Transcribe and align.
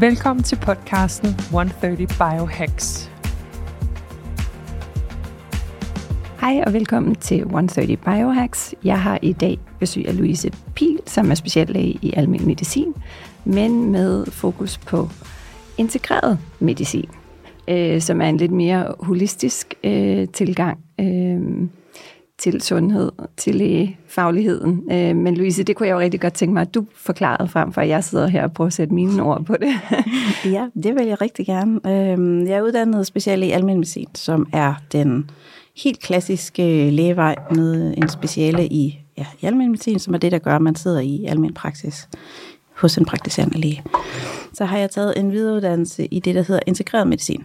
Velkommen 0.00 0.42
til 0.42 0.56
podcasten 0.56 1.28
130 1.28 2.06
Biohacks. 2.06 3.10
Hej 6.40 6.62
og 6.66 6.72
velkommen 6.72 7.14
til 7.14 7.38
130 7.38 7.96
Biohacks. 7.96 8.74
Jeg 8.84 9.02
har 9.02 9.18
i 9.22 9.32
dag 9.32 9.58
besøg 9.78 10.08
af 10.08 10.16
Louise 10.16 10.50
Pil, 10.74 10.98
som 11.06 11.30
er 11.30 11.34
speciallæge 11.34 11.98
i 12.02 12.12
almen 12.16 12.46
medicin, 12.46 12.94
men 13.44 13.92
med 13.92 14.26
fokus 14.26 14.78
på 14.78 15.08
integreret 15.78 16.38
medicin, 16.58 17.08
øh, 17.68 18.00
som 18.00 18.20
er 18.20 18.26
en 18.26 18.36
lidt 18.36 18.52
mere 18.52 18.94
holistisk 19.00 19.74
øh, 19.84 20.28
tilgang 20.28 20.78
øh, 21.00 21.68
til 22.38 22.62
sundhed, 22.62 23.12
til 23.36 23.54
lægefagligheden. 23.54 24.92
Øh, 24.92 25.16
men 25.16 25.36
Louise, 25.36 25.62
det 25.62 25.76
kunne 25.76 25.88
jeg 25.88 25.94
jo 25.94 25.98
rigtig 25.98 26.20
godt 26.20 26.34
tænke 26.34 26.54
mig, 26.54 26.60
at 26.60 26.74
du 26.74 26.86
forklarede 26.94 27.48
frem, 27.48 27.72
for 27.72 27.80
jeg 27.80 28.04
sidder 28.04 28.26
her 28.26 28.42
og 28.42 28.52
prøver 28.52 28.66
at 28.66 28.72
sætte 28.72 28.94
mine 28.94 29.22
ord 29.22 29.44
på 29.44 29.56
det. 29.56 29.74
ja, 30.54 30.66
det 30.82 30.94
vil 30.94 31.06
jeg 31.06 31.20
rigtig 31.20 31.46
gerne. 31.46 31.80
Øh, 31.86 32.48
jeg 32.48 32.56
er 32.56 32.62
uddannet 32.62 33.06
speciallæge 33.06 33.50
i 33.50 33.52
almen 33.52 33.76
medicin, 33.76 34.08
som 34.14 34.46
er 34.52 34.74
den 34.92 35.30
helt 35.76 36.00
klassiske 36.00 36.90
lægevej 36.90 37.36
med 37.50 37.94
en 37.96 38.08
speciale 38.08 38.66
i, 38.66 39.00
ja, 39.18 39.26
i 39.40 39.46
almen 39.46 39.70
medicin, 39.70 39.98
som 39.98 40.14
er 40.14 40.18
det, 40.18 40.32
der 40.32 40.38
gør, 40.38 40.56
at 40.56 40.62
man 40.62 40.74
sidder 40.74 41.00
i 41.00 41.24
almen 41.24 41.54
praksis 41.54 42.08
hos 42.76 42.98
en 42.98 43.04
praktiserende 43.04 43.58
læge. 43.58 43.84
Så 44.52 44.64
har 44.64 44.78
jeg 44.78 44.90
taget 44.90 45.18
en 45.18 45.32
videreuddannelse 45.32 46.06
i 46.06 46.20
det, 46.20 46.34
der 46.34 46.42
hedder 46.42 46.60
integreret 46.66 47.08
medicin, 47.08 47.44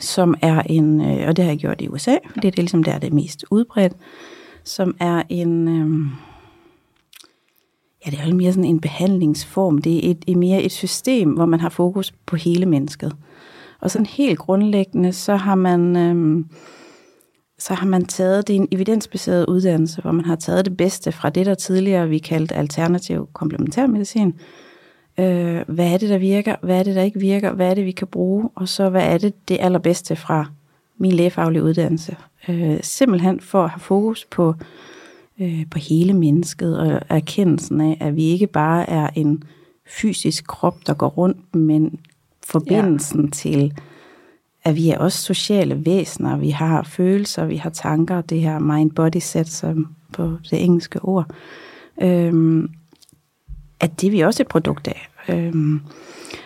som 0.00 0.34
er 0.42 0.62
en, 0.66 1.00
øh, 1.00 1.28
og 1.28 1.36
det 1.36 1.44
har 1.44 1.52
jeg 1.52 1.58
gjort 1.58 1.80
i 1.80 1.88
USA, 1.88 2.16
det 2.34 2.44
er 2.44 2.52
ligesom 2.56 2.82
der, 2.82 2.98
det 2.98 3.10
er 3.10 3.14
mest 3.14 3.44
udbredt, 3.50 3.92
som 4.64 4.96
er 5.00 5.22
en, 5.28 5.68
øh, 5.68 6.06
ja, 8.06 8.10
det 8.10 8.20
er 8.20 8.28
jo 8.28 8.34
mere 8.34 8.52
sådan 8.52 8.64
en 8.64 8.80
behandlingsform. 8.80 9.78
Det 9.78 10.06
er 10.06 10.10
et, 10.10 10.24
et 10.26 10.36
mere 10.36 10.62
et 10.62 10.72
system, 10.72 11.30
hvor 11.30 11.46
man 11.46 11.60
har 11.60 11.68
fokus 11.68 12.12
på 12.26 12.36
hele 12.36 12.66
mennesket. 12.66 13.16
Og 13.80 13.90
sådan 13.90 14.06
helt 14.06 14.38
grundlæggende, 14.38 15.12
så 15.12 15.36
har 15.36 15.54
man... 15.54 15.96
Øh, 15.96 16.44
så 17.60 17.74
har 17.74 17.86
man 17.86 18.04
taget, 18.04 18.48
det 18.48 18.56
er 18.56 18.60
en 18.60 18.68
evidensbaseret 18.72 19.46
uddannelse, 19.46 20.02
hvor 20.02 20.12
man 20.12 20.24
har 20.24 20.36
taget 20.36 20.64
det 20.64 20.76
bedste 20.76 21.12
fra 21.12 21.30
det, 21.30 21.46
der 21.46 21.54
tidligere 21.54 22.08
vi 22.08 22.18
kaldte 22.18 22.54
alternativ 22.54 23.28
komplementærmedicin. 23.32 24.34
Øh, 25.18 25.60
hvad 25.68 25.92
er 25.92 25.98
det, 25.98 26.08
der 26.08 26.18
virker? 26.18 26.56
Hvad 26.62 26.78
er 26.78 26.82
det, 26.82 26.96
der 26.96 27.02
ikke 27.02 27.20
virker? 27.20 27.52
Hvad 27.52 27.70
er 27.70 27.74
det, 27.74 27.84
vi 27.84 27.90
kan 27.90 28.06
bruge? 28.06 28.48
Og 28.54 28.68
så 28.68 28.88
hvad 28.88 29.02
er 29.02 29.18
det, 29.18 29.48
det 29.48 29.56
allerbedste 29.60 30.16
fra 30.16 30.46
min 30.98 31.12
lægefaglige 31.12 31.62
uddannelse? 31.62 32.16
Øh, 32.48 32.78
simpelthen 32.82 33.40
for 33.40 33.64
at 33.64 33.70
have 33.70 33.80
fokus 33.80 34.24
på, 34.24 34.54
øh, 35.40 35.64
på 35.70 35.78
hele 35.78 36.14
mennesket 36.14 36.78
og 36.78 37.00
erkendelsen 37.08 37.80
af, 37.80 37.96
at 38.00 38.16
vi 38.16 38.24
ikke 38.24 38.46
bare 38.46 38.90
er 38.90 39.08
en 39.14 39.42
fysisk 39.86 40.46
krop, 40.46 40.86
der 40.86 40.94
går 40.94 41.08
rundt, 41.08 41.54
men 41.54 42.00
forbindelsen 42.46 43.24
ja. 43.24 43.30
til 43.30 43.72
at 44.64 44.76
vi 44.76 44.90
er 44.90 44.98
også 44.98 45.22
sociale 45.22 45.86
væsener, 45.86 46.36
vi 46.36 46.50
har 46.50 46.82
følelser, 46.82 47.44
vi 47.44 47.56
har 47.56 47.70
tanker, 47.70 48.20
det 48.20 48.40
her 48.40 48.58
mind-body 48.58 49.18
set, 49.18 49.48
som 49.48 49.86
på 50.12 50.32
det 50.50 50.64
engelske 50.64 51.02
ord, 51.02 51.26
øhm, 52.02 52.70
at 53.80 54.00
det 54.00 54.06
er 54.06 54.10
vi 54.10 54.20
også 54.20 54.42
et 54.42 54.48
produkt 54.48 54.88
af. 54.88 55.08
Øhm, 55.28 55.80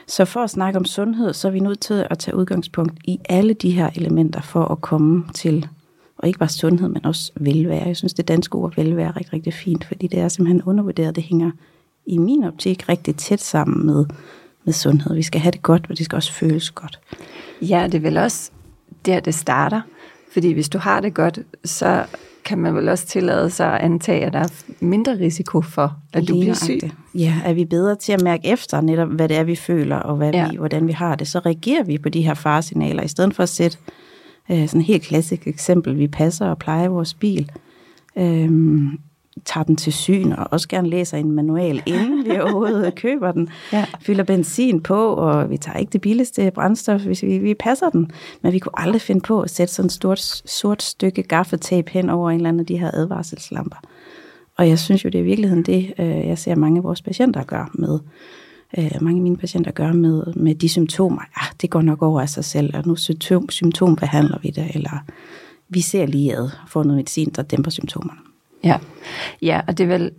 så 0.07 0.25
for 0.25 0.41
at 0.41 0.51
snakke 0.51 0.79
om 0.79 0.85
sundhed, 0.85 1.33
så 1.33 1.49
er 1.49 1.53
vi 1.53 1.61
nødt 1.61 1.81
til 1.81 2.07
at 2.11 2.19
tage 2.19 2.37
udgangspunkt 2.37 2.99
i 3.05 3.19
alle 3.29 3.55
de 3.55 3.71
her 3.71 3.91
elementer 3.97 4.41
for 4.41 4.65
at 4.65 4.81
komme 4.81 5.25
til, 5.35 5.69
og 6.19 6.27
ikke 6.29 6.39
bare 6.39 6.49
sundhed, 6.49 6.89
men 6.89 7.07
også 7.07 7.33
velvære. 7.37 7.87
Jeg 7.87 7.97
synes, 7.97 8.15
det 8.15 8.29
danske 8.29 8.57
ord 8.57 8.75
velvære 8.77 9.09
er 9.09 9.17
rigtig, 9.17 9.33
rigtig 9.33 9.55
fint, 9.55 9.85
fordi 9.85 10.07
det 10.07 10.21
er 10.21 10.29
simpelthen 10.29 10.63
undervurderet. 10.63 11.17
Det 11.17 11.25
hænger 11.25 11.51
i 12.07 12.19
min 12.19 12.45
optik 12.45 12.89
rigtig 12.89 13.17
tæt 13.17 13.41
sammen 13.41 13.87
med, 13.87 14.05
med 14.65 14.73
sundhed. 14.73 15.15
Vi 15.15 15.23
skal 15.23 15.41
have 15.41 15.53
det 15.53 15.63
godt, 15.63 15.89
men 15.89 15.97
det 15.97 16.05
skal 16.05 16.17
også 16.17 16.33
føles 16.33 16.71
godt. 16.71 17.01
Ja, 17.63 17.85
det 17.87 17.95
er 17.95 18.01
vel 18.01 18.17
også 18.17 18.51
der, 19.07 19.21
det 19.21 19.35
starter. 19.35 19.81
Fordi 20.33 20.53
hvis 20.53 20.69
du 20.69 20.79
har 20.79 21.01
det 21.01 21.15
godt, 21.15 21.39
så 21.65 22.05
kan 22.53 22.59
man 22.59 22.75
vel 22.75 22.89
også 22.89 23.07
tillade 23.07 23.51
sig 23.51 23.75
at 23.75 23.81
antage, 23.81 24.25
at 24.25 24.33
der 24.33 24.39
er 24.39 24.49
mindre 24.81 25.19
risiko 25.19 25.61
for, 25.61 25.97
at 26.13 26.29
du 26.29 26.41
bliver 26.41 26.55
syg. 26.55 26.81
Ja, 27.15 27.35
er 27.45 27.53
vi 27.53 27.65
bedre 27.65 27.95
til 27.97 28.13
at 28.13 28.23
mærke 28.23 28.49
efter 28.49 28.81
netop, 28.81 29.09
hvad 29.09 29.29
det 29.29 29.37
er, 29.37 29.43
vi 29.43 29.57
føler, 29.57 29.97
og 29.97 30.17
hvad 30.17 30.33
ja. 30.33 30.51
vi, 30.51 30.57
hvordan 30.57 30.87
vi 30.87 30.93
har 30.93 31.15
det, 31.15 31.29
så 31.29 31.39
reagerer 31.39 31.85
vi 31.85 31.99
på 31.99 32.09
de 32.09 32.23
her 32.23 32.35
faresignaler, 32.35 33.03
i 33.03 33.09
stedet 33.09 33.35
for 33.35 33.43
at 33.43 33.49
sætte 33.49 33.79
øh, 34.51 34.69
sådan 34.69 34.81
et 34.81 34.87
helt 34.87 35.03
klassisk 35.03 35.47
eksempel, 35.47 35.99
vi 35.99 36.09
passer 36.09 36.47
og 36.47 36.59
plejer 36.59 36.89
vores 36.89 37.15
bil. 37.15 37.51
Øhm, 38.17 38.99
tager 39.45 39.65
den 39.65 39.77
til 39.77 39.93
syn, 39.93 40.33
og 40.33 40.47
også 40.51 40.69
gerne 40.69 40.89
læser 40.89 41.19
en 41.19 41.31
manual, 41.31 41.83
inden 41.87 42.25
vi 42.25 42.41
overhovedet 42.41 42.95
køber 43.05 43.33
den. 43.33 43.49
Ja. 43.73 43.85
Fylder 44.01 44.25
benzin 44.25 44.81
på, 44.81 45.15
og 45.15 45.51
vi 45.51 45.57
tager 45.57 45.79
ikke 45.79 45.91
det 45.91 46.01
billigste 46.01 46.51
brændstof, 46.51 47.05
hvis 47.05 47.23
vi, 47.23 47.39
vi 47.39 47.55
passer 47.55 47.91
den. 47.91 48.11
Men 48.43 48.53
vi 48.53 48.59
kunne 48.59 48.81
aldrig 48.81 49.01
finde 49.01 49.21
på 49.21 49.41
at 49.41 49.51
sætte 49.51 49.75
sådan 49.75 49.87
et 49.87 49.93
stort, 49.93 50.21
sort 50.47 50.83
stykke 50.83 51.23
gaffetape 51.23 51.91
hen 51.91 52.11
over 52.11 52.31
en 52.31 52.37
eller 52.37 52.49
anden 52.49 52.61
af 52.61 52.67
de 52.67 52.79
her 52.79 52.91
advarselslamper. 52.95 53.77
Og 54.59 54.69
jeg 54.69 54.79
synes 54.79 55.05
jo, 55.05 55.09
det 55.09 55.19
er 55.19 55.23
i 55.23 55.27
virkeligheden 55.27 55.63
det, 55.63 55.95
øh, 55.99 56.07
jeg 56.07 56.39
ser 56.39 56.55
mange 56.55 56.79
af 56.79 56.85
vores 56.85 57.03
patienter 57.03 57.43
gør 57.43 57.71
med, 57.75 57.99
øh, 58.79 58.91
mange 59.01 59.19
af 59.19 59.23
mine 59.23 59.37
patienter 59.37 59.71
gør 59.71 59.93
med, 59.93 60.35
med 60.37 60.55
de 60.55 60.69
symptomer. 60.69 61.23
Ja, 61.41 61.47
det 61.63 61.71
går 61.71 61.83
nok 61.83 62.03
over 62.03 62.21
af 62.21 62.29
sig 62.29 62.45
selv, 62.45 62.77
og 62.77 62.83
nu 62.87 62.97
symptom, 62.97 63.49
symptombehandler 63.49 64.39
vi 64.43 64.51
det, 64.51 64.71
eller 64.75 65.05
vi 65.69 65.81
ser 65.81 66.07
lige 66.07 66.37
ad, 66.37 66.51
får 66.69 66.83
noget 66.83 66.97
medicin, 66.97 67.33
der 67.37 67.43
dæmper 67.43 67.71
symptomerne. 67.71 68.32
Ja. 68.65 68.79
ja, 69.43 69.61
og 69.69 69.79
det 69.79 69.85
er 69.85 69.89
vel 69.89 70.11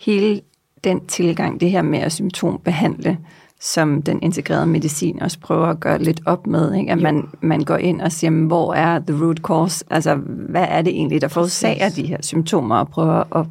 hele 0.00 0.40
den 0.84 1.06
tilgang, 1.06 1.60
det 1.60 1.70
her 1.70 1.82
med 1.82 1.98
at 1.98 2.12
symptombehandle, 2.12 3.18
som 3.60 4.02
den 4.02 4.22
integrerede 4.22 4.66
medicin 4.66 5.22
også 5.22 5.40
prøver 5.40 5.66
at 5.66 5.80
gøre 5.80 6.02
lidt 6.02 6.20
op 6.26 6.46
med, 6.46 6.74
ikke? 6.74 6.92
at 6.92 7.02
man, 7.02 7.28
man 7.40 7.60
går 7.60 7.76
ind 7.76 8.00
og 8.00 8.12
siger, 8.12 8.30
hvor 8.46 8.74
er 8.74 9.00
the 9.06 9.24
root 9.24 9.38
cause, 9.38 9.84
altså 9.90 10.14
hvad 10.48 10.66
er 10.68 10.82
det 10.82 10.92
egentlig, 10.92 11.20
der 11.20 11.28
forårsager 11.28 11.88
de 11.88 12.06
her 12.06 12.18
symptomer, 12.20 12.76
og 12.76 12.88
prøver 12.88 13.36
at 13.36 13.46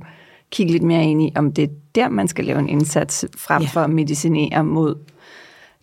kigge 0.52 0.72
lidt 0.72 0.84
mere 0.84 1.04
ind 1.04 1.22
i, 1.22 1.32
om 1.36 1.52
det 1.52 1.64
er 1.64 1.74
der, 1.96 2.10
man 2.10 2.28
skal 2.28 2.46
lave 2.46 2.60
en 2.60 2.70
indsats, 2.70 3.26
frem 3.38 3.62
ja. 3.62 3.68
for 3.68 3.82
at 3.82 3.90
medicinere 3.90 4.64
mod 4.64 4.96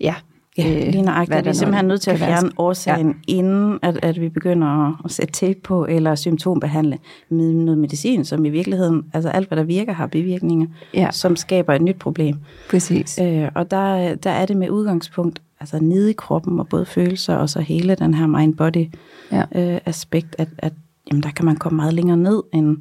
ja, 0.01 0.15
Ja, 0.59 0.87
øh, 0.87 0.93
lige 0.93 1.03
nøjagtigt. 1.03 1.45
Vi 1.45 1.49
er 1.49 1.53
simpelthen 1.53 1.87
nødt 1.87 2.01
til 2.01 2.11
at 2.11 2.19
fjerne 2.19 2.51
årsagen, 2.57 3.09
ja. 3.09 3.35
inden 3.35 3.79
at, 3.83 3.99
at 4.03 4.21
vi 4.21 4.29
begynder 4.29 4.89
at, 4.89 4.95
at 5.05 5.11
sætte 5.11 5.33
tape 5.33 5.61
på 5.61 5.87
eller 5.89 6.15
symptombehandle 6.15 6.99
med 7.29 7.53
noget 7.53 7.79
medicin, 7.79 8.25
som 8.25 8.45
i 8.45 8.51
virkeligheden, 8.51 9.05
altså 9.13 9.29
alt 9.29 9.49
hvad 9.49 9.59
der 9.59 9.65
virker, 9.65 9.93
har 9.93 10.07
bivirkninger, 10.07 10.67
ja. 10.95 11.09
som 11.11 11.37
skaber 11.37 11.75
et 11.75 11.83
nyt 11.83 11.97
problem. 11.97 12.37
Præcis. 12.71 13.19
Øh, 13.23 13.49
og 13.55 13.71
der, 13.71 14.15
der 14.15 14.31
er 14.31 14.47
det 14.47 14.57
med 14.57 14.71
udgangspunkt, 14.71 15.43
altså 15.61 15.79
nede 15.79 16.11
i 16.11 16.15
kroppen 16.15 16.61
og 16.61 16.69
både 16.69 16.87
følelser 16.87 17.37
og 17.37 17.51
så 17.51 17.61
hele 17.61 17.95
den 17.95 18.15
her 18.15 18.27
mind-body 18.27 18.87
ja. 19.33 19.43
øh, 19.55 19.81
aspekt, 19.85 20.37
at, 20.39 20.49
at 20.59 20.73
jamen, 21.11 21.23
der 21.23 21.31
kan 21.31 21.45
man 21.45 21.57
komme 21.57 21.77
meget 21.77 21.95
længere 21.95 22.17
ned, 22.17 22.43
end, 22.53 22.77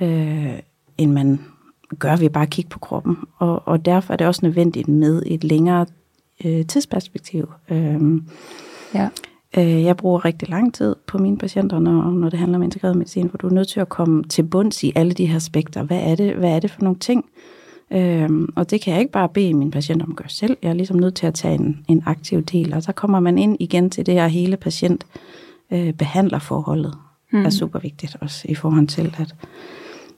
øh, 0.00 0.58
end 0.98 1.12
man 1.12 1.40
gør 1.98 2.16
ved 2.16 2.30
bare 2.30 2.42
at 2.42 2.50
kigge 2.50 2.68
på 2.68 2.78
kroppen. 2.78 3.16
Og, 3.38 3.68
og 3.68 3.84
derfor 3.84 4.12
er 4.12 4.16
det 4.16 4.26
også 4.26 4.40
nødvendigt 4.42 4.88
med 4.88 5.22
et 5.26 5.44
længere 5.44 5.86
øh, 6.44 6.66
tidsperspektiv. 6.66 7.50
Øh, 7.70 8.00
ja. 8.94 9.08
øh, 9.58 9.82
jeg 9.82 9.96
bruger 9.96 10.24
rigtig 10.24 10.48
lang 10.48 10.74
tid 10.74 10.96
på 11.06 11.18
mine 11.18 11.38
patienter, 11.38 11.78
når, 11.78 12.10
når 12.10 12.28
det 12.28 12.38
handler 12.38 12.58
om 12.58 12.62
integreret 12.62 12.96
medicin, 12.96 13.30
for 13.30 13.38
du 13.38 13.46
er 13.46 13.52
nødt 13.52 13.68
til 13.68 13.80
at 13.80 13.88
komme 13.88 14.24
til 14.24 14.42
bunds 14.42 14.84
i 14.84 14.92
alle 14.94 15.12
de 15.12 15.26
her 15.26 15.36
aspekter. 15.36 15.82
Hvad 15.82 16.00
er 16.00 16.14
det, 16.14 16.34
hvad 16.34 16.50
er 16.50 16.60
det 16.60 16.70
for 16.70 16.82
nogle 16.82 16.98
ting? 16.98 17.24
Øhm, 17.92 18.48
og 18.56 18.70
det 18.70 18.80
kan 18.80 18.92
jeg 18.92 19.00
ikke 19.00 19.12
bare 19.12 19.28
bede 19.28 19.54
mine 19.54 19.70
patienter 19.70 20.06
om 20.06 20.12
at 20.12 20.16
gøre 20.16 20.28
selv. 20.28 20.56
Jeg 20.62 20.68
er 20.68 20.74
ligesom 20.74 20.96
nødt 20.96 21.14
til 21.14 21.26
at 21.26 21.34
tage 21.34 21.54
en, 21.54 21.84
en 21.88 22.02
aktiv 22.06 22.42
del, 22.42 22.74
og 22.74 22.82
så 22.82 22.92
kommer 22.92 23.20
man 23.20 23.38
ind 23.38 23.56
igen 23.60 23.90
til 23.90 24.06
det 24.06 24.14
her 24.14 24.28
hele 24.28 24.56
patient 24.56 25.06
øh, 25.70 25.92
behandlerforholdet 25.92 26.94
mm. 27.32 27.44
er 27.44 27.50
super 27.50 27.78
vigtigt 27.78 28.16
også 28.20 28.46
i 28.48 28.54
forhold 28.54 28.86
til, 28.86 29.14
at 29.18 29.34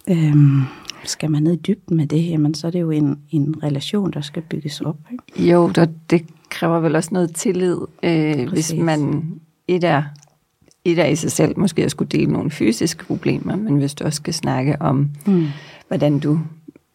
øhm, 0.08 0.62
skal 1.04 1.30
man 1.30 1.42
ned 1.42 1.52
i 1.52 1.56
dybden 1.56 1.96
med 1.96 2.06
det, 2.06 2.30
jamen 2.30 2.54
så 2.54 2.66
er 2.66 2.70
det 2.70 2.80
jo 2.80 2.90
en, 2.90 3.18
en 3.30 3.54
relation, 3.62 4.10
der 4.10 4.20
skal 4.20 4.42
bygges 4.42 4.80
op. 4.80 4.96
Ikke? 5.12 5.50
Jo, 5.50 5.68
der, 5.68 5.86
det 6.10 6.24
kræver 6.48 6.80
vel 6.80 6.96
også 6.96 7.10
noget 7.12 7.34
tillid, 7.34 7.78
øh, 8.02 8.48
hvis 8.48 8.74
man 8.74 9.24
et 9.68 9.84
er, 9.84 10.02
et 10.84 10.98
er 10.98 11.06
i 11.06 11.16
sig 11.16 11.32
selv 11.32 11.58
måske 11.58 11.84
at 11.84 11.90
skulle 11.90 12.08
dele 12.08 12.32
nogle 12.32 12.50
fysiske 12.50 13.04
problemer, 13.04 13.56
men 13.56 13.76
hvis 13.76 13.94
du 13.94 14.04
også 14.04 14.16
skal 14.16 14.34
snakke 14.34 14.82
om, 14.82 15.10
mm. 15.26 15.46
hvordan 15.88 16.18
du 16.18 16.38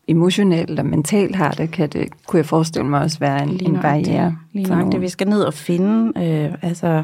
emotionelt 0.08 0.80
og 0.80 0.86
mentalt 0.86 1.36
har 1.36 1.52
det, 1.52 1.72
kan 1.72 1.90
det, 1.90 2.10
kunne 2.28 2.38
jeg 2.38 2.46
forestille 2.46 2.90
mig 2.90 3.02
også 3.02 3.20
være 3.20 3.44
en, 3.44 3.60
en 3.66 3.82
barriere. 3.82 4.38
Lige 4.54 4.70
nok 4.70 4.92
det. 4.92 5.02
Vi 5.02 5.10
skal 5.10 5.28
ned 5.28 5.42
og 5.42 5.54
finde, 5.54 6.14
øh, 6.24 6.54
altså 6.62 7.04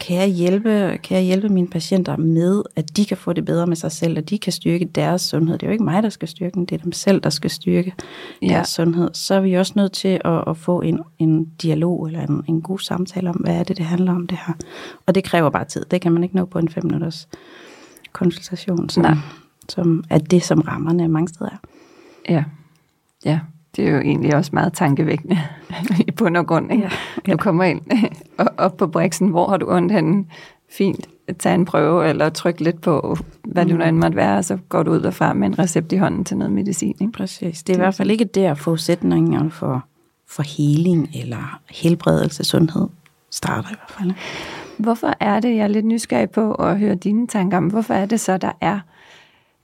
kan 0.00 0.16
jeg, 0.16 0.28
hjælpe, 0.28 0.98
kan 1.02 1.16
jeg 1.16 1.24
hjælpe 1.24 1.48
mine 1.48 1.66
patienter 1.66 2.16
med, 2.16 2.62
at 2.76 2.96
de 2.96 3.04
kan 3.04 3.16
få 3.16 3.32
det 3.32 3.44
bedre 3.44 3.66
med 3.66 3.76
sig 3.76 3.92
selv, 3.92 4.18
og 4.18 4.30
de 4.30 4.38
kan 4.38 4.52
styrke 4.52 4.84
deres 4.84 5.22
sundhed. 5.22 5.58
Det 5.58 5.62
er 5.62 5.66
jo 5.66 5.72
ikke 5.72 5.84
mig, 5.84 6.02
der 6.02 6.08
skal 6.08 6.28
styrke 6.28 6.54
den, 6.54 6.64
det 6.64 6.74
er 6.74 6.82
dem 6.82 6.92
selv, 6.92 7.20
der 7.20 7.30
skal 7.30 7.50
styrke 7.50 7.94
ja. 8.42 8.46
deres 8.46 8.68
sundhed. 8.68 9.10
Så 9.12 9.34
er 9.34 9.40
vi 9.40 9.54
også 9.54 9.72
nødt 9.76 9.92
til 9.92 10.20
at, 10.24 10.44
at 10.46 10.56
få 10.56 10.80
en, 10.80 11.00
en 11.18 11.44
dialog 11.44 12.06
eller 12.06 12.20
en, 12.20 12.44
en 12.48 12.62
god 12.62 12.78
samtale 12.78 13.28
om, 13.30 13.36
hvad 13.36 13.56
er 13.56 13.62
det, 13.62 13.76
det 13.76 13.86
handler 13.86 14.14
om 14.14 14.26
det 14.26 14.38
her. 14.46 14.54
Og 15.06 15.14
det 15.14 15.24
kræver 15.24 15.50
bare 15.50 15.64
tid. 15.64 15.84
Det 15.90 16.00
kan 16.00 16.12
man 16.12 16.22
ikke 16.22 16.36
nå 16.36 16.44
på 16.44 16.58
en 16.58 16.68
fem 16.68 16.84
minutters 16.84 17.28
konsultation, 18.12 18.88
som, 18.88 19.02
Nej. 19.02 19.14
som 19.68 20.04
er 20.10 20.18
det, 20.18 20.42
som 20.42 20.60
rammerne 20.60 21.08
mange 21.08 21.28
steder 21.28 21.50
er. 21.50 21.58
Ja, 22.32 22.44
ja 23.24 23.40
det 23.76 23.88
er 23.88 23.90
jo 23.90 23.98
egentlig 24.00 24.36
også 24.36 24.50
meget 24.52 24.72
tankevækkende 24.72 25.38
i 26.08 26.10
bund 26.10 26.36
og 26.36 26.46
grund. 26.46 26.72
Ikke? 26.72 26.84
Ja, 26.84 26.90
ja. 27.26 27.32
Du 27.32 27.36
kommer 27.36 27.64
ind 27.64 27.80
op 28.58 28.76
på 28.76 28.86
briksen, 28.86 29.28
hvor 29.28 29.48
har 29.48 29.56
du 29.56 29.66
ondt 29.70 29.92
henne? 29.92 30.24
Fint, 30.70 31.08
tage 31.38 31.54
en 31.54 31.64
prøve, 31.64 32.08
eller 32.08 32.28
trykke 32.28 32.64
lidt 32.64 32.80
på, 32.80 33.16
hvad 33.44 33.64
mm. 33.64 33.70
du 33.70 33.76
nu 33.76 33.84
end 33.84 33.96
måtte 33.96 34.16
være, 34.16 34.38
og 34.38 34.44
så 34.44 34.58
går 34.68 34.82
du 34.82 34.92
ud 34.92 35.00
og 35.00 35.14
frem 35.14 35.36
med 35.36 35.46
en 35.46 35.58
recept 35.58 35.92
i 35.92 35.96
hånden 35.96 36.24
til 36.24 36.36
noget 36.36 36.52
medicin. 36.52 36.96
Ikke? 37.00 37.12
Præcis. 37.12 37.62
Det 37.62 37.72
er 37.72 37.76
i 37.76 37.80
hvert 37.80 37.94
fald 37.94 38.10
ikke 38.10 38.24
der 38.24 38.54
forudsætninger 38.54 39.48
for, 39.48 39.84
for 40.28 40.42
healing 40.42 41.08
eller 41.14 41.60
helbredelse, 41.70 42.44
sundhed 42.44 42.88
starter 43.30 43.68
i 43.68 43.74
hvert 43.74 43.98
fald. 43.98 44.12
Hvorfor 44.76 45.14
er 45.20 45.40
det, 45.40 45.56
jeg 45.56 45.62
er 45.62 45.68
lidt 45.68 45.86
nysgerrig 45.86 46.30
på 46.30 46.54
at 46.54 46.78
høre 46.78 46.94
dine 46.94 47.26
tanker 47.26 47.56
om, 47.56 47.66
hvorfor 47.66 47.94
er 47.94 48.06
det 48.06 48.20
så, 48.20 48.36
der 48.36 48.52
er... 48.60 48.80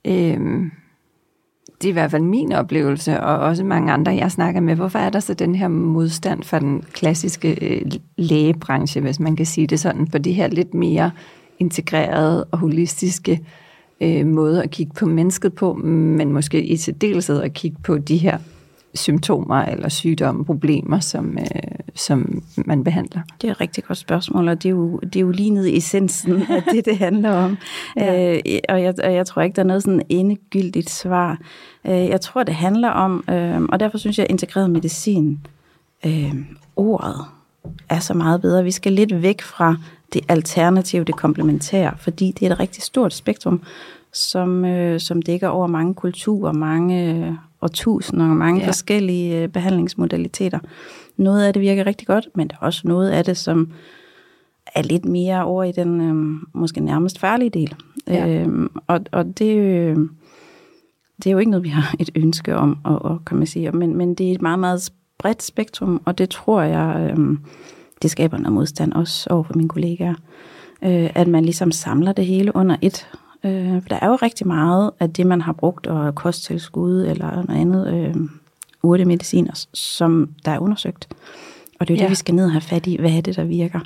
Øh, 0.05 0.71
det 1.83 1.89
er 1.89 1.89
i 1.89 1.93
hvert 1.93 2.11
fald 2.11 2.23
min 2.23 2.53
oplevelse, 2.53 3.21
og 3.21 3.39
også 3.39 3.65
mange 3.65 3.93
andre, 3.93 4.13
jeg 4.13 4.31
snakker 4.31 4.61
med. 4.61 4.75
Hvorfor 4.75 4.99
er 4.99 5.11
der 5.11 5.21
så 5.21 5.35
den 5.35 5.55
her 5.55 5.69
modstand 5.69 6.43
for 6.43 6.59
den 6.59 6.83
klassiske 6.93 7.59
øh, 7.61 7.91
lægebranche, 8.17 9.01
hvis 9.01 9.21
man 9.21 9.37
kan 9.37 9.47
sige 9.47 9.67
det 9.67 9.81
sådan, 9.81 10.07
på 10.07 10.19
de 10.19 10.33
her 10.33 10.49
lidt 10.49 10.75
mere 10.75 11.11
integrerede 11.59 12.45
og 12.45 12.59
holistiske 12.59 13.41
øh, 14.01 14.27
måder 14.27 14.63
at 14.63 14.71
kigge 14.71 14.93
på 14.95 15.07
mennesket 15.07 15.55
på, 15.55 15.75
men 15.75 16.33
måske 16.33 16.63
i 16.63 16.77
særdeleshed 16.77 17.43
at 17.43 17.53
kigge 17.53 17.77
på 17.83 17.99
de 17.99 18.17
her 18.17 18.39
symptomer 18.95 19.63
eller 19.63 19.89
sygdomme, 19.89 20.45
problemer, 20.45 21.01
som, 21.01 21.39
øh, 21.39 21.86
som 21.97 22.43
man 22.57 22.85
behandler? 22.85 23.21
Det 23.41 23.49
er 23.49 23.53
et 23.53 23.61
rigtig 23.61 23.85
godt 23.85 23.99
spørgsmål, 23.99 24.49
og 24.49 24.63
det 24.63 24.69
er 24.69 24.71
jo, 24.71 24.99
det 24.99 25.17
er 25.17 25.21
jo 25.21 25.31
lige 25.31 25.51
nede 25.51 25.71
i 25.71 25.77
essensen 25.77 26.43
af 26.43 26.63
det, 26.73 26.85
det 26.85 26.99
handler 26.99 27.31
om. 27.31 27.57
ja. 27.97 28.35
øh, 28.35 28.41
og, 28.69 28.83
jeg, 28.83 28.95
og 29.05 29.15
jeg 29.15 29.27
tror 29.27 29.43
ikke, 29.43 29.57
der 29.57 29.63
er 29.63 29.67
noget 29.67 29.83
sådan 29.83 30.03
endegyldigt 30.09 30.91
svar. 30.91 31.39
Øh, 31.87 31.93
jeg 31.93 32.21
tror, 32.21 32.43
det 32.43 32.55
handler 32.55 32.91
om, 32.91 33.25
øh, 33.31 33.63
og 33.63 33.81
derfor 33.81 33.99
synes 33.99 34.19
jeg, 34.19 34.25
at 34.25 34.31
integreret 34.31 34.71
medicin, 34.71 35.39
øh, 36.07 36.35
ordet, 36.77 37.25
er 37.89 37.99
så 37.99 38.15
meget 38.15 38.41
bedre. 38.41 38.65
Vi 38.65 38.71
skal 38.71 38.93
lidt 38.93 39.23
væk 39.23 39.43
fra 39.43 39.77
det 40.13 40.23
alternative, 40.29 41.05
det 41.05 41.17
komplementære, 41.17 41.95
fordi 41.99 42.33
det 42.41 42.47
er 42.47 42.53
et 42.53 42.61
rigtig 42.61 42.83
stort 42.83 43.15
spektrum, 43.15 43.63
som, 44.13 44.65
øh, 44.65 45.01
som 45.01 45.23
dækker 45.23 45.49
over 45.49 45.67
mange 45.67 45.95
kulturer, 45.95 46.53
mange 46.53 47.39
årtusinder 47.63 48.31
og 48.31 48.37
mange 48.37 48.61
ja. 48.61 48.67
forskellige 48.67 49.43
øh, 49.43 49.49
behandlingsmodaliteter. 49.49 50.59
Noget 51.17 51.45
af 51.45 51.53
det 51.53 51.63
virker 51.63 51.87
rigtig 51.87 52.07
godt, 52.07 52.29
men 52.35 52.49
der 52.49 52.55
er 52.55 52.67
også 52.67 52.81
noget 52.85 53.11
af 53.11 53.25
det, 53.25 53.37
som 53.37 53.73
er 54.75 54.83
lidt 54.83 55.05
mere 55.05 55.45
over 55.45 55.65
i 55.65 55.73
den 55.73 56.01
øh, 56.01 56.41
måske 56.61 56.81
nærmest 56.81 57.19
farlige 57.19 57.51
del. 57.51 57.75
Ja. 58.07 58.29
Øhm, 58.29 58.71
og 58.87 59.01
og 59.13 59.39
det, 59.39 59.57
øh, 59.57 59.97
det 61.17 61.27
er 61.27 61.31
jo 61.31 61.39
ikke 61.39 61.51
noget, 61.51 61.65
vi 61.65 61.69
har 61.69 61.95
et 61.99 62.11
ønske 62.15 62.57
om, 62.57 62.79
og, 62.85 63.03
og, 63.03 63.25
kan 63.25 63.37
man 63.37 63.47
sige, 63.47 63.73
men, 63.73 63.97
men 63.97 64.15
det 64.15 64.29
er 64.29 64.35
et 64.35 64.43
meget, 64.43 64.59
meget 64.59 64.93
bredt 65.19 65.43
spektrum, 65.43 66.03
og 66.05 66.19
det 66.19 66.31
tror 66.31 66.63
jeg, 66.63 67.15
øh, 67.19 67.39
det 68.03 68.11
skaber 68.11 68.39
noget 68.39 68.53
modstand 68.53 68.93
også 68.93 69.31
over 69.31 69.43
for 69.43 69.55
mine 69.55 69.69
kollegaer. 69.69 70.15
Øh, 70.85 71.11
at 71.15 71.29
man 71.29 71.45
ligesom 71.45 71.73
samler 71.73 72.13
det 72.13 72.27
hele 72.27 72.57
under 72.57 72.77
et 72.83 73.09
Øh, 73.47 73.83
for 73.83 73.89
der 73.89 73.99
er 74.03 74.09
jo 74.09 74.17
rigtig 74.17 74.47
meget 74.47 74.91
af 75.01 75.13
det, 75.13 75.27
man 75.27 75.41
har 75.41 75.53
brugt, 75.53 75.87
og 75.87 76.15
kosttilskud 76.15 77.05
eller 77.07 77.31
noget 77.31 77.61
andet 77.61 77.95
øh, 77.95 78.15
urtemediciner, 78.83 79.67
som 79.75 80.31
der 80.45 80.51
er 80.51 80.59
undersøgt. 80.59 81.09
Og 81.81 81.89
det 81.89 81.95
er 81.95 81.99
jo 81.99 82.01
ja. 82.01 82.05
det, 82.05 82.11
vi 82.11 82.15
skal 82.15 82.35
ned 82.35 82.45
og 82.45 82.53
have 82.53 82.61
fat 82.61 82.87
i. 82.87 82.97
Hvad 83.01 83.11
er 83.11 83.21
det, 83.21 83.37
der 83.37 83.45
virker? 83.45 83.81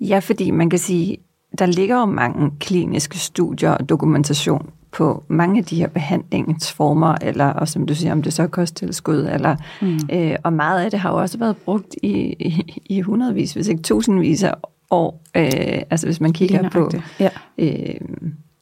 Ja, 0.00 0.18
fordi 0.18 0.50
man 0.50 0.70
kan 0.70 0.78
sige, 0.78 1.16
der 1.58 1.66
ligger 1.66 1.98
jo 1.98 2.04
mange 2.04 2.50
kliniske 2.60 3.18
studier 3.18 3.70
og 3.70 3.88
dokumentation 3.88 4.70
på 4.92 5.24
mange 5.28 5.58
af 5.58 5.64
de 5.64 5.76
her 5.76 5.88
behandlingsformer, 5.88 7.14
eller 7.22 7.46
og 7.46 7.68
som 7.68 7.86
du 7.86 7.94
siger, 7.94 8.12
om 8.12 8.22
det 8.22 8.32
så 8.32 8.42
er 8.42 8.46
kosttilskud, 8.46 9.28
eller, 9.32 9.56
mm. 9.82 9.98
øh, 10.12 10.36
og 10.44 10.52
meget 10.52 10.84
af 10.84 10.90
det 10.90 11.00
har 11.00 11.10
jo 11.10 11.16
også 11.16 11.38
været 11.38 11.56
brugt 11.56 11.96
i, 12.02 12.12
i, 12.38 12.82
i 12.86 13.00
hundredvis, 13.00 13.52
hvis 13.52 13.68
ikke 13.68 13.82
tusindvis 13.82 14.42
af 14.42 14.54
år. 14.90 15.22
Øh, 15.36 15.82
altså 15.90 16.06
hvis 16.06 16.20
man 16.20 16.32
kigger 16.32 16.68
på 16.68 16.90
ja. 17.20 17.28
Øh, 17.58 18.00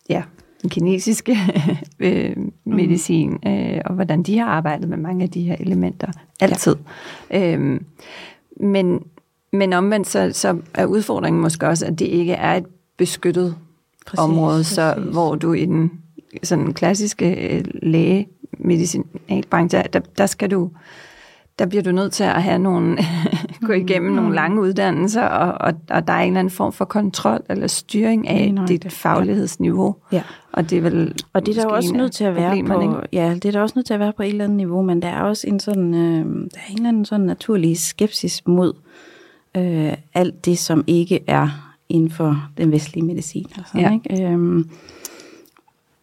ja, 0.09 0.23
den 0.63 0.71
kinesiske 0.71 1.37
øh, 2.01 2.37
medicin, 2.65 3.31
mm. 3.31 3.51
øh, 3.51 3.81
og 3.85 3.95
hvordan 3.95 4.23
de 4.23 4.39
har 4.39 4.47
arbejdet 4.47 4.89
med 4.89 4.97
mange 4.97 5.23
af 5.23 5.31
de 5.31 5.43
her 5.43 5.57
elementer. 5.61 6.09
Altid. 6.41 6.77
Ja. 7.31 7.53
Øh, 7.53 7.81
men, 8.61 9.03
men 9.53 9.73
omvendt 9.73 10.07
så, 10.07 10.31
så 10.33 10.59
er 10.75 10.87
udfordringen 10.87 11.43
måske 11.43 11.69
også, 11.69 11.87
at 11.87 11.99
det 11.99 12.07
ikke 12.07 12.33
er 12.33 12.55
et 12.55 12.67
beskyttet 12.97 13.57
præcis, 14.07 14.19
område, 14.19 14.65
så 14.65 14.95
præcis. 14.97 15.13
hvor 15.13 15.35
du 15.35 15.53
i 15.53 15.65
den 15.65 15.91
sådan 16.43 16.75
klassiske 16.75 17.57
øh, 17.57 17.65
lægemedicinalbranche, 17.83 19.83
der, 19.93 20.01
der 20.19 20.27
skal 20.27 20.51
du 20.51 20.71
der 21.59 21.67
bliver 21.67 21.83
du 21.83 21.93
nødt 21.93 22.13
til 22.13 22.25
at 22.25 22.43
have 22.43 22.59
nogle, 22.59 22.99
gå 23.67 23.73
igennem 23.73 24.11
mm. 24.11 24.17
nogle 24.17 24.35
lange 24.35 24.61
uddannelser, 24.61 25.23
og, 25.23 25.53
og, 25.53 25.75
og 25.91 26.07
der 26.07 26.13
er 26.13 26.21
en 26.21 26.27
eller 26.27 26.41
anden 26.41 26.51
form 26.51 26.73
for 26.73 26.85
kontrol 26.85 27.41
eller 27.51 27.67
styring 27.67 28.29
af 28.29 28.55
dit 28.69 28.93
faglighedsniveau. 28.93 29.97
Ja. 30.13 30.23
Og 30.53 30.71
det 30.71 30.79
er 30.79 30.83
vel 30.83 31.15
og 31.33 31.47
det 31.47 31.59
er 31.59 31.63
der 31.63 31.69
også 31.69 31.95
nødt 31.95 32.13
til 32.13 32.25
at 32.25 32.35
være 32.35 32.65
på, 32.65 33.03
ja, 33.13 33.35
det 33.35 33.45
er 33.45 33.53
der 33.53 33.61
også 33.61 33.73
nødt 33.77 33.87
til 33.87 33.95
at 33.95 34.01
være 34.01 34.13
på 34.13 34.23
et 34.23 34.29
eller 34.29 34.45
andet 34.45 34.57
niveau, 34.57 34.83
men 34.83 35.03
der 35.03 35.09
er 35.09 35.23
også 35.23 35.47
en 35.47 35.61
sådan, 35.61 35.95
øh, 35.95 36.25
der 36.25 36.59
er 36.67 36.71
en 36.71 36.77
eller 36.77 36.89
anden 36.89 37.05
sådan 37.05 37.27
naturlig 37.27 37.79
skepsis 37.79 38.47
mod 38.47 38.73
øh, 39.57 39.93
alt 40.15 40.45
det, 40.45 40.59
som 40.59 40.85
ikke 40.87 41.21
er 41.27 41.75
inden 41.89 42.11
for 42.11 42.49
den 42.57 42.73
vestlige 42.73 43.05
medicin. 43.05 43.47
Altså, 43.57 43.79
ja. 43.79 43.93
ikke? 43.93 44.25
Øhm, 44.25 44.71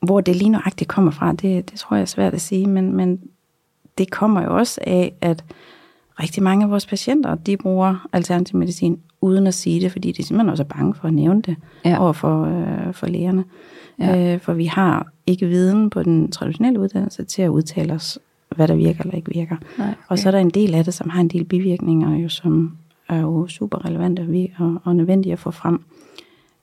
hvor 0.01 0.21
det 0.21 0.35
lige 0.35 0.49
nøjagtigt 0.49 0.87
kommer 0.87 1.11
fra, 1.11 1.31
det, 1.31 1.71
det 1.71 1.79
tror 1.79 1.95
jeg 1.95 2.01
er 2.01 2.05
svært 2.05 2.33
at 2.33 2.41
sige, 2.41 2.67
men, 2.67 2.93
men 2.93 3.19
det 3.97 4.11
kommer 4.11 4.43
jo 4.43 4.57
også 4.57 4.81
af, 4.87 5.13
at 5.21 5.43
rigtig 6.23 6.43
mange 6.43 6.65
af 6.65 6.71
vores 6.71 6.85
patienter, 6.85 7.35
de 7.35 7.57
bruger 7.57 8.07
alternativ 8.13 8.59
medicin 8.59 8.99
uden 9.21 9.47
at 9.47 9.53
sige 9.53 9.81
det, 9.81 9.91
fordi 9.91 10.11
de 10.11 10.23
simpelthen 10.23 10.49
også 10.49 10.63
er 10.63 10.67
bange 10.67 10.93
for 10.93 11.07
at 11.07 11.13
nævne 11.13 11.41
det 11.41 11.55
ja. 11.85 12.01
over 12.01 12.13
for, 12.13 12.45
øh, 12.45 12.93
for 12.93 13.07
lægerne. 13.07 13.43
Ja. 13.99 14.33
Øh, 14.33 14.39
for 14.39 14.53
vi 14.53 14.65
har 14.65 15.07
ikke 15.27 15.47
viden 15.47 15.89
på 15.89 16.03
den 16.03 16.31
traditionelle 16.31 16.79
uddannelse 16.79 17.23
til 17.23 17.41
at 17.41 17.49
udtale 17.49 17.93
os, 17.93 18.19
hvad 18.55 18.67
der 18.67 18.75
virker 18.75 19.03
eller 19.03 19.15
ikke 19.15 19.31
virker. 19.33 19.55
Nej, 19.77 19.87
okay. 19.87 19.97
Og 20.07 20.19
så 20.19 20.29
er 20.29 20.31
der 20.31 20.39
en 20.39 20.49
del 20.49 20.75
af 20.75 20.83
det, 20.83 20.93
som 20.93 21.09
har 21.09 21.21
en 21.21 21.27
del 21.27 21.45
bivirkninger, 21.45 22.17
jo, 22.17 22.29
som 22.29 22.77
er 23.09 23.19
jo 23.19 23.47
super 23.47 23.85
relevante 23.85 24.49
og, 24.57 24.81
og 24.83 24.95
nødvendige 24.95 25.33
at 25.33 25.39
få 25.39 25.51
frem, 25.51 25.83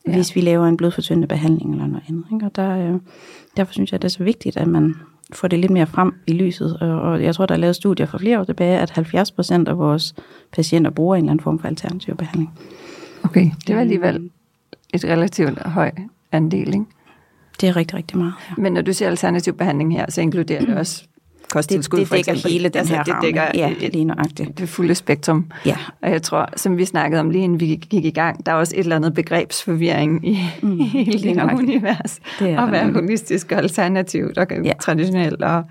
ja. 0.06 0.14
hvis 0.14 0.36
vi 0.36 0.40
laver 0.40 0.66
en 0.66 0.76
blodfortyndende 0.76 1.28
behandling 1.28 1.72
eller 1.72 1.86
noget 1.86 2.04
andet. 2.08 2.24
Ikke? 2.32 2.46
Og 2.46 2.56
der, 2.56 2.92
øh, 2.92 3.00
derfor 3.56 3.72
synes 3.72 3.92
jeg, 3.92 4.02
det 4.02 4.08
er 4.08 4.12
så 4.12 4.24
vigtigt, 4.24 4.56
at 4.56 4.66
man 4.66 4.94
få 5.32 5.48
det 5.48 5.58
lidt 5.58 5.72
mere 5.72 5.86
frem 5.86 6.14
i 6.26 6.32
lyset. 6.32 6.76
Og 6.80 7.22
jeg 7.22 7.34
tror, 7.34 7.46
der 7.46 7.54
er 7.54 7.58
lavet 7.58 7.76
studier 7.76 8.06
for 8.06 8.18
flere 8.18 8.40
år 8.40 8.44
tilbage, 8.44 8.78
at 8.78 8.90
70 8.90 9.30
procent 9.30 9.68
af 9.68 9.78
vores 9.78 10.14
patienter 10.52 10.90
bruger 10.90 11.16
en 11.16 11.24
eller 11.24 11.30
anden 11.30 11.42
form 11.42 11.58
for 11.58 11.68
alternativ 11.68 12.16
behandling. 12.16 12.58
Okay, 13.22 13.50
det 13.66 13.74
var 13.74 13.80
alligevel 13.80 14.30
et 14.94 15.04
relativt 15.04 15.58
høj 15.58 15.90
andel, 16.32 16.68
ikke? 16.68 16.84
Det 17.60 17.68
er 17.68 17.76
rigtig, 17.76 17.96
rigtig 17.96 18.18
meget. 18.18 18.32
Ja. 18.50 18.62
Men 18.62 18.72
når 18.72 18.82
du 18.82 18.92
siger 18.92 19.08
alternativ 19.08 19.56
behandling 19.56 19.92
her, 19.92 20.10
så 20.10 20.20
inkluderer 20.20 20.64
det 20.64 20.76
også 20.82 21.04
kosttilskud 21.50 21.98
det, 21.98 22.10
det 22.10 22.26
dækker 22.26 22.40
for 22.40 22.48
hele 22.48 22.68
den 22.68 22.78
altså, 22.78 22.94
her 22.94 23.02
det 23.02 23.14
dækker 23.22 23.42
ja, 23.54 23.74
lige 23.92 24.04
nøjagtigt. 24.04 24.58
Det 24.58 24.68
fulde 24.68 24.94
spektrum. 24.94 25.50
Ja. 25.66 25.76
Og 26.02 26.10
jeg 26.10 26.22
tror, 26.22 26.48
som 26.56 26.76
vi 26.76 26.84
snakkede 26.84 27.20
om 27.20 27.30
lige 27.30 27.44
inden 27.44 27.60
vi 27.60 27.66
gik 27.66 28.04
i 28.04 28.10
gang, 28.10 28.46
der 28.46 28.52
er 28.52 28.56
også 28.56 28.74
et 28.76 28.80
eller 28.80 28.96
andet 28.96 29.14
begrebsforvirring 29.14 30.28
i, 30.28 30.38
mm, 30.62 30.80
i 30.80 30.84
hele 30.84 31.22
det 31.22 31.40
her 31.40 31.54
univers. 31.54 32.20
Det 32.38 32.50
er 32.50 32.60
at 32.60 32.72
være 32.72 32.92
holistisk 32.92 33.52
og 33.52 33.58
alternativt 33.58 34.38
og 34.38 34.46
ja. 34.64 34.72
traditionelt. 34.80 35.42
Og, 35.42 35.64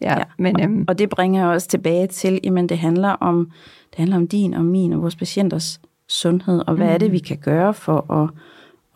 ja, 0.00 0.18
ja. 0.18 0.24
Men, 0.38 0.56
og, 0.56 0.62
øhm, 0.62 0.84
og 0.88 0.98
det 0.98 1.08
bringer 1.08 1.46
os 1.46 1.66
tilbage 1.66 2.06
til, 2.06 2.40
jamen 2.44 2.68
det 2.68 2.78
handler 2.78 3.08
om, 3.08 3.50
det 3.90 3.98
handler 3.98 4.16
om 4.16 4.28
din 4.28 4.54
og 4.54 4.64
min 4.64 4.92
og 4.92 5.02
vores 5.02 5.16
patienters 5.16 5.80
sundhed, 6.08 6.62
og 6.66 6.74
hvad 6.74 6.86
mm. 6.86 6.92
er 6.92 6.98
det, 6.98 7.08
mm. 7.08 7.12
vi 7.12 7.18
kan 7.18 7.36
gøre 7.36 7.74
for 7.74 8.22
at 8.22 8.30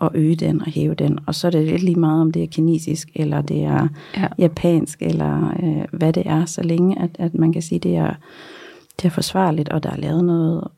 at 0.01 0.09
øge 0.15 0.37
den 0.37 0.61
og 0.61 0.67
hæve 0.67 0.95
den. 0.95 1.19
Og 1.27 1.35
så 1.35 1.47
er 1.47 1.51
det 1.51 1.67
lidt 1.67 1.83
lige 1.83 2.01
meget, 2.01 2.21
om 2.21 2.33
det 2.33 2.43
er 2.43 2.47
kinesisk, 2.47 3.09
eller 3.15 3.41
det 3.41 3.65
er 3.65 3.89
ja. 4.17 4.27
japansk, 4.39 5.03
eller 5.03 5.55
øh, 5.63 5.99
hvad 5.99 6.13
det 6.13 6.23
er, 6.27 6.45
så 6.45 6.63
længe 6.63 7.03
at, 7.03 7.11
at 7.19 7.35
man 7.35 7.53
kan 7.53 7.63
sige, 7.63 7.79
det 7.79 7.97
er, 7.97 8.15
det 8.97 9.05
er 9.05 9.11
forsvarligt, 9.11 9.69
og 9.69 9.83
der 9.83 9.91
er 9.91 9.97
lavet 9.97 10.25
noget 10.25 10.69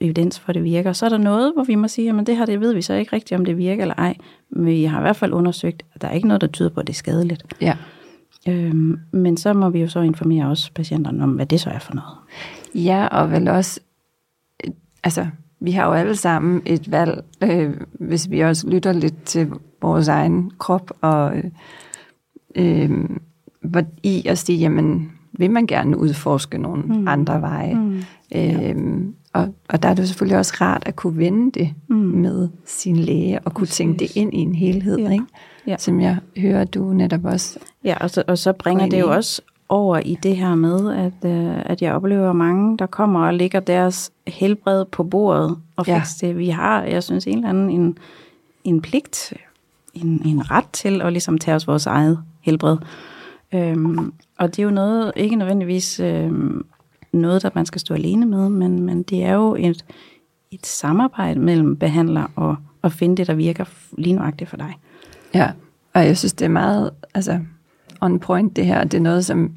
evidens 0.00 0.38
for, 0.38 0.48
at 0.48 0.54
det 0.54 0.64
virker. 0.64 0.92
Så 0.92 1.04
er 1.04 1.10
der 1.10 1.18
noget, 1.18 1.52
hvor 1.54 1.64
vi 1.64 1.74
må 1.74 1.88
sige, 1.88 2.10
at 2.10 2.26
det 2.26 2.36
her 2.36 2.46
det 2.46 2.60
ved 2.60 2.74
vi 2.74 2.82
så 2.82 2.94
ikke 2.94 3.12
rigtigt, 3.12 3.38
om 3.38 3.44
det 3.44 3.58
virker 3.58 3.82
eller 3.82 3.94
ej. 3.94 4.16
Men 4.50 4.66
vi 4.66 4.84
har 4.84 4.98
i 4.98 5.02
hvert 5.02 5.16
fald 5.16 5.32
undersøgt, 5.32 5.82
at 5.94 6.02
der 6.02 6.08
er 6.08 6.12
ikke 6.12 6.28
noget, 6.28 6.40
der 6.40 6.46
tyder 6.46 6.68
på, 6.68 6.80
at 6.80 6.86
det 6.86 6.92
er 6.92 6.96
skadeligt. 6.96 7.44
Ja. 7.60 7.76
Øhm, 8.48 8.98
men 9.10 9.36
så 9.36 9.52
må 9.52 9.70
vi 9.70 9.80
jo 9.80 9.88
så 9.88 10.00
informere 10.00 10.48
også 10.48 10.72
patienterne 10.74 11.22
om, 11.22 11.30
hvad 11.30 11.46
det 11.46 11.60
så 11.60 11.70
er 11.70 11.78
for 11.78 11.94
noget. 11.94 12.16
Ja, 12.74 13.06
og 13.06 13.30
vel 13.30 13.48
også, 13.48 13.80
altså, 15.04 15.26
vi 15.64 15.70
har 15.70 15.86
jo 15.86 15.92
alle 15.92 16.16
sammen 16.16 16.62
et 16.66 16.90
valg, 16.90 17.24
øh, 17.42 17.74
hvis 17.92 18.30
vi 18.30 18.40
også 18.40 18.68
lytter 18.68 18.92
lidt 18.92 19.22
til 19.24 19.50
vores 19.82 20.08
egen 20.08 20.50
krop, 20.58 20.90
og 21.00 21.32
øh, 22.54 22.90
hvor 23.60 23.82
i 24.02 24.26
at 24.26 24.38
sige, 24.38 24.58
jamen, 24.58 25.12
vil 25.32 25.50
man 25.50 25.66
gerne 25.66 25.98
udforske 25.98 26.58
nogle 26.58 26.82
mm. 26.82 27.08
andre 27.08 27.40
veje? 27.40 27.74
Mm. 27.74 28.02
Øh, 28.34 29.04
og, 29.32 29.54
og 29.68 29.82
der 29.82 29.88
er 29.88 29.94
det 29.94 30.08
selvfølgelig 30.08 30.38
også 30.38 30.54
rart 30.60 30.82
at 30.86 30.96
kunne 30.96 31.16
vende 31.16 31.60
det 31.60 31.74
mm. 31.88 31.96
med 31.96 32.48
sin 32.66 32.96
læge, 32.96 33.40
og 33.44 33.54
kunne 33.54 33.66
Præcis. 33.66 33.76
tænke 33.76 33.98
det 33.98 34.16
ind 34.16 34.34
i 34.34 34.38
en 34.38 34.54
helhed, 34.54 34.98
ja. 34.98 35.10
ikke? 35.10 35.24
Ja. 35.66 35.76
som 35.78 36.00
jeg 36.00 36.16
hører, 36.36 36.64
du 36.64 36.92
netop 36.92 37.24
også... 37.24 37.58
Ja, 37.84 37.96
og 38.00 38.10
så, 38.10 38.22
og 38.26 38.38
så 38.38 38.52
bringer 38.52 38.88
det 38.88 39.00
jo 39.00 39.10
også 39.10 39.42
over 39.74 39.98
i 39.98 40.18
det 40.22 40.36
her 40.36 40.54
med, 40.54 40.94
at, 40.94 41.30
øh, 41.30 41.62
at 41.66 41.82
jeg 41.82 41.94
oplever 41.94 42.32
mange, 42.32 42.78
der 42.78 42.86
kommer 42.86 43.26
og 43.26 43.34
lægger 43.34 43.60
deres 43.60 44.12
helbred 44.26 44.84
på 44.84 45.04
bordet 45.04 45.58
og 45.76 45.86
ja. 45.86 46.02
det. 46.20 46.38
Vi 46.38 46.48
har, 46.48 46.82
jeg 46.82 47.02
synes, 47.02 47.26
en 47.26 47.36
eller 47.36 47.48
anden 47.48 47.70
en, 47.70 47.98
en 48.64 48.82
pligt, 48.82 49.32
en, 49.94 50.22
en 50.24 50.50
ret 50.50 50.68
til 50.72 51.02
at 51.02 51.12
ligesom 51.12 51.38
tage 51.38 51.54
os 51.54 51.66
vores 51.66 51.86
eget 51.86 52.22
helbred. 52.40 52.76
Øhm, 53.54 54.12
og 54.38 54.56
det 54.56 54.58
er 54.58 54.64
jo 54.64 54.70
noget, 54.70 55.12
ikke 55.16 55.36
nødvendigvis 55.36 56.00
øhm, 56.00 56.66
noget, 57.12 57.42
der 57.42 57.50
man 57.54 57.66
skal 57.66 57.80
stå 57.80 57.94
alene 57.94 58.26
med, 58.26 58.48
men, 58.48 58.82
men 58.82 59.02
det 59.02 59.24
er 59.24 59.34
jo 59.34 59.56
et, 59.58 59.84
et 60.50 60.66
samarbejde 60.66 61.40
mellem 61.40 61.76
behandler 61.76 62.26
og, 62.36 62.56
og 62.82 62.92
finde 62.92 63.16
det, 63.16 63.26
der 63.26 63.34
virker 63.34 63.64
lige 63.98 64.16
nuagtigt 64.16 64.50
for 64.50 64.56
dig. 64.56 64.74
Ja, 65.34 65.50
og 65.94 66.06
jeg 66.06 66.18
synes, 66.18 66.32
det 66.32 66.44
er 66.44 66.48
meget 66.48 66.90
altså, 67.14 67.40
on 68.00 68.18
point 68.18 68.56
det 68.56 68.66
her. 68.66 68.84
Det 68.84 68.94
er 68.94 69.02
noget, 69.02 69.24
som 69.24 69.50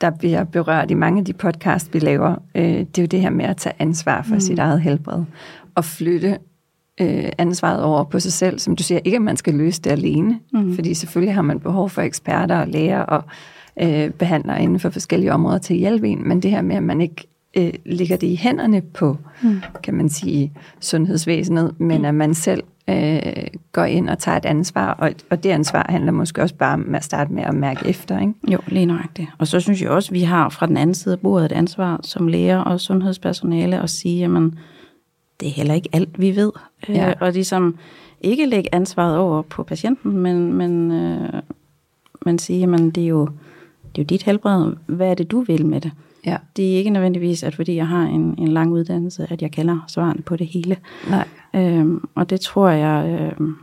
der 0.00 0.10
bliver 0.10 0.44
berørt 0.44 0.90
i 0.90 0.94
mange 0.94 1.18
af 1.18 1.24
de 1.24 1.32
podcasts, 1.32 1.94
vi 1.94 1.98
laver. 1.98 2.36
Øh, 2.54 2.64
det 2.64 2.98
er 2.98 3.02
jo 3.02 3.06
det 3.06 3.20
her 3.20 3.30
med 3.30 3.44
at 3.44 3.56
tage 3.56 3.74
ansvar 3.78 4.22
for 4.22 4.34
mm. 4.34 4.40
sit 4.40 4.58
eget 4.58 4.80
helbred. 4.80 5.24
Og 5.74 5.84
flytte 5.84 6.38
øh, 7.00 7.28
ansvaret 7.38 7.82
over 7.82 8.04
på 8.04 8.20
sig 8.20 8.32
selv. 8.32 8.58
Som 8.58 8.76
du 8.76 8.82
siger, 8.82 9.00
ikke 9.04 9.16
at 9.16 9.22
man 9.22 9.36
skal 9.36 9.54
løse 9.54 9.82
det 9.82 9.90
alene. 9.90 10.38
Mm. 10.52 10.74
Fordi 10.74 10.94
selvfølgelig 10.94 11.34
har 11.34 11.42
man 11.42 11.60
behov 11.60 11.90
for 11.90 12.02
eksperter 12.02 12.60
og 12.60 12.68
læger 12.68 13.00
og 13.00 13.24
øh, 13.82 14.10
behandlere 14.10 14.62
inden 14.62 14.80
for 14.80 14.90
forskellige 14.90 15.32
områder 15.32 15.58
til 15.58 15.74
at 15.74 15.80
hjælpe 15.80 16.08
en. 16.08 16.28
Men 16.28 16.42
det 16.42 16.50
her 16.50 16.62
med, 16.62 16.76
at 16.76 16.82
man 16.82 17.00
ikke 17.00 17.26
øh, 17.56 17.72
ligger 17.86 18.16
det 18.16 18.26
i 18.26 18.36
hænderne 18.36 18.80
på, 18.80 19.16
mm. 19.42 19.60
kan 19.82 19.94
man 19.94 20.08
sige, 20.08 20.52
sundhedsvæsenet, 20.80 21.80
men 21.80 21.98
mm. 21.98 22.04
at 22.04 22.14
man 22.14 22.34
selv 22.34 22.62
øh, 22.90 23.46
går 23.72 23.84
ind 23.84 24.08
og 24.08 24.18
tager 24.18 24.36
et 24.36 24.44
ansvar, 24.44 24.92
og, 24.92 25.12
og 25.30 25.42
det 25.42 25.50
ansvar 25.50 25.86
handler 25.88 26.12
måske 26.12 26.42
også 26.42 26.54
bare 26.54 26.74
om 26.74 26.94
at 26.94 27.04
starte 27.04 27.32
med 27.32 27.42
at 27.42 27.54
mærke 27.54 27.88
efter, 27.88 28.20
ikke? 28.20 28.34
Jo, 28.48 28.58
lige 28.66 28.86
nøjagtigt. 28.86 29.28
Og 29.38 29.46
så 29.46 29.60
synes 29.60 29.82
jeg 29.82 29.90
også, 29.90 30.08
at 30.08 30.14
vi 30.14 30.22
har 30.22 30.48
fra 30.48 30.66
den 30.66 30.76
anden 30.76 30.94
side 30.94 31.12
af 31.12 31.20
bordet 31.20 31.44
et 31.44 31.52
ansvar 31.52 32.00
som 32.02 32.28
læger 32.28 32.58
og 32.58 32.80
sundhedspersonale 32.80 33.82
at 33.82 33.90
sige, 33.90 34.18
jamen, 34.18 34.58
det 35.40 35.48
er 35.48 35.52
heller 35.52 35.74
ikke 35.74 35.88
alt, 35.92 36.20
vi 36.20 36.36
ved. 36.36 36.52
Øh, 36.88 36.96
ja. 36.96 37.08
Øh, 37.08 37.14
og 37.20 37.32
ligesom 37.32 37.76
ikke 38.20 38.46
lægge 38.46 38.74
ansvaret 38.74 39.16
over 39.16 39.42
på 39.42 39.62
patienten, 39.62 40.12
men, 40.12 40.52
men, 40.52 40.92
øh, 40.92 41.42
men 42.26 42.38
sige, 42.38 42.58
jamen, 42.58 42.90
det 42.90 43.02
er 43.02 43.08
jo 43.08 43.28
det 43.96 44.00
er 44.00 44.04
jo 44.04 44.06
dit 44.06 44.22
helbred. 44.22 44.72
Hvad 44.86 45.10
er 45.10 45.14
det, 45.14 45.30
du 45.30 45.40
vil 45.40 45.66
med 45.66 45.80
det? 45.80 45.92
Ja. 46.26 46.36
Det 46.56 46.72
er 46.72 46.76
ikke 46.76 46.90
nødvendigvis, 46.90 47.42
at 47.42 47.54
fordi 47.54 47.76
jeg 47.76 47.86
har 47.88 48.02
en, 48.02 48.34
en 48.38 48.48
lang 48.48 48.72
uddannelse, 48.72 49.26
at 49.30 49.42
jeg 49.42 49.50
kender 49.50 49.84
svarene 49.88 50.22
på 50.22 50.36
det 50.36 50.46
hele. 50.46 50.76
Nej. 51.10 51.28
Øhm, 51.54 52.08
og 52.14 52.30
det 52.30 52.40
tror 52.40 52.68
jeg, 52.68 53.20
øhm, 53.20 53.56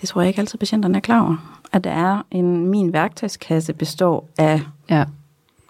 det 0.00 0.08
tror 0.08 0.20
jeg 0.20 0.28
ikke 0.28 0.40
altid 0.40 0.58
patienterne 0.58 0.96
er 0.96 1.00
klar 1.00 1.22
over. 1.26 1.60
At 1.72 1.84
der 1.84 1.90
er 1.90 2.22
en, 2.30 2.66
min 2.66 2.92
værktøjskasse 2.92 3.72
består 3.72 4.28
af 4.38 4.60
ja. 4.90 5.04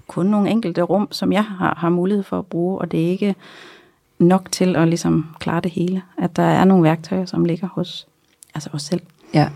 kun 0.06 0.26
nogle 0.26 0.50
enkelte 0.50 0.82
rum, 0.82 1.08
som 1.10 1.32
jeg 1.32 1.44
har, 1.44 1.74
har 1.78 1.88
mulighed 1.88 2.22
for 2.22 2.38
at 2.38 2.46
bruge, 2.46 2.78
og 2.78 2.92
det 2.92 3.06
er 3.06 3.10
ikke 3.10 3.34
nok 4.18 4.48
til 4.52 4.76
at 4.76 4.88
ligesom 4.88 5.26
klare 5.38 5.60
det 5.60 5.70
hele. 5.70 6.02
At 6.18 6.36
der 6.36 6.42
er 6.42 6.64
nogle 6.64 6.82
værktøjer, 6.82 7.24
som 7.24 7.44
ligger 7.44 7.68
hos 7.68 8.06
altså 8.54 8.70
os 8.72 8.82
selv. 8.82 9.00
Ja. 9.34 9.48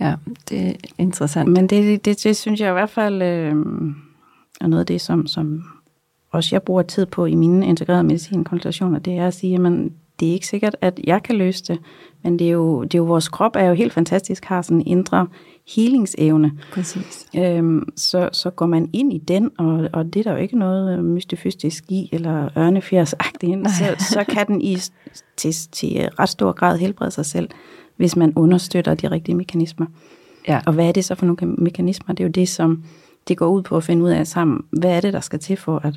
Ja, 0.00 0.14
det 0.48 0.68
er 0.68 0.72
interessant. 0.98 1.48
Men 1.48 1.66
det, 1.66 2.04
det, 2.04 2.24
det 2.24 2.36
synes 2.36 2.60
jeg 2.60 2.68
i 2.68 2.72
hvert 2.72 2.90
fald 2.90 3.22
øh, 3.22 3.54
er 4.60 4.66
noget 4.66 4.80
af 4.80 4.86
det, 4.86 5.00
som, 5.00 5.26
som 5.26 5.64
også 6.30 6.54
jeg 6.54 6.62
bruger 6.62 6.82
tid 6.82 7.06
på 7.06 7.26
i 7.26 7.34
mine 7.34 7.66
integrerede 7.66 8.04
medicinkonsultationer, 8.04 8.98
det 8.98 9.12
er 9.12 9.26
at 9.26 9.34
sige, 9.34 9.54
at 9.54 9.72
det 10.20 10.28
er 10.28 10.32
ikke 10.32 10.46
sikkert, 10.46 10.76
at 10.80 11.00
jeg 11.04 11.22
kan 11.22 11.36
løse 11.36 11.64
det, 11.64 11.78
men 12.22 12.38
det 12.38 12.46
er 12.46 12.50
jo, 12.50 12.82
det 12.82 12.94
er 12.94 12.98
jo 12.98 13.04
vores 13.04 13.28
krop 13.28 13.56
er 13.56 13.64
jo 13.64 13.74
helt 13.74 13.92
fantastisk, 13.92 14.44
har 14.44 14.62
sådan 14.62 14.80
en 14.80 14.86
indre 14.86 15.26
healingsevne. 15.74 16.52
Præcis. 16.72 17.26
Øhm, 17.36 17.88
så, 17.96 18.28
så 18.32 18.50
går 18.50 18.66
man 18.66 18.90
ind 18.92 19.12
i 19.12 19.18
den, 19.18 19.50
og, 19.58 19.88
og 19.92 20.04
det 20.04 20.16
er 20.16 20.22
der 20.22 20.32
jo 20.32 20.36
ikke 20.36 20.58
noget 20.58 21.04
mystifystisk 21.04 21.84
i, 21.88 22.08
eller 22.12 22.58
ørnefjersagtigt, 22.58 23.70
så, 23.70 24.06
så 24.12 24.24
kan 24.28 24.46
den 24.46 24.60
i 24.60 24.78
til, 25.36 25.54
til 25.72 26.08
ret 26.18 26.28
stor 26.28 26.52
grad 26.52 26.78
helbrede 26.78 27.10
sig 27.10 27.26
selv 27.26 27.48
hvis 27.96 28.16
man 28.16 28.32
understøtter 28.36 28.94
de 28.94 29.10
rigtige 29.10 29.34
mekanismer. 29.34 29.86
Ja. 30.48 30.60
Og 30.66 30.72
hvad 30.72 30.88
er 30.88 30.92
det 30.92 31.04
så 31.04 31.14
for 31.14 31.26
nogle 31.26 31.54
mekanismer? 31.58 32.14
Det 32.14 32.24
er 32.24 32.28
jo 32.28 32.32
det, 32.32 32.48
som 32.48 32.84
det 33.28 33.36
går 33.36 33.46
ud 33.46 33.62
på 33.62 33.76
at 33.76 33.84
finde 33.84 34.04
ud 34.04 34.10
af 34.10 34.26
sammen. 34.26 34.64
Hvad 34.70 34.90
er 34.90 35.00
det, 35.00 35.12
der 35.12 35.20
skal 35.20 35.38
til 35.38 35.56
for, 35.56 35.80
at 35.84 35.94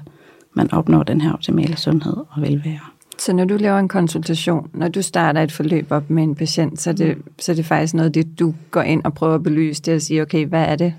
man 0.53 0.73
opnår 0.73 1.03
den 1.03 1.21
her 1.21 1.33
optimale 1.33 1.77
sundhed 1.77 2.13
og 2.13 2.41
velvære? 2.41 2.79
Så 3.17 3.33
når 3.33 3.45
du 3.45 3.57
laver 3.57 3.79
en 3.79 3.87
konsultation, 3.87 4.69
når 4.73 4.87
du 4.87 5.01
starter 5.01 5.41
et 5.41 5.51
forløb 5.51 5.91
op 5.91 6.09
med 6.09 6.23
en 6.23 6.35
patient, 6.35 6.81
så 6.81 6.89
er 6.89 6.93
det, 6.93 7.17
så 7.39 7.51
er 7.51 7.55
det 7.55 7.65
faktisk 7.65 7.93
noget, 7.93 8.13
det 8.13 8.39
du 8.39 8.53
går 8.71 8.81
ind 8.81 9.03
og 9.03 9.13
prøver 9.13 9.35
at 9.35 9.43
belyse, 9.43 9.81
det 9.81 9.91
at 9.91 10.01
sige, 10.01 10.21
okay, 10.21 10.45
hvad 10.45 10.65
er 10.65 10.75
det? 10.75 10.93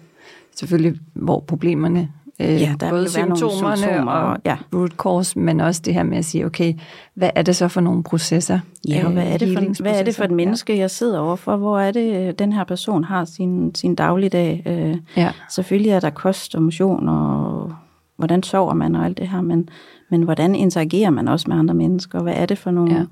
Selvfølgelig, 0.57 1.01
hvor 1.15 1.41
problemerne 1.41 2.09
Øh, 2.41 2.61
ja, 2.61 2.75
der 2.81 2.91
både 2.91 3.11
symptomerne 3.11 3.77
symptomer, 3.77 4.13
og 4.13 4.39
ja. 4.45 4.57
root 4.75 4.93
cause, 4.93 5.39
men 5.39 5.61
også 5.61 5.83
det 5.85 5.95
her 5.95 6.03
med 6.03 6.19
at 6.19 6.25
sige, 6.25 6.47
okay, 6.47 6.75
hvad 7.15 7.31
er 7.35 7.43
det 7.43 7.57
så 7.57 7.69
for 7.69 7.81
nogle 7.81 8.03
processer? 8.03 8.61
Ja, 8.89 9.07
og 9.07 9.13
hvad 9.13 9.27
er, 9.27 9.39
det 9.39 9.59
for, 9.59 9.83
hvad 9.83 9.99
er 9.99 10.03
det 10.03 10.17
for 10.17 10.25
et 10.25 10.31
menneske, 10.31 10.79
jeg 10.79 10.91
sidder 10.91 11.19
overfor? 11.19 11.57
Hvor 11.57 11.81
er 11.81 11.91
det, 11.91 12.29
øh, 12.29 12.35
den 12.39 12.53
her 12.53 12.65
person 12.65 13.05
har 13.05 13.25
sin, 13.25 13.75
sin 13.75 13.95
dagligdag? 13.95 14.63
Øh, 14.67 14.97
ja. 15.17 15.33
Selvfølgelig 15.51 15.91
er 15.91 16.01
der 16.01 16.11
kost 16.11 16.55
og 16.55 16.63
motion, 16.63 17.09
og 17.09 17.73
hvordan 18.17 18.43
sover 18.43 18.75
man 18.75 18.95
og 18.95 19.05
alt 19.05 19.19
det 19.19 19.29
her, 19.29 19.41
men, 19.41 19.69
men 20.11 20.23
hvordan 20.23 20.55
interagerer 20.55 21.11
man 21.11 21.29
også 21.29 21.45
med 21.49 21.57
andre 21.57 21.75
mennesker? 21.75 22.23
Hvad 22.23 22.35
er 22.37 22.47
det 22.47 22.59
for 22.59 22.71
nogle... 22.71 22.93
Ja. 22.95 23.05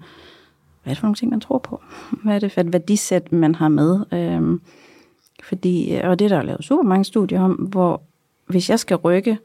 Hvad 0.82 0.90
er 0.90 0.94
det 0.94 0.98
for 0.98 1.06
nogle 1.06 1.16
ting, 1.16 1.30
man 1.30 1.40
tror 1.40 1.58
på? 1.58 1.82
Hvad 2.24 2.34
er 2.34 2.38
det 2.38 2.52
for 2.52 2.60
et 2.60 2.72
værdisæt, 2.72 3.32
man 3.32 3.54
har 3.54 3.68
med? 3.68 4.00
Øhm, 4.12 4.60
fordi, 5.44 6.00
og 6.04 6.18
det 6.18 6.24
er 6.24 6.28
der 6.28 6.36
er 6.36 6.42
lavet 6.42 6.64
super 6.64 6.82
mange 6.82 7.04
studier 7.04 7.40
om, 7.40 7.52
hvor 7.52 8.02
hvis 8.48 8.70
jeg 8.70 8.78
skal 8.78 8.96
rykke 8.96 9.38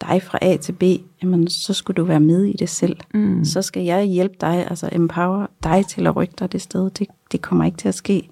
dig 0.00 0.22
fra 0.22 0.38
A 0.42 0.56
til 0.56 0.72
B, 0.72 0.82
jamen, 1.22 1.48
så 1.48 1.74
skulle 1.74 1.96
du 1.96 2.04
være 2.04 2.20
med 2.20 2.44
i 2.44 2.52
det 2.52 2.68
selv. 2.68 2.96
Mm. 3.14 3.44
Så 3.44 3.62
skal 3.62 3.82
jeg 3.82 4.04
hjælpe 4.04 4.34
dig, 4.40 4.66
altså 4.70 4.88
empower 4.92 5.46
dig 5.64 5.86
til 5.86 6.06
at 6.06 6.16
rykke 6.16 6.34
dig 6.38 6.52
det 6.52 6.62
sted. 6.62 6.90
Det, 6.90 7.06
det 7.32 7.42
kommer 7.42 7.64
ikke 7.64 7.78
til 7.78 7.88
at 7.88 7.94
ske, 7.94 8.28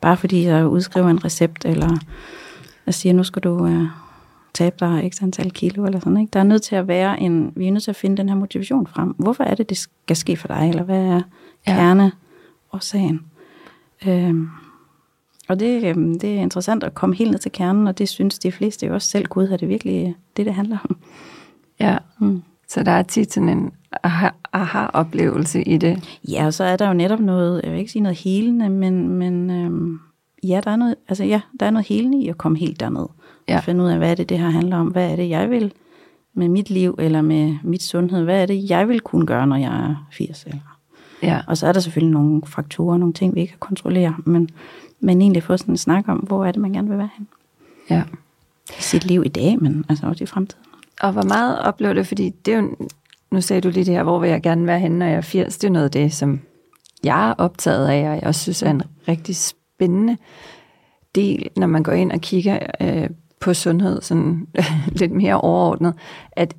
bare 0.00 0.16
fordi 0.16 0.44
jeg 0.44 0.66
udskriver 0.66 1.08
en 1.08 1.24
recept, 1.24 1.64
eller 1.64 1.98
jeg 2.86 2.94
siger, 2.94 3.12
nu 3.12 3.22
skal 3.22 3.42
du 3.42 3.64
uh, 3.64 3.86
tabe 4.54 4.76
dig 4.80 5.10
x 5.12 5.22
antal 5.22 5.50
kilo, 5.50 5.84
eller 5.84 6.00
sådan. 6.00 6.16
Ikke? 6.16 6.30
Der 6.32 6.40
er 6.40 6.44
nødt 6.44 6.62
til 6.62 6.76
at 6.76 6.88
være 6.88 7.20
en, 7.20 7.52
vi 7.56 7.66
er 7.66 7.72
nødt 7.72 7.84
til 7.84 7.90
at 7.90 7.96
finde 7.96 8.16
den 8.16 8.28
her 8.28 8.36
motivation 8.36 8.86
frem. 8.86 9.08
Hvorfor 9.08 9.44
er 9.44 9.54
det, 9.54 9.68
det 9.68 9.78
skal 9.78 10.16
ske 10.16 10.36
for 10.36 10.48
dig, 10.48 10.68
eller 10.68 10.82
hvad 10.82 11.02
er 11.04 11.22
kerneårsagen? 11.66 13.20
Ja. 14.04 14.28
Øhm, 14.28 14.48
og 15.48 15.60
det, 15.60 15.84
øhm, 15.84 16.18
det 16.18 16.36
er 16.36 16.40
interessant 16.40 16.84
at 16.84 16.94
komme 16.94 17.16
helt 17.16 17.30
ned 17.30 17.38
til 17.38 17.52
kernen, 17.52 17.86
og 17.86 17.98
det 17.98 18.08
synes 18.08 18.38
de 18.38 18.52
fleste 18.52 18.86
jo 18.86 18.94
også 18.94 19.08
selv, 19.08 19.26
gud, 19.26 19.48
er 19.48 19.56
det 19.56 19.68
virkelig 19.68 20.14
det, 20.36 20.46
det 20.46 20.54
handler 20.54 20.78
om. 20.90 20.96
Ja, 21.80 21.98
mm. 22.18 22.42
så 22.68 22.82
der 22.82 22.92
er 22.92 23.02
tit 23.02 23.32
sådan 23.32 23.48
en 23.48 23.72
aha-oplevelse 24.52 25.62
i 25.62 25.76
det. 25.76 26.20
Ja, 26.28 26.46
og 26.46 26.54
så 26.54 26.64
er 26.64 26.76
der 26.76 26.86
jo 26.88 26.94
netop 26.94 27.20
noget, 27.20 27.60
jeg 27.64 27.72
vil 27.72 27.78
ikke 27.78 27.92
sige 27.92 28.02
noget 28.02 28.18
helende, 28.18 28.68
men, 28.68 29.08
men 29.08 29.50
øhm, 29.50 29.98
ja, 30.42 30.60
der 30.64 30.70
er 30.70 30.76
noget, 30.76 30.94
altså 31.08 31.24
ja, 31.24 31.40
der 31.60 31.66
er 31.66 31.70
noget 31.70 31.88
helende 31.88 32.18
i 32.18 32.28
at 32.28 32.38
komme 32.38 32.58
helt 32.58 32.80
derned. 32.80 33.06
Ja. 33.48 33.56
Og 33.56 33.64
finde 33.64 33.84
ud 33.84 33.90
af, 33.90 33.98
hvad 33.98 34.10
er 34.10 34.14
det, 34.14 34.28
det 34.28 34.38
her 34.38 34.50
handler 34.50 34.76
om. 34.76 34.86
Hvad 34.86 35.10
er 35.10 35.16
det, 35.16 35.28
jeg 35.28 35.50
vil 35.50 35.72
med 36.34 36.48
mit 36.48 36.70
liv, 36.70 36.94
eller 36.98 37.22
med 37.22 37.56
mit 37.62 37.82
sundhed? 37.82 38.24
Hvad 38.24 38.42
er 38.42 38.46
det, 38.46 38.70
jeg 38.70 38.88
vil 38.88 39.00
kunne 39.00 39.26
gøre, 39.26 39.46
når 39.46 39.56
jeg 39.56 39.90
er 39.90 40.08
80? 40.12 40.44
Eller? 40.44 40.73
Ja. 41.24 41.40
Og 41.46 41.56
så 41.56 41.66
er 41.66 41.72
der 41.72 41.80
selvfølgelig 41.80 42.12
nogle 42.12 42.42
faktorer, 42.46 42.96
nogle 42.96 43.14
ting, 43.14 43.34
vi 43.34 43.40
ikke 43.40 43.50
kan 43.50 43.58
kontrollere, 43.58 44.16
men 44.24 44.50
men 45.04 45.20
egentlig 45.20 45.42
få 45.42 45.56
sådan 45.56 45.74
en 45.74 45.78
snak 45.78 46.08
om, 46.08 46.18
hvor 46.18 46.44
er 46.44 46.52
det, 46.52 46.60
man 46.60 46.72
gerne 46.72 46.88
vil 46.88 46.98
være 46.98 47.10
hen. 47.16 47.28
Ja. 47.90 48.02
I 48.78 48.82
sit 48.82 49.04
liv 49.04 49.22
i 49.26 49.28
dag, 49.28 49.62
men 49.62 49.84
altså 49.88 50.06
også 50.06 50.24
i 50.24 50.26
fremtiden. 50.26 50.64
Og 51.00 51.12
hvor 51.12 51.22
meget 51.22 51.58
oplever 51.58 51.92
du, 51.92 52.02
fordi 52.02 52.30
det 52.30 52.54
er 52.54 52.58
jo, 52.58 52.76
nu 53.30 53.40
sagde 53.40 53.60
du 53.60 53.68
lige 53.68 53.84
det 53.84 53.94
her, 53.94 54.02
hvor 54.02 54.18
vil 54.18 54.30
jeg 54.30 54.42
gerne 54.42 54.66
være 54.66 54.80
henne, 54.80 54.98
når 54.98 55.06
jeg 55.06 55.14
er 55.14 55.20
80, 55.20 55.58
det 55.58 55.66
er 55.66 55.72
noget 55.72 55.84
af 55.84 55.90
det, 55.90 56.12
som 56.12 56.40
jeg 57.04 57.28
er 57.30 57.34
optaget 57.34 57.88
af, 57.88 58.08
og 58.08 58.14
jeg 58.14 58.22
også 58.26 58.40
synes 58.40 58.62
er 58.62 58.70
en 58.70 58.82
rigtig 59.08 59.36
spændende 59.36 60.16
del, 61.14 61.48
når 61.56 61.66
man 61.66 61.82
går 61.82 61.92
ind 61.92 62.12
og 62.12 62.20
kigger 62.20 62.58
øh, 62.80 63.10
på 63.40 63.54
sundhed 63.54 64.02
sådan 64.02 64.46
lidt 65.00 65.12
mere 65.12 65.40
overordnet, 65.40 65.94
at, 66.32 66.54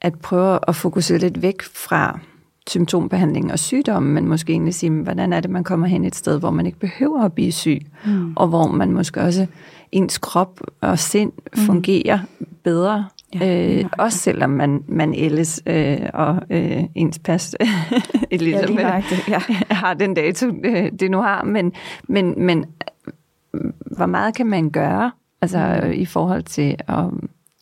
at 0.00 0.18
prøve 0.18 0.58
at 0.68 0.76
fokusere 0.76 1.18
lidt 1.18 1.42
væk 1.42 1.62
fra 1.62 2.20
symptombehandling 2.70 3.52
og 3.52 3.58
sygdom, 3.58 4.02
men 4.02 4.28
måske 4.28 4.52
egentlig 4.52 4.74
sige, 4.74 4.90
hvordan 4.90 5.32
er 5.32 5.40
det, 5.40 5.50
man 5.50 5.64
kommer 5.64 5.86
hen 5.86 6.04
et 6.04 6.14
sted, 6.14 6.38
hvor 6.38 6.50
man 6.50 6.66
ikke 6.66 6.78
behøver 6.78 7.22
at 7.22 7.32
blive 7.32 7.52
syg, 7.52 7.80
mm. 8.06 8.32
og 8.36 8.48
hvor 8.48 8.66
man 8.66 8.92
måske 8.92 9.20
også, 9.20 9.46
ens 9.92 10.18
krop 10.18 10.60
og 10.80 10.98
sind 10.98 11.32
mm. 11.56 11.62
fungerer 11.62 12.18
bedre, 12.64 13.04
Ja, 13.34 13.78
øh, 13.78 13.84
også 13.98 14.18
selvom 14.18 14.50
man, 14.50 14.84
man 14.88 15.14
ellers 15.14 15.60
øh, 15.66 15.98
og 16.14 16.42
øh, 16.50 16.84
ens 16.94 17.18
pas 17.18 17.56
Elisabeth, 18.30 18.80
ja, 18.80 19.02
ja. 19.28 19.40
har 19.74 19.94
den 19.94 20.14
dato, 20.14 20.46
øh, 20.64 20.92
det 21.00 21.10
nu 21.10 21.18
har. 21.18 21.44
Men, 21.44 21.72
men, 22.08 22.34
men 22.36 22.64
hvor 23.96 24.06
meget 24.06 24.34
kan 24.34 24.46
man 24.46 24.70
gøre 24.70 25.10
altså, 25.40 25.80
mm. 25.84 25.90
i 25.92 26.04
forhold 26.04 26.42
til 26.42 26.76
at, 26.78 27.04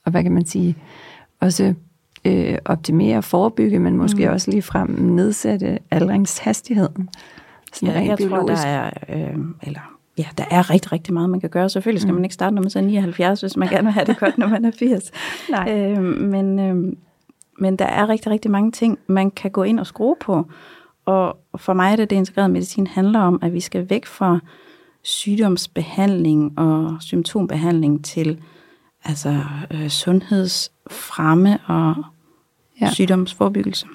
og 0.04 0.10
hvad 0.10 0.22
kan 0.22 0.32
man 0.32 0.46
sige, 0.46 0.76
også 1.40 1.74
øh, 2.26 2.58
optimere 2.64 3.16
og 3.16 3.24
forebygge, 3.24 3.78
men 3.78 3.96
måske 3.96 4.26
mm. 4.26 4.32
også 4.32 4.50
lige 4.50 4.62
frem 4.62 4.90
nedsætte 4.90 5.78
aldringshastigheden. 5.90 7.08
Sådan 7.72 7.94
ja, 7.94 8.08
jeg 8.08 8.16
biologisk. 8.16 8.62
tror, 8.62 8.70
der 8.70 8.70
er, 8.70 8.90
øh, 9.08 9.38
eller 9.62 9.96
ja, 10.18 10.26
der 10.38 10.44
er 10.50 10.70
rigtig, 10.70 10.92
rigtig 10.92 11.14
meget, 11.14 11.30
man 11.30 11.40
kan 11.40 11.50
gøre. 11.50 11.68
Selvfølgelig 11.68 12.00
skal 12.00 12.12
mm. 12.12 12.14
man 12.14 12.24
ikke 12.24 12.34
starte, 12.34 12.54
når 12.54 12.62
man 12.62 12.70
er 12.76 12.80
79, 12.80 13.40
hvis 13.40 13.56
man 13.56 13.68
gerne 13.68 13.84
vil 13.84 13.92
have 13.92 14.06
det 14.06 14.18
godt, 14.18 14.38
når 14.38 14.48
man 14.48 14.64
er 14.64 14.70
80. 14.78 15.12
Nej. 15.50 15.72
Øh, 15.72 16.02
men, 16.04 16.58
øh, 16.58 16.92
men 17.58 17.76
der 17.76 17.84
er 17.84 18.08
rigtig, 18.08 18.30
rigtig 18.30 18.50
mange 18.50 18.72
ting, 18.72 18.98
man 19.06 19.30
kan 19.30 19.50
gå 19.50 19.62
ind 19.62 19.80
og 19.80 19.86
skrue 19.86 20.16
på. 20.20 20.46
Og 21.04 21.38
for 21.56 21.72
mig 21.72 21.92
er 21.92 21.96
det, 21.96 22.10
det 22.10 22.16
integrerede 22.16 22.52
medicin 22.52 22.86
handler 22.86 23.20
om, 23.20 23.38
at 23.42 23.52
vi 23.52 23.60
skal 23.60 23.90
væk 23.90 24.06
fra 24.06 24.38
sygdomsbehandling 25.02 26.58
og 26.58 26.96
symptombehandling 27.00 28.04
til 28.04 28.40
altså 29.04 29.40
øh, 29.70 29.88
sundhedsfremme 29.88 31.58
og 31.66 31.94
ja. 32.80 32.90
sygdomsforbyggelse. 32.90 33.86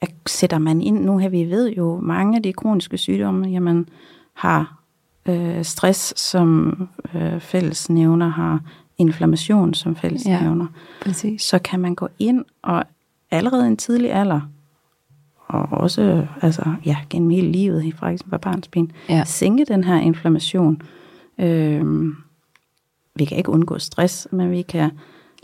At 0.00 0.10
sætter 0.26 0.58
man 0.58 0.80
ind, 0.80 1.04
nu 1.04 1.18
har 1.18 1.28
vi 1.28 1.44
ved 1.44 1.72
jo, 1.72 2.00
mange 2.02 2.36
af 2.36 2.42
de 2.42 2.52
kroniske 2.52 2.98
sygdomme, 2.98 3.48
jamen 3.48 3.88
har 4.34 4.82
øh, 5.26 5.64
stress 5.64 6.20
som 6.20 6.74
øh, 7.14 7.40
fællesnævner, 7.40 8.28
har 8.28 8.60
inflammation 8.98 9.74
som 9.74 9.96
fællesnævner, 9.96 10.64
ja, 10.64 11.04
præcis. 11.04 11.42
så 11.42 11.58
kan 11.58 11.80
man 11.80 11.94
gå 11.94 12.08
ind 12.18 12.44
og 12.62 12.84
allerede 13.30 13.66
en 13.66 13.76
tidlig 13.76 14.12
alder, 14.12 14.40
og 15.46 15.68
også 15.70 16.26
altså, 16.42 16.74
ja, 16.84 16.96
gennem 17.10 17.30
hele 17.30 17.52
livet, 17.52 17.94
fra 17.94 18.10
eksempel 18.10 18.38
barnsben, 18.38 18.92
ja. 19.08 19.24
sænke 19.24 19.64
den 19.64 19.84
her 19.84 20.00
inflammation. 20.00 20.82
Øh, 21.38 22.12
vi 23.14 23.24
kan 23.24 23.38
ikke 23.38 23.50
undgå 23.50 23.78
stress, 23.78 24.28
men 24.30 24.50
vi 24.50 24.62
kan 24.62 24.90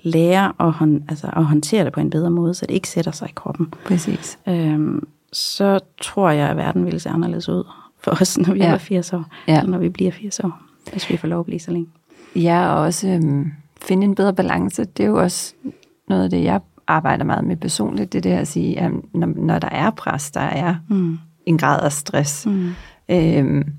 lære 0.03 0.53
at, 0.61 0.73
hånd, 0.73 1.03
altså, 1.09 1.27
at 1.33 1.45
håndtere 1.45 1.85
det 1.85 1.93
på 1.93 2.01
en 2.01 2.11
bedre 2.11 2.31
måde, 2.31 2.55
så 2.55 2.67
det 2.67 2.75
ikke 2.75 2.89
sætter 2.89 3.13
sig 3.13 3.29
i 3.29 3.33
kroppen. 3.35 3.75
Præcis. 3.85 4.39
Øh, 4.49 5.03
så 5.33 5.81
tror 6.01 6.31
jeg, 6.31 6.49
at 6.49 6.57
verden 6.57 6.85
ville 6.85 7.01
se 7.01 7.11
anderledes 7.11 7.49
ud 7.49 7.65
for 8.01 8.11
os, 8.21 8.39
når 8.39 8.53
vi 8.53 8.59
ja. 8.59 8.73
er 8.73 8.79
80 8.79 9.13
år, 9.13 9.25
ja. 9.49 9.59
eller 9.59 9.71
når 9.71 9.79
vi 9.79 9.89
bliver 9.89 10.11
80 10.11 10.41
år, 10.41 10.63
hvis 10.93 11.11
vi 11.11 11.17
får 11.17 11.29
lov 11.29 11.41
at 11.41 11.47
blive 11.47 11.61
så 11.61 11.71
længe. 11.71 11.89
Ja, 12.37 12.75
og 12.75 12.81
også 12.81 13.09
øhm, 13.09 13.53
finde 13.83 14.05
en 14.05 14.15
bedre 14.15 14.35
balance. 14.35 14.85
Det 14.85 15.03
er 15.03 15.09
jo 15.09 15.21
også 15.21 15.55
noget 16.09 16.25
af 16.25 16.31
det, 16.31 16.45
jeg 16.45 16.61
arbejder 16.87 17.25
meget 17.25 17.45
med 17.45 17.57
personligt, 17.57 18.13
det 18.13 18.19
er 18.19 18.23
det 18.23 18.31
at 18.31 18.49
sige, 18.49 18.81
at 18.81 18.91
når, 19.15 19.27
når 19.37 19.59
der 19.59 19.69
er 19.69 19.91
pres, 19.91 20.31
der 20.31 20.41
er 20.41 20.75
mm. 20.89 21.19
en 21.47 21.59
grad 21.59 21.81
af 21.81 21.93
stress, 21.93 22.47
mm. 22.47 22.71
øhm, 23.09 23.73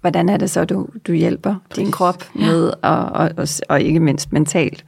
hvordan 0.00 0.28
er 0.28 0.36
det 0.36 0.50
så, 0.50 0.64
du, 0.64 0.88
du 1.06 1.12
hjælper 1.12 1.54
Præcis. 1.70 1.84
din 1.84 1.92
krop 1.92 2.24
med, 2.34 2.72
ja. 2.82 2.88
og, 2.88 3.04
og, 3.04 3.30
og, 3.36 3.48
og 3.68 3.80
ikke 3.80 4.00
mindst 4.00 4.32
mentalt. 4.32 4.84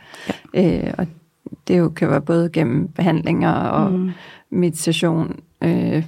Ja. 0.54 0.86
Øh, 0.86 0.94
og 0.98 1.06
det 1.68 1.78
jo 1.78 1.88
kan 1.88 2.10
være 2.10 2.20
både 2.20 2.50
gennem 2.52 2.88
behandlinger 2.88 3.52
og 3.52 3.92
mm. 3.92 4.10
meditation, 4.50 5.40
øh, 5.62 6.04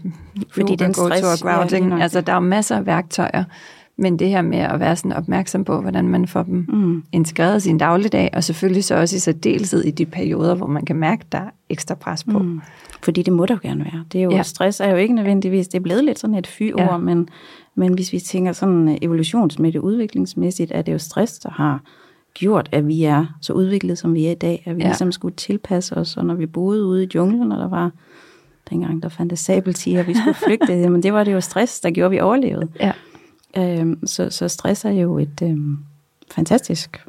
fordi 0.50 0.76
den 0.76 0.94
stress, 0.94 1.22
og 1.22 1.48
grounding, 1.48 1.88
ja, 1.88 2.02
altså 2.02 2.20
der 2.20 2.32
er 2.32 2.36
jo 2.36 2.40
masser 2.40 2.76
af 2.76 2.86
værktøjer, 2.86 3.44
men 3.96 4.18
det 4.18 4.28
her 4.28 4.42
med 4.42 4.58
at 4.58 4.80
være 4.80 4.96
sådan 4.96 5.12
opmærksom 5.12 5.64
på, 5.64 5.80
hvordan 5.80 6.08
man 6.08 6.28
får 6.28 6.42
dem 6.42 6.66
mm. 6.68 7.04
integreret 7.12 7.56
i 7.56 7.60
sin 7.60 7.78
dagligdag, 7.78 8.30
og 8.32 8.44
selvfølgelig 8.44 8.84
så 8.84 8.94
også 8.94 9.16
i 9.16 9.18
særdeleshed 9.18 9.84
i 9.84 9.90
de 9.90 10.06
perioder, 10.06 10.54
hvor 10.54 10.66
man 10.66 10.84
kan 10.84 10.96
mærke, 10.96 11.24
der 11.32 11.38
er 11.38 11.50
ekstra 11.68 11.94
pres 11.94 12.24
på. 12.24 12.38
Mm. 12.38 12.60
Fordi 13.02 13.22
det 13.22 13.32
må 13.32 13.46
der 13.46 13.54
jo 13.54 13.60
gerne 13.62 13.84
være. 13.84 14.04
Det 14.12 14.18
er 14.18 14.24
jo, 14.24 14.30
ja. 14.30 14.42
Stress 14.42 14.80
er 14.80 14.90
jo 14.90 14.96
ikke 14.96 15.14
nødvendigvis, 15.14 15.68
det 15.68 15.78
er 15.78 15.82
blevet 15.82 16.04
lidt 16.04 16.18
sådan 16.18 16.36
et 16.36 16.46
fy-ord, 16.46 16.80
ja. 16.80 16.96
men, 16.96 17.28
men 17.74 17.94
hvis 17.94 18.12
vi 18.12 18.20
tænker 18.20 18.52
sådan 18.52 18.98
evolutionsmæssigt, 19.02 19.84
udviklingsmæssigt, 19.84 20.72
er 20.74 20.82
det 20.82 20.92
jo 20.92 20.98
stress, 20.98 21.38
der 21.38 21.50
har 21.50 21.80
gjort, 22.34 22.68
at 22.72 22.86
vi 22.88 23.04
er 23.04 23.26
så 23.40 23.52
udviklet, 23.52 23.98
som 23.98 24.14
vi 24.14 24.26
er 24.26 24.30
i 24.30 24.34
dag, 24.34 24.62
at 24.66 24.76
vi 24.76 24.82
ja. 24.82 24.88
ligesom 24.88 25.12
skulle 25.12 25.36
tilpasse 25.36 25.96
os, 25.96 26.16
og 26.16 26.26
når 26.26 26.34
vi 26.34 26.46
boede 26.46 26.84
ude 26.84 27.04
i 27.04 27.08
junglen, 27.14 27.52
og 27.52 27.58
der 27.58 27.68
var 27.68 27.90
dengang 28.70 29.02
der 29.02 29.08
fandt 29.08 29.38
sabeltiger, 29.38 30.02
vi 30.02 30.14
skulle 30.14 30.34
flygte, 30.34 30.88
men 30.90 31.02
det 31.02 31.12
var 31.12 31.24
det 31.24 31.32
jo 31.32 31.40
stress, 31.40 31.80
der 31.80 31.90
gjorde, 31.90 32.06
at 32.06 32.10
vi 32.10 32.20
overlevede. 32.20 32.68
Ja. 32.80 32.92
Øhm, 33.56 34.06
så, 34.06 34.30
så 34.30 34.48
stress 34.48 34.84
er 34.84 34.90
jo 34.90 35.18
et 35.18 35.42
øhm, 35.42 35.78
fantastisk 36.30 37.06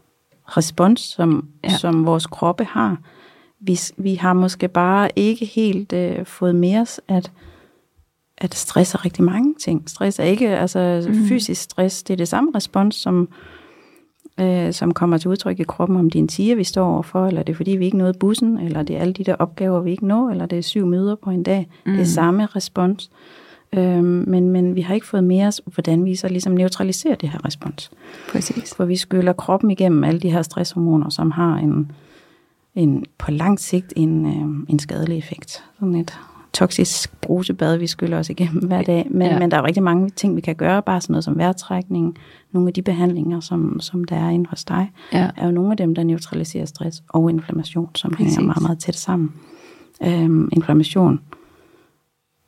respons, 0.47 0.99
som, 1.01 1.47
ja. 1.63 1.77
som 1.77 2.05
vores 2.05 2.25
kroppe 2.25 2.63
har. 2.63 2.97
Vi, 3.59 3.79
vi 3.97 4.15
har 4.15 4.33
måske 4.33 4.67
bare 4.67 5.09
ikke 5.15 5.45
helt 5.45 5.93
øh, 5.93 6.25
fået 6.25 6.55
med 6.55 6.77
os, 6.77 7.01
at, 7.07 7.31
at 8.37 8.55
stress 8.55 8.93
er 8.93 9.05
rigtig 9.05 9.23
mange 9.23 9.55
ting. 9.59 9.89
Stress 9.89 10.19
er 10.19 10.23
ikke, 10.23 10.49
altså 10.57 11.05
mm. 11.07 11.27
fysisk 11.27 11.61
stress, 11.61 12.03
det 12.03 12.13
er 12.13 12.17
det 12.17 12.27
samme 12.27 12.51
respons, 12.55 12.95
som 12.95 13.29
øh, 14.39 14.73
som 14.73 14.93
kommer 14.93 15.17
til 15.17 15.29
udtryk 15.29 15.59
i 15.59 15.63
kroppen, 15.63 15.97
om 15.97 16.09
det 16.09 16.19
er 16.19 16.23
en 16.23 16.27
tiger, 16.27 16.55
vi 16.55 16.63
står 16.63 16.93
overfor, 16.93 17.27
eller 17.27 17.43
det 17.43 17.53
er 17.53 17.57
fordi, 17.57 17.71
vi 17.71 17.85
ikke 17.85 17.97
nåede 17.97 18.13
bussen, 18.19 18.57
eller 18.57 18.83
det 18.83 18.95
er 18.95 19.01
alle 19.01 19.13
de 19.13 19.23
der 19.23 19.35
opgaver, 19.35 19.81
vi 19.81 19.91
ikke 19.91 20.07
når, 20.07 20.29
eller 20.29 20.45
det 20.45 20.57
er 20.57 20.63
syv 20.63 20.85
møder 20.85 21.15
på 21.15 21.29
en 21.29 21.43
dag. 21.43 21.67
Mm. 21.85 21.91
Det 21.91 21.99
er 21.99 22.03
mm. 22.03 22.05
samme 22.05 22.45
respons. 22.45 23.09
Øh, 23.11 23.44
men, 23.73 24.49
men 24.49 24.75
vi 24.75 24.81
har 24.81 24.93
ikke 24.93 25.07
fået 25.07 25.23
mere, 25.23 25.51
hvordan 25.65 26.05
vi 26.05 26.15
så 26.15 26.27
ligesom 26.27 26.53
neutraliserer 26.53 27.15
det 27.15 27.29
her 27.29 27.45
respons. 27.45 27.91
Præcis. 28.31 28.75
For 28.75 28.85
vi 28.85 28.95
skyller 28.95 29.33
kroppen 29.33 29.71
igennem 29.71 30.03
alle 30.03 30.19
de 30.19 30.29
her 30.29 30.41
stresshormoner, 30.41 31.09
som 31.09 31.31
har 31.31 31.55
en, 31.55 31.91
en 32.75 33.05
på 33.17 33.31
lang 33.31 33.59
sigt 33.59 33.93
en, 33.95 34.25
øh, 34.25 34.69
en 34.69 34.79
skadelig 34.79 35.17
effekt. 35.17 35.63
Sådan 35.79 35.95
et 35.95 36.19
toksisk 36.53 37.21
brusebad, 37.21 37.77
vi 37.77 37.87
skyller 37.87 38.19
os 38.19 38.29
igennem 38.29 38.67
hver 38.67 38.81
dag. 38.81 39.07
Men, 39.11 39.27
ja. 39.27 39.39
men 39.39 39.51
der 39.51 39.57
er 39.57 39.63
rigtig 39.63 39.83
mange 39.83 40.09
ting, 40.09 40.35
vi 40.35 40.41
kan 40.41 40.55
gøre, 40.55 40.81
bare 40.81 41.01
sådan 41.01 41.13
noget 41.13 41.23
som 41.23 41.37
vejrtrækning. 41.37 42.17
Nogle 42.51 42.67
af 42.67 42.73
de 42.73 42.81
behandlinger, 42.81 43.39
som, 43.39 43.79
som 43.79 44.03
der 44.03 44.15
er 44.15 44.29
inde 44.29 44.49
hos 44.49 44.65
dig, 44.65 44.91
ja. 45.13 45.29
er 45.37 45.45
jo 45.45 45.51
nogle 45.51 45.71
af 45.71 45.77
dem, 45.77 45.95
der 45.95 46.03
neutraliserer 46.03 46.65
stress 46.65 47.03
og 47.09 47.29
inflammation, 47.29 47.89
som 47.95 48.11
Præcis. 48.11 48.35
hænger 48.35 48.45
meget, 48.45 48.61
meget 48.61 48.79
tæt 48.79 48.95
sammen. 48.95 49.33
Øhm, 50.03 50.49
inflammation 50.51 51.19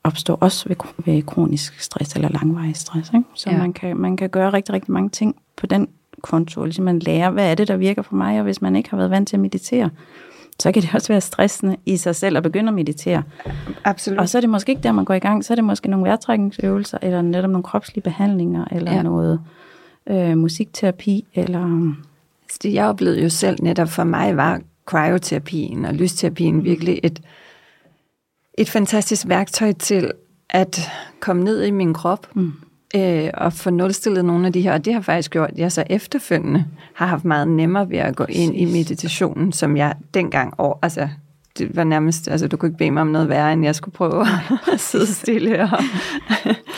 opstår 0.08 0.36
også 0.36 0.70
ved, 0.70 0.76
ved 1.06 1.22
kronisk 1.22 1.80
stress 1.80 2.15
eller 2.15 2.30
langvarig 2.30 2.76
stress. 2.76 3.12
Ikke? 3.13 3.26
Så 3.34 3.50
ja. 3.50 3.58
man, 3.58 3.74
kan, 3.74 3.98
man 3.98 4.17
kan 4.17 4.30
gøre 4.30 4.54
rigtig, 4.54 4.74
rigtig 4.74 4.91
mange 4.91 5.10
ting 5.10 5.36
på 5.58 5.65
den 5.65 5.88
konto, 6.22 6.63
ligesom 6.63 6.86
man 6.86 7.00
lærer, 7.00 7.30
hvad 7.30 7.52
er 7.52 7.56
det, 7.56 7.67
der 7.67 7.78
virker 7.78 8.02
for 8.02 8.15
mig, 8.15 8.38
og 8.38 8.43
hvis 8.43 8.62
man 8.62 8.76
ikke 8.76 8.89
har 8.89 8.98
været 8.98 9.12
vant 9.12 9.28
til 9.28 9.36
at 9.36 9.39
meditere, 9.39 9.89
så 10.60 10.72
kan 10.72 10.82
det 10.82 10.89
også 10.93 11.08
være 11.08 11.22
stressende 11.22 11.78
i 11.86 11.98
sig 11.98 12.15
selv 12.15 12.38
at 12.38 12.43
begynde 12.43 12.67
at 12.67 12.74
meditere. 12.74 13.24
Absolut. 13.84 14.20
Og 14.20 14.30
så 14.30 14.38
er 14.38 14.39
det 14.39 14.50
måske 14.50 14.70
ikke 14.70 14.84
der, 14.84 14.91
man 14.91 15.06
går 15.06 15.13
i 15.13 15.20
gang, 15.20 15.46
så 15.46 15.54
er 15.54 15.56
det 15.56 15.63
måske 15.63 15.89
nogle 15.89 16.06
vejrtrækningsøvelser, 16.06 16.98
eller 17.02 17.22
netop 17.22 17.50
nogle 17.50 17.63
kropslige 17.63 18.04
behandlinger, 18.04 18.65
eller 18.72 18.93
ja. 18.93 19.02
noget 19.02 19.39
øh, 20.10 20.38
musikterapi, 20.38 21.26
eller... 21.34 21.93
Det 22.63 22.74
jeg 22.74 22.86
oplevede 22.86 23.24
jo 23.24 23.30
selv 23.30 23.58
netop 23.63 23.89
for 23.89 24.04
mig 24.04 24.38
var 24.38 24.62
cryoterapien 24.86 25.86
og 25.86 25.93
lysterapien 25.93 26.63
virkelig 26.63 27.00
et, 27.04 27.22
et 28.58 28.70
fantastisk 28.70 29.28
værktøj 29.28 29.72
til 29.72 30.12
at 30.50 30.89
komme 31.20 31.43
ned 31.43 31.63
i 31.63 31.72
min 31.72 31.93
krop, 31.93 32.36
mm. 32.36 32.54
øh, 32.96 33.30
og 33.34 33.54
få 33.54 33.70
nulstillet 33.70 34.26
nogle 34.26 34.48
af 34.48 34.54
de 34.54 34.62
her, 34.62 34.74
og 34.74 34.86
det 34.86 34.93
har 34.93 35.02
faktisk 35.02 35.32
gjort, 35.32 35.50
at 35.50 35.58
jeg 35.58 35.72
så 35.72 35.84
efterfølgende 35.89 36.65
har 36.93 37.06
haft 37.06 37.26
meget 37.26 37.48
nemmere 37.48 37.89
ved 37.89 37.98
at 37.98 38.15
gå 38.15 38.26
ind 38.30 38.56
i 38.56 38.65
meditationen, 38.65 39.52
som 39.52 39.78
jeg 39.78 39.96
dengang, 40.13 40.54
år, 40.58 40.80
altså 40.82 41.10
det 41.60 41.76
var 41.76 41.84
nærmest, 41.84 42.28
altså 42.28 42.48
du 42.48 42.58
kunne 42.58 42.70
ikke 42.70 42.78
bede 42.78 42.91
mig 42.91 43.02
om 43.02 43.08
noget 43.08 43.30
værre, 43.30 43.54
end 43.54 43.63
jeg 43.63 43.76
skulle 43.76 43.93
prøve 43.93 44.26
at 44.74 44.80
sidde 44.89 45.13
stille 45.13 45.63
og, 45.63 45.70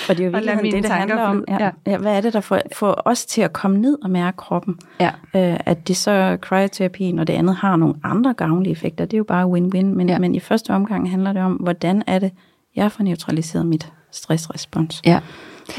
og 0.10 0.18
det 0.18 0.20
er 0.20 0.26
jo 0.26 0.32
virkelig 0.46 0.72
det, 0.72 0.84
det 0.84 0.92
handler 0.92 1.22
om. 1.22 1.44
Ja. 1.48 1.70
Ja. 1.88 1.98
Hvad 1.98 2.18
er 2.18 2.22
det, 2.22 2.34
der 2.34 2.42
får, 2.42 2.60
får 2.76 3.02
os 3.06 3.26
til 3.26 3.42
at 3.42 3.54
komme 3.54 3.78
ned 3.78 3.98
og 4.04 4.10
mærke 4.10 4.38
kroppen? 4.38 4.80
Ja. 5.00 5.10
Øh, 5.36 5.60
at 5.66 5.88
det 5.88 5.98
så 5.98 6.38
cryoterapien 6.42 7.20
og 7.20 7.28
det 7.28 7.34
andet 7.34 7.56
har 7.56 7.76
nogle 7.76 7.96
andre 8.04 8.34
gavnlige 8.34 8.72
effekter, 8.72 9.06
det 9.06 9.14
er 9.14 9.18
jo 9.18 9.24
bare 9.24 9.46
win-win, 9.46 9.86
men, 9.86 10.10
ja. 10.10 10.20
men 10.20 10.36
i 10.36 10.40
første 10.40 10.70
omgang 10.70 11.12
handler 11.12 11.34
det 11.34 11.42
om, 11.42 11.54
hvordan 11.54 12.04
er 12.08 12.20
det, 12.20 12.32
jeg 12.76 12.92
får 12.92 13.04
neutraliseret 13.04 13.66
mit 13.66 13.92
stressrespons. 14.12 15.02
Ja. 15.06 15.20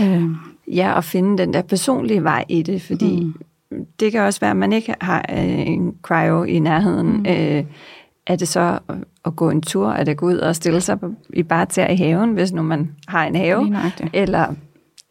Øh, 0.01 0.23
ja, 0.69 0.99
at 0.99 1.05
finde 1.05 1.39
den 1.39 1.53
der 1.53 1.63
personlige 1.63 2.25
vej 2.25 2.45
i 2.49 2.63
det, 2.63 2.83
fordi 2.83 3.21
mm. 3.21 3.35
det 4.01 4.13
kan 4.13 4.21
også 4.21 4.41
være, 4.41 4.51
at 4.51 4.57
man 4.57 4.73
ikke 4.73 4.95
har 5.01 5.25
øh, 5.33 5.67
en 5.67 5.95
cryo 6.03 6.45
i 6.45 6.59
nærheden. 6.59 7.17
Mm. 7.17 7.27
Øh, 7.27 7.65
er 8.33 8.37
det 8.37 8.49
så 8.49 8.79
at 9.25 9.37
gå 9.37 9.51
en 9.51 9.63
tur? 9.63 9.89
Er 9.91 10.05
det 10.05 10.11
at 10.13 10.17
gå 10.19 10.27
ud 10.27 10.37
og 10.39 10.57
stille 10.57 10.81
sig 10.81 10.99
i 11.35 11.43
bare 11.43 11.67
til 11.67 11.87
i 11.91 11.97
haven, 11.97 12.33
hvis 12.33 12.53
nu 12.53 12.63
man 12.63 12.91
har 13.09 13.27
en 13.27 13.37
have? 13.37 13.75
Eller 14.13 14.47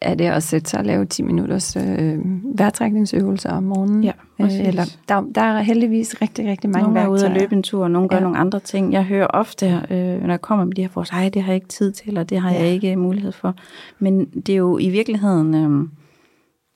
er 0.00 0.14
det 0.14 0.24
at 0.24 0.42
sætte 0.42 0.70
sig 0.70 0.78
og 0.80 0.86
lave 0.86 1.04
10 1.04 1.22
minutters 1.22 1.76
øh, 1.76 2.18
vejrtrækningsøvelser 2.58 3.50
om 3.50 3.62
morgenen. 3.62 4.04
Ja, 4.04 4.12
øh, 4.40 4.68
eller, 4.68 4.84
der, 5.08 5.22
der 5.34 5.40
er 5.40 5.60
heldigvis 5.62 6.22
rigtig, 6.22 6.48
rigtig 6.48 6.70
mange 6.70 6.82
nogle 6.82 7.00
er 7.00 7.06
ude 7.08 7.12
værktøjer. 7.12 7.34
at 7.34 7.40
løbe 7.40 7.54
en 7.56 7.62
tur, 7.62 7.82
og 7.84 7.90
nogle 7.90 8.08
gør 8.08 8.16
Ja. 8.16 8.22
nogle 8.22 8.38
andre 8.38 8.60
ting. 8.60 8.92
Jeg 8.92 9.04
hører 9.04 9.26
ofte, 9.26 9.66
øh, 9.90 10.20
når 10.22 10.30
jeg 10.30 10.40
kommer 10.40 10.64
med 10.64 10.74
de 10.74 10.82
her 10.82 10.88
forslag, 10.88 11.18
ej, 11.22 11.28
det 11.28 11.42
har 11.42 11.52
jeg 11.52 11.54
ikke 11.54 11.68
tid 11.68 11.92
til, 11.92 12.08
eller 12.08 12.22
det 12.22 12.40
har 12.40 12.50
Ja. 12.52 12.58
jeg 12.58 12.68
ikke 12.68 12.96
mulighed 12.96 13.32
for. 13.32 13.54
Men 13.98 14.24
det 14.24 14.48
er 14.48 14.56
jo 14.56 14.78
i 14.78 14.88
virkeligheden, 14.88 15.54
øh, 15.54 15.88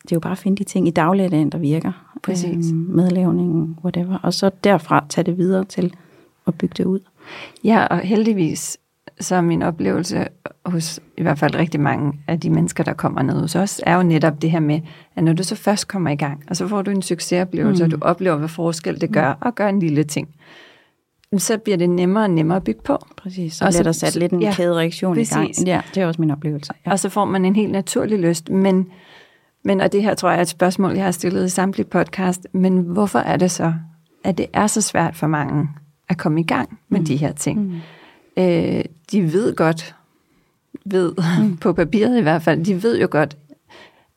det 0.03 0.13
er 0.13 0.17
jo 0.17 0.21
bare 0.21 0.33
at 0.33 0.39
finde 0.39 0.57
de 0.57 0.65
ting 0.65 0.89
i 0.89 0.91
dagligdagen, 0.91 1.51
der 1.51 1.59
virker. 1.59 1.93
Præcis. 2.23 2.73
Øh, 2.73 2.77
medlavning, 2.77 3.77
whatever. 3.85 4.19
Og 4.23 4.35
så 4.35 4.51
derfra 4.65 5.05
tage 5.09 5.25
det 5.25 5.39
videre 5.39 5.65
til 5.65 5.95
at 6.47 6.55
bygge 6.59 6.75
det 6.79 6.85
ud. 6.85 7.01
Ja, 7.65 7.85
og 7.87 7.99
heldigvis 7.99 8.79
så 9.21 9.37
er 9.37 9.41
min 9.41 9.63
oplevelse 9.63 10.27
hos 10.67 11.01
i 11.19 11.23
hvert 11.23 11.39
fald 11.39 11.55
rigtig 11.55 11.81
mange 11.81 12.13
af 12.29 12.41
de 12.41 12.51
mennesker, 12.51 12.85
der 12.85 12.93
kommer 12.93 13.23
ned 13.23 13.41
hos 13.41 13.57
os, 13.57 13.81
er 13.87 13.97
jo 13.97 14.03
netop 14.03 14.43
det 14.43 14.51
her 14.51 14.61
med, 14.61 14.81
at 15.17 15.25
når 15.25 15.33
du 15.33 15.43
så 15.43 15.57
først 15.57 15.89
kommer 15.89 16.11
i 16.11 16.17
gang, 16.17 16.43
og 16.49 16.57
så 16.57 16.69
får 16.69 16.83
du 16.83 16.91
en 16.91 17.03
succesoplevelse, 17.03 17.85
mm. 17.85 17.93
og 17.93 18.01
du 18.01 18.07
oplever, 18.07 18.37
hvad 18.37 18.49
forskel 18.49 19.01
det 19.01 19.13
gør, 19.13 19.39
og 19.41 19.55
gør 19.55 19.69
en 19.69 19.81
lille 19.81 20.05
ting, 20.05 20.29
så 21.39 21.59
bliver 21.59 21.77
det 21.77 21.91
nemmere 21.91 22.25
og 22.25 22.31
nemmere 22.31 22.57
at 22.57 22.65
bygge 22.65 22.81
på. 22.83 22.99
Præcis. 23.17 23.55
Så 23.55 23.65
Og 23.65 23.69
bliver 23.69 23.79
så- 23.79 23.83
der 23.83 23.93
sat 23.93 24.17
lidt 24.17 24.33
en 24.33 24.43
ja, 24.43 24.53
kædereaktion 24.55 25.19
i 25.19 25.25
gang. 25.25 25.47
præcis. 25.49 25.65
Ja, 25.67 25.81
det 25.95 26.03
er 26.03 26.07
også 26.07 26.21
min 26.21 26.31
oplevelse. 26.31 26.73
Ja. 26.87 26.91
Og 26.91 26.99
så 26.99 27.09
får 27.09 27.25
man 27.25 27.45
en 27.45 27.57
helt 27.57 27.73
naturlig 27.73 28.19
lyst. 28.19 28.51
Men, 28.51 28.87
men, 29.65 29.81
og 29.81 29.93
det 29.93 30.03
her 30.03 30.15
tror 30.15 30.29
jeg 30.31 30.39
er 30.39 30.43
et 30.43 30.49
spørgsmål, 30.49 30.95
jeg 30.95 31.05
har 31.05 31.11
stillet 31.11 31.47
i 31.47 31.49
samtlige 31.49 31.87
podcast, 31.87 32.47
men 32.53 32.79
hvorfor 32.79 33.19
er 33.19 33.37
det 33.37 33.51
så, 33.51 33.75
at 34.25 34.39
det 34.39 34.47
er 34.53 34.67
så 34.67 34.81
svært 34.81 35.17
for 35.17 35.27
mange 35.27 35.69
at 36.09 36.19
komme 36.19 36.41
i 36.41 36.45
gang 36.45 36.79
med 36.89 37.01
mm. 37.01 37.07
de 37.07 37.17
her 37.17 37.33
ting? 37.33 37.61
Mm. 37.61 38.43
Øh, 38.43 38.85
de 39.13 39.33
ved 39.33 39.57
godt, 39.57 39.95
ved 40.85 41.13
mm. 41.43 41.57
på 41.63 41.73
papiret 41.73 42.19
i 42.19 42.23
hvert 42.23 42.43
fald, 42.43 42.65
de 42.65 42.83
ved 42.83 43.01
jo 43.01 43.09
godt, 43.11 43.37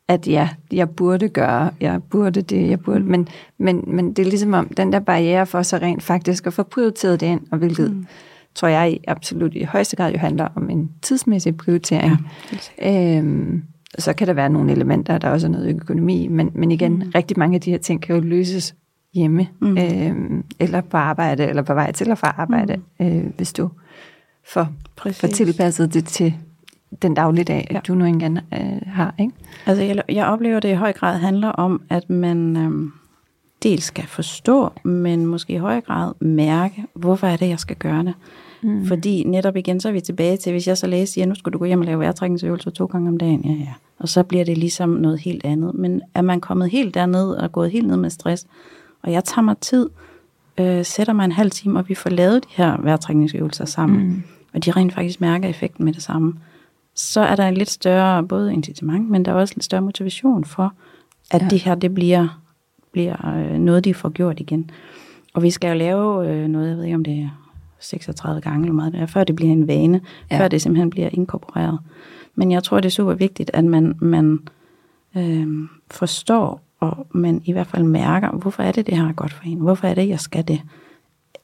at 0.08 0.28
ja, 0.28 0.50
jeg 0.72 0.90
burde 0.90 1.30
gøre, 1.30 1.72
jeg 1.82 2.04
burde 2.04 2.42
det, 2.42 2.70
jeg 2.70 2.80
burde, 2.80 3.00
mm. 3.00 3.06
men, 3.06 3.28
men, 3.58 3.84
men 3.88 4.14
det 4.14 4.26
er 4.26 4.30
ligesom 4.30 4.54
om, 4.54 4.68
den 4.68 4.94
der 4.94 5.00
barriere 5.00 5.46
for 5.46 5.62
så 5.62 5.78
rent 5.78 6.04
faktisk 6.04 6.48
at 6.48 6.54
få 6.54 6.64
prioriteret 6.64 7.20
det 7.20 7.28
ind, 7.28 7.42
og 7.52 7.58
hvilket 7.58 7.92
mm. 7.92 8.06
tror 8.56 8.68
jeg 8.68 8.92
i- 8.94 9.04
absolut 9.08 9.56
i 9.56 9.64
højeste 9.64 9.96
grad 9.96 10.12
jo 10.12 10.18
handler 10.18 10.48
om 10.56 10.70
en 10.70 10.92
tidsmæssig 11.02 11.58
prioritering. 11.58 12.16
Ja, 12.82 13.18
øhm, 13.18 13.64
så 14.00 14.14
kan 14.14 14.28
der 14.28 14.34
være 14.34 14.50
nogle 14.50 14.72
elementer, 14.72 15.18
der 15.18 15.30
også 15.30 15.48
er 15.48 15.52
noget 15.52 15.76
økonomi, 15.76 16.28
men, 16.28 16.52
men 16.56 16.72
igen, 16.72 16.94
mm. 16.94 17.12
rigtig 17.16 17.40
mange 17.40 17.56
af 17.56 17.62
de 17.62 17.72
her 17.72 17.78
ting 17.78 18.02
kan 18.02 18.16
jo 18.16 18.22
løses 18.22 18.76
hjemme, 19.14 19.48
mm. 19.62 19.78
øhm, 19.78 20.44
eller 20.60 20.82
på 20.82 20.98
arbejde, 20.98 21.46
eller 21.46 21.62
på 21.62 21.74
vej 21.74 21.92
til 21.92 22.12
og 22.12 22.18
fra 22.18 22.36
arbejde, 22.38 22.76
mm. 23.00 23.06
øh, 23.06 23.24
hvis 23.38 23.54
du 23.54 23.70
får, 24.54 24.68
Præcis. 24.96 25.22
får 25.22 25.28
tilpasset 25.28 25.94
det 25.94 26.06
til 26.06 26.34
den 27.02 27.14
dagligdag, 27.14 27.68
Ja. 27.72 27.80
du 27.88 27.96
nu 27.96 28.06
engang 28.06 28.40
øh, 28.54 28.82
har. 28.86 29.16
Ikke? 29.20 29.34
Altså, 29.66 29.84
jeg, 29.84 30.04
jeg 30.10 30.26
oplever, 30.26 30.58
at 30.58 30.64
det 30.64 30.70
i 30.70 30.74
høj 30.74 30.94
grad 30.94 31.18
handler 31.18 31.50
om, 31.50 31.82
at 31.90 32.10
man 32.10 32.58
øhm, 32.58 32.92
dels 33.64 33.84
skal 33.84 34.08
forstå, 34.08 34.70
men 34.84 35.26
måske 35.26 35.54
i 35.54 35.58
høj 35.58 35.82
grad 35.82 36.14
mærke, 36.20 36.84
hvorfor 36.94 37.28
er 37.28 37.38
det, 37.38 37.50
jeg 37.50 37.60
skal 37.60 37.76
gøre 37.76 38.04
det. 38.04 38.14
Mm. 38.64 38.86
Fordi 38.86 39.24
netop 39.24 39.56
igen, 39.56 39.80
så 39.80 39.88
er 39.88 39.94
vi 39.94 40.02
tilbage 40.02 40.38
til, 40.38 40.52
hvis 40.52 40.68
jeg 40.68 40.78
så 40.78 40.88
læser, 40.88 41.14
siger, 41.14 41.26
nu 41.26 41.36
skal 41.36 41.54
du 41.54 41.58
gå 41.58 41.66
hjem 41.66 41.80
og 41.80 41.86
lave 41.86 42.00
vejrtrækningsøvelser 42.00 42.72
to 42.72 42.86
gange 42.86 43.10
om 43.10 43.18
dagen, 43.18 43.42
ja, 43.46 43.52
ja. 43.52 43.74
Og 44.00 44.10
så 44.10 44.24
bliver 44.24 44.46
det 44.46 44.58
ligesom 44.58 44.90
noget 44.90 45.20
helt 45.20 45.46
andet. 45.46 45.74
Men 45.74 46.02
er 46.14 46.22
man 46.22 46.42
kommet 46.42 46.70
helt 46.70 46.94
derned 46.94 47.30
og 47.30 47.52
gået 47.52 47.72
helt 47.72 47.88
ned 47.88 47.98
med 47.98 48.10
stress, 48.10 48.48
og 49.08 49.14
jeg 49.14 49.24
tager 49.24 49.42
mig 49.42 49.58
tid, 49.58 49.90
øh, 50.58 50.86
sætter 50.86 51.14
mig 51.14 51.26
en 51.26 51.32
halv 51.32 51.52
time, 51.52 51.80
og 51.80 51.90
vi 51.90 51.96
får 51.96 52.10
lavet 52.10 52.44
de 52.44 52.50
her 52.50 52.82
vejrtrækningsøvelser 52.82 53.66
sammen, 53.66 54.08
mm. 54.08 54.24
og 54.54 54.66
de 54.66 54.72
rent 54.72 54.94
faktisk 54.94 55.22
mærker 55.22 55.50
effekten 55.50 55.86
med 55.86 55.94
det 55.94 56.04
samme, 56.04 56.34
så 56.96 57.22
er 57.22 57.36
der 57.36 57.48
en 57.48 57.54
lidt 57.54 57.70
større 57.70 58.24
både 58.24 58.54
incitament, 58.54 59.10
men 59.10 59.26
der 59.26 59.32
er 59.32 59.36
også 59.36 59.54
en 59.58 59.62
større 59.62 59.82
motivation 59.82 60.46
for, 60.46 60.74
at 61.32 61.42
ja. 61.42 61.48
Det 61.48 61.60
her 61.60 61.76
det 61.76 61.94
bliver, 61.94 62.42
bliver 62.92 63.36
øh, 63.36 63.60
noget, 63.60 63.86
de 63.86 63.94
får 63.94 64.10
gjort 64.10 64.40
igen. 64.40 64.72
Og 65.34 65.44
vi 65.44 65.50
skal 65.50 65.68
jo 65.68 65.74
lave 65.74 66.30
øh, 66.30 66.48
noget, 66.48 66.68
jeg 66.68 66.78
ved 66.78 66.84
ikke 66.84 66.96
om 66.96 67.04
det 67.04 67.20
er 67.20 67.30
36 67.80 68.42
gange 68.42 68.62
eller 68.62 68.74
meget, 68.74 68.94
det 68.94 69.02
er, 69.02 69.06
før 69.06 69.24
det 69.24 69.36
bliver 69.36 69.52
en 69.52 69.68
vane. 69.68 70.02
Ja. 70.32 70.40
før 70.40 70.48
det 70.48 70.62
simpelthen 70.62 70.90
bliver 70.90 71.10
inkorporeret. 71.12 71.80
Men 72.36 72.52
jeg 72.52 72.64
tror, 72.64 72.80
det 72.80 72.86
er 72.86 72.92
super 72.92 73.14
vigtigt, 73.14 73.52
at 73.54 73.66
man, 73.66 73.96
man 74.00 74.40
øh, 75.18 75.48
forstår, 75.92 76.67
og 76.80 77.08
man 77.12 77.42
i 77.46 77.52
hvert 77.52 77.68
fald 77.68 77.84
mærker, 77.84 78.30
hvorfor 78.30 78.64
er 78.64 78.72
det, 78.72 78.88
det 78.88 78.98
her 78.98 79.08
er 79.08 79.14
godt 79.14 79.34
for 79.34 79.44
en? 79.44 79.58
Hvorfor 79.58 79.88
er 79.88 79.94
det, 79.94 80.08
jeg 80.08 80.20
skal 80.20 80.48
det? 80.48 80.62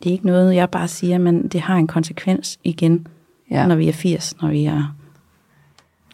Det 0.04 0.10
er 0.10 0.14
ikke 0.14 0.26
noget, 0.26 0.56
jeg 0.56 0.70
bare 0.70 0.88
siger, 0.88 1.18
men 1.18 1.48
det 1.48 1.62
har 1.62 1.76
en 1.76 1.88
konsekvens 1.88 2.60
igen, 2.64 3.08
ja. 3.52 3.68
Når 3.68 3.76
vi 3.76 3.88
er 3.88 3.94
80, 3.94 4.42
når 4.42 4.50
vi 4.50 4.66
er 4.66 4.96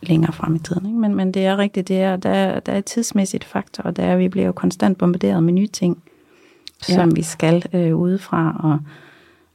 længere 0.01 0.33
frem 0.33 0.55
i 0.55 0.59
tiden. 0.59 0.85
Ikke? 0.85 0.99
Men, 0.99 1.15
men 1.15 1.33
det 1.33 1.45
er 1.45 1.57
rigtigt, 1.57 1.87
det 1.87 2.01
er, 2.01 2.15
der, 2.15 2.29
er, 2.29 2.59
der 2.59 2.73
er 2.73 2.77
et 2.77 2.85
tidsmæssigt 2.85 3.43
faktor, 3.43 3.83
og 3.83 3.95
der 3.95 4.03
er, 4.03 4.17
vi 4.17 4.29
bliver 4.29 4.45
jo 4.45 4.51
konstant 4.51 4.97
bombarderet 4.97 5.43
med 5.43 5.53
nye 5.53 5.67
ting. 5.67 6.03
Ja. 6.89 6.93
som 6.93 7.15
vi 7.15 7.21
skal 7.21 7.63
øh, 7.73 7.95
udefra, 7.95 8.61
og, 8.63 8.79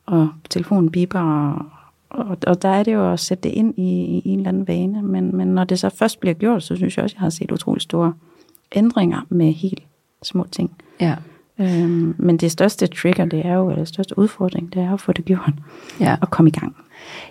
og 0.07 0.29
telefonen 0.51 0.91
biber, 0.91 1.21
og, 1.21 1.67
og, 2.11 2.39
og 2.47 2.63
der 2.63 2.69
er 2.69 2.83
det 2.83 2.93
jo 2.93 3.13
at 3.13 3.21
sætte 3.21 3.43
det 3.43 3.55
ind 3.55 3.79
i, 3.79 4.05
i 4.25 4.29
en 4.29 4.39
eller 4.39 4.49
anden 4.49 4.69
vane, 4.69 5.03
men, 5.03 5.37
men 5.37 5.49
når 5.49 5.65
det 5.65 5.79
så 5.79 5.89
først 5.89 6.21
bliver 6.21 6.35
gjort, 6.35 6.63
så 6.63 6.77
synes 6.77 6.97
jeg 6.97 7.05
også, 7.05 7.17
jeg 7.17 7.21
har 7.21 7.31
set 7.31 7.53
utrolig 7.53 7.83
store 7.83 8.13
ændringer 8.75 9.21
med 9.29 9.53
helt 9.53 9.83
små 10.23 10.47
ting. 10.53 10.71
Ja. 11.01 11.15
Øhm, 11.61 12.15
men 12.19 12.37
det 12.37 12.53
største 12.53 12.87
trigger, 12.87 13.25
det 13.25 13.47
er 13.47 13.55
jo, 13.55 13.69
eller 13.69 13.79
det 13.79 13.89
største 13.89 14.19
udfordring, 14.19 14.73
det 14.73 14.83
er 14.83 14.93
at 14.93 15.01
få 15.01 15.13
det 15.13 15.25
gjort, 15.25 15.53
Ja. 16.01 16.17
og 16.21 16.31
komme 16.31 16.49
i 16.49 16.53
gang. 16.53 16.77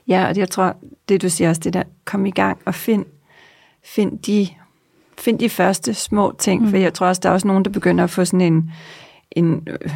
Ja, 0.07 0.27
og 0.27 0.37
jeg 0.37 0.49
tror, 0.49 0.75
det 1.09 1.21
du 1.21 1.29
siger 1.29 1.49
også, 1.49 1.61
det 1.63 1.73
der, 1.73 1.83
kom 2.05 2.25
i 2.25 2.31
gang 2.31 2.57
og 2.65 2.75
find, 2.75 3.05
find, 3.83 4.19
de, 4.19 4.47
find 5.17 5.39
de 5.39 5.49
første 5.49 5.93
små 5.93 6.35
ting, 6.39 6.61
mm. 6.61 6.69
for 6.69 6.77
jeg 6.77 6.93
tror 6.93 7.07
også, 7.07 7.19
der 7.23 7.29
er 7.29 7.33
også 7.33 7.47
nogen, 7.47 7.65
der 7.65 7.71
begynder 7.71 8.03
at 8.03 8.09
få 8.09 8.25
sådan 8.25 8.41
en, 8.41 8.71
en 9.31 9.67
øh, 9.67 9.89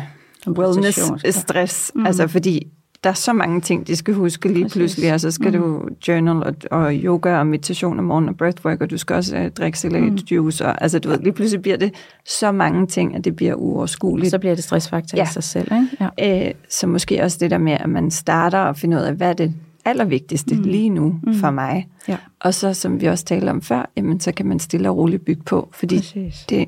wellness-stress, 0.48 1.92
mm. 1.96 2.06
altså 2.06 2.28
fordi 2.28 2.68
der 3.04 3.10
er 3.10 3.14
så 3.14 3.34
mange 3.34 3.62
ting, 3.62 3.88
de 3.88 3.96
skal 3.96 4.14
huske 4.14 4.48
lige 4.48 4.64
Præcis. 4.64 4.78
pludselig, 4.78 5.14
og 5.14 5.20
så 5.20 5.32
skal 5.32 5.52
mm. 5.52 5.62
du 5.62 5.90
journal 6.08 6.44
og, 6.44 6.56
og 6.72 6.94
yoga 6.94 7.38
og 7.38 7.48
meditation 7.48 8.00
om 8.00 8.06
morgenen 8.06 8.30
og 8.30 8.38
breathwork, 8.38 8.82
og 8.82 8.90
du 8.90 8.98
skal 8.98 9.16
også 9.16 9.38
uh, 9.38 9.48
drikke 9.48 9.80
salatjuice, 9.80 10.66
og 10.66 10.82
altså 10.82 11.00
du 11.00 11.10
ved, 11.10 11.20
lige 11.20 11.34
pludselig 11.34 11.62
bliver 11.62 11.78
det 11.78 11.94
så 12.26 12.52
mange 12.52 12.88
ting, 12.88 13.16
at 13.16 13.26
det 13.26 13.36
bliver 13.36 13.54
uoverskueligt. 13.54 14.32
Så 14.32 14.40
bliver 14.40 14.56
det 14.56 14.64
stressfaktor. 14.64 15.18
Ja. 15.18 15.24
i 15.24 15.28
sig 15.34 15.44
selv. 15.44 15.72
Ikke? 15.74 16.12
Ja. 16.20 16.48
Øh, 16.48 16.54
så 16.70 16.88
måske 16.88 17.24
også 17.24 17.38
det 17.42 17.52
der 17.52 17.58
med, 17.58 17.74
at 17.74 17.90
man 17.90 18.12
starter 18.12 18.60
og 18.60 18.78
finder 18.78 19.00
ud 19.00 19.04
af, 19.04 19.14
hvad 19.14 19.30
er 19.30 19.34
det 19.34 19.54
allervigtigste 19.86 20.56
mm. 20.56 20.62
lige 20.62 20.90
nu 20.90 21.20
mm. 21.24 21.34
for 21.34 21.52
mig. 21.52 21.88
Ja. 22.08 22.18
Og 22.40 22.54
så, 22.54 22.74
som 22.74 23.02
vi 23.02 23.06
også 23.06 23.26
talte 23.26 23.50
om 23.50 23.62
før, 23.62 23.90
jamen, 23.98 24.20
så 24.20 24.32
kan 24.32 24.46
man 24.46 24.60
stille 24.60 24.90
og 24.90 24.98
roligt 24.98 25.26
bygge 25.26 25.44
på. 25.44 25.70
Fordi 25.72 25.98
Præcis. 25.98 26.46
det, 26.50 26.68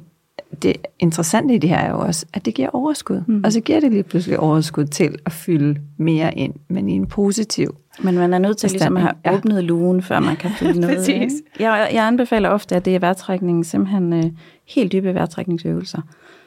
det 0.61 0.75
interessante 0.99 1.55
i 1.55 1.57
det 1.57 1.69
her 1.69 1.77
er 1.77 1.91
jo 1.91 1.99
også, 1.99 2.25
at 2.33 2.45
det 2.45 2.53
giver 2.53 2.69
overskud. 2.73 3.21
Mm. 3.27 3.41
Og 3.45 3.51
så 3.53 3.61
giver 3.61 3.79
det 3.79 3.91
lige 3.91 4.03
pludselig 4.03 4.39
overskud 4.39 4.85
til 4.85 5.15
at 5.25 5.31
fylde 5.31 5.79
mere 5.97 6.35
ind, 6.37 6.53
men 6.67 6.89
i 6.89 6.93
en 6.93 7.05
positiv. 7.07 7.75
Men 8.01 8.15
man 8.15 8.33
er 8.33 8.37
nødt 8.37 8.57
til 8.57 8.69
ligesom 8.71 8.97
at 8.97 9.03
have 9.03 9.13
Ja. 9.25 9.33
åbnet 9.35 9.63
lugen, 9.63 10.01
før 10.01 10.19
man 10.19 10.35
kan 10.35 10.51
fylde 10.51 10.79
noget. 10.81 10.97
Præcis. 10.97 11.31
Jeg, 11.59 11.89
jeg 11.93 12.07
anbefaler 12.07 12.49
ofte, 12.49 12.75
at 12.75 12.85
det 12.85 12.95
er 12.95 12.99
vejrtrækning, 12.99 13.65
simpelthen 13.65 14.13
øh, 14.13 14.23
helt 14.67 14.91
dybe 14.91 15.13
vejrtrækningsøvelser. 15.13 16.01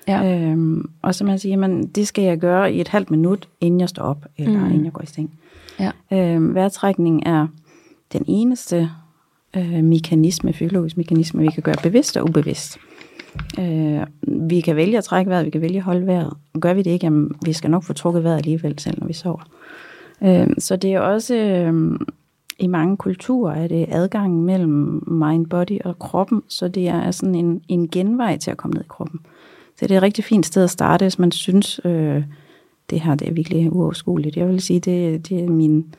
Ja. 0.08 0.38
Øhm, 0.40 0.90
og 1.02 1.14
så 1.14 1.24
man 1.24 1.38
siger, 1.38 1.56
man, 1.56 1.86
det 1.86 2.06
skal 2.08 2.24
jeg 2.24 2.38
gøre 2.38 2.72
i 2.72 2.80
et 2.80 2.88
halvt 2.88 3.10
minut, 3.10 3.48
inden 3.60 3.80
jeg 3.80 3.88
står 3.88 4.02
op, 4.02 4.26
eller 4.38 4.58
mm. 4.60 4.66
inden 4.66 4.84
jeg 4.84 4.92
går 4.92 5.02
i 5.02 5.06
seng. 5.06 5.30
Ja. 5.80 5.90
Øhm, 6.12 6.54
vejrtrækning 6.54 7.22
er 7.26 7.46
den 8.12 8.24
eneste 8.26 8.90
øh, 9.56 9.84
mekanisme, 9.84 10.52
fysiologisk 10.52 10.96
mekanisme, 10.96 11.40
vi 11.42 11.48
kan 11.54 11.62
gøre 11.62 11.74
bevidst 11.82 12.16
og 12.16 12.24
ubevidst. 12.24 12.78
Øh, 13.58 14.06
vi 14.48 14.60
kan 14.60 14.76
vælge 14.76 14.98
at 14.98 15.04
trække 15.04 15.30
vejret, 15.30 15.44
vi 15.44 15.50
kan 15.50 15.60
vælge 15.60 15.76
at 15.76 15.82
holde 15.82 16.06
vejret. 16.06 16.32
Gør 16.60 16.74
vi 16.74 16.82
det 16.82 16.90
ikke, 16.90 17.06
jamen, 17.06 17.30
vi 17.44 17.52
skal 17.52 17.70
nok 17.70 17.84
få 17.84 17.92
trukket 17.92 18.24
vejret 18.24 18.36
alligevel, 18.36 18.78
selv 18.78 19.00
når 19.00 19.06
vi 19.06 19.12
sover. 19.12 19.48
Øh, 20.22 20.46
så 20.58 20.76
det 20.76 20.94
er 20.94 21.00
også, 21.00 21.34
øh, 21.36 21.98
i 22.58 22.66
mange 22.66 22.96
kulturer, 22.96 23.54
er 23.54 23.68
det 23.68 23.86
adgangen 23.88 24.44
mellem 24.44 25.02
mind, 25.06 25.46
body 25.46 25.80
og 25.84 25.98
kroppen, 25.98 26.42
så 26.48 26.68
det 26.68 26.88
er 26.88 27.10
sådan 27.10 27.34
en, 27.34 27.62
en 27.68 27.88
genvej 27.88 28.36
til 28.36 28.50
at 28.50 28.56
komme 28.56 28.74
ned 28.74 28.84
i 28.84 28.88
kroppen. 28.88 29.20
Så 29.76 29.86
det 29.86 29.90
er 29.90 29.96
et 29.96 30.02
rigtig 30.02 30.24
fint 30.24 30.46
sted 30.46 30.64
at 30.64 30.70
starte, 30.70 31.04
hvis 31.04 31.18
man 31.18 31.32
synes, 31.32 31.80
øh, 31.84 32.24
det 32.90 33.00
her 33.00 33.14
det 33.14 33.28
er 33.28 33.32
virkelig 33.32 33.72
uoverskueligt. 33.72 34.36
Jeg 34.36 34.48
vil 34.48 34.60
sige, 34.60 34.80
det, 34.80 35.28
det 35.28 35.44
er 35.44 35.48
min 35.48 35.94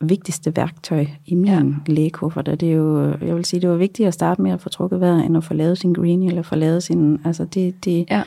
vigtigste 0.00 0.56
værktøj 0.56 1.06
i 1.26 1.34
min 1.34 1.46
ja. 1.46 1.62
lægekuffert. 1.92 2.48
Og 2.48 2.60
det 2.60 2.68
er 2.68 2.74
jo, 2.76 3.16
jeg 3.20 3.36
vil 3.36 3.44
sige, 3.44 3.60
det 3.60 3.70
var 3.70 3.76
vigtigt 3.76 4.08
at 4.08 4.14
starte 4.14 4.42
med 4.42 4.50
at 4.50 4.60
få 4.60 4.68
trukket 4.68 5.00
vejret, 5.00 5.24
end 5.24 5.36
at 5.36 5.44
få 5.44 5.54
lavet 5.54 5.78
sin 5.78 5.92
greenie, 5.92 6.28
eller 6.28 6.42
få 6.42 6.54
lavet 6.54 6.82
sin, 6.82 7.20
altså 7.24 7.44
det, 7.44 7.84
det 7.84 8.06
Ja. 8.10 8.22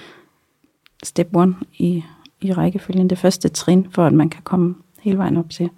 step 1.03 1.29
one 1.33 1.55
i, 1.77 2.03
i 2.41 2.53
rækkefølgen, 2.53 3.09
det 3.09 3.17
første 3.17 3.49
trin, 3.49 3.87
for 3.91 4.05
at 4.05 4.13
man 4.13 4.29
kan 4.29 4.41
komme 4.43 4.75
hele 5.01 5.17
vejen 5.17 5.37
op 5.37 5.49
til, 5.49 5.69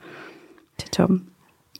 til 0.77 0.89
toppen. 0.89 1.25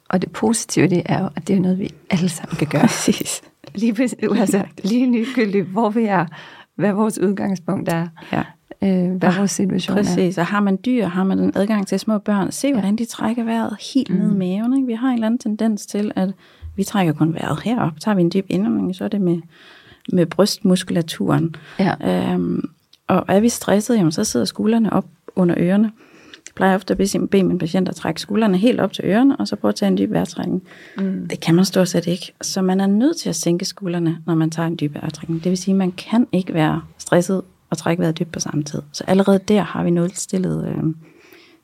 Og 0.09 0.21
det 0.21 0.31
positive 0.31 0.87
det 0.87 1.01
er 1.05 1.21
jo, 1.21 1.29
at 1.35 1.47
det 1.47 1.55
er 1.55 1.59
noget, 1.59 1.79
vi 1.79 1.89
alle 2.09 2.29
sammen 2.29 2.57
kan 2.57 2.67
gøre. 2.67 2.81
Præcis. 2.97 3.41
Lige, 3.75 4.09
altså, 4.39 4.63
lige 4.83 5.11
ligegyldigt, 5.11 5.65
hvor 5.67 5.89
vi 5.89 6.03
er, 6.03 6.25
hvad 6.75 6.93
vores 6.93 7.19
udgangspunkt 7.19 7.89
er, 7.89 8.07
Ja. 8.31 8.43
Øh, 8.83 9.11
hvad 9.11 9.37
vores 9.37 9.51
situation 9.51 9.97
er. 9.97 10.03
Præcis, 10.03 10.37
og 10.37 10.45
har 10.45 10.59
man 10.59 10.77
dyr, 10.85 11.05
har 11.05 11.23
man 11.23 11.39
en 11.39 11.51
adgang 11.55 11.87
til 11.87 11.99
små 11.99 12.17
børn, 12.17 12.51
se 12.51 12.73
hvordan 12.73 12.95
de 12.95 13.05
trækker 13.05 13.43
vejret 13.43 13.77
helt 13.93 14.09
mm. 14.09 14.15
ned 14.15 14.31
i 14.31 14.37
maven. 14.37 14.77
Ikke? 14.77 14.87
Vi 14.87 14.93
har 14.93 15.07
en 15.07 15.13
eller 15.13 15.25
anden 15.25 15.39
tendens 15.39 15.85
til, 15.85 16.11
at 16.15 16.29
Vi 16.75 16.83
trækker 16.83 17.13
kun 17.13 17.33
vejret 17.33 17.61
herop. 17.63 17.99
Tager 17.99 18.15
vi 18.15 18.21
en 18.21 18.31
dyb 18.33 18.45
indånding, 18.49 18.95
så 18.95 19.03
er 19.03 19.07
det 19.07 19.21
med, 19.21 19.37
med 20.13 20.25
brystmuskulaturen. 20.25 21.55
Ja. 21.79 21.93
Øhm, 22.33 22.69
og 23.07 23.25
er 23.27 23.39
vi 23.39 23.49
stresset, 23.49 23.97
jamen, 23.97 24.11
så 24.11 24.23
sidder 24.23 24.45
skuldrene 24.45 24.93
op 24.93 25.05
under 25.35 25.55
ørerne. 25.57 25.91
Jeg 26.47 26.55
plejer 26.55 26.75
ofte 26.75 26.91
at 26.91 26.97
bede 26.97 27.43
mine 27.43 27.59
patienter 27.59 27.91
at 27.91 27.95
trække 27.95 28.21
skuldrene 28.21 28.57
helt 28.57 28.79
op 28.79 28.93
til 28.93 29.05
ørerne, 29.05 29.37
og 29.37 29.47
så 29.47 29.55
prøve 29.55 29.69
at 29.69 29.75
tage 29.75 29.87
en 29.87 29.97
dyb 29.97 30.11
vejrtrækning. 30.11 30.63
Mm. 30.97 31.27
Det 31.29 31.39
kan 31.39 31.55
man 31.55 31.65
stort 31.65 31.89
set 31.89 32.07
ikke. 32.07 32.33
Så 32.41 32.61
man 32.61 32.81
er 32.81 32.87
nødt 32.87 33.17
til 33.17 33.29
at 33.29 33.35
sænke 33.35 33.65
skuldrene, 33.65 34.17
når 34.25 34.35
man 34.35 34.49
tager 34.49 34.67
en 34.67 34.77
dyb 34.81 34.93
vejrtrækning. 34.93 35.43
Det 35.43 35.49
vil 35.49 35.57
sige, 35.57 35.73
at 35.73 35.77
man 35.77 35.91
kan 35.91 36.27
ikke 36.31 36.53
være 36.53 36.81
stresset 36.97 37.41
og 37.71 37.77
trække 37.77 38.01
vejret 38.01 38.19
dybt 38.19 38.31
på 38.31 38.39
samme 38.39 38.63
tid. 38.63 38.81
Så 38.91 39.03
allerede 39.07 39.39
der 39.47 39.61
har 39.61 39.83
vi 39.83 39.89
nulstillet 39.89 40.67
øh, 40.67 40.83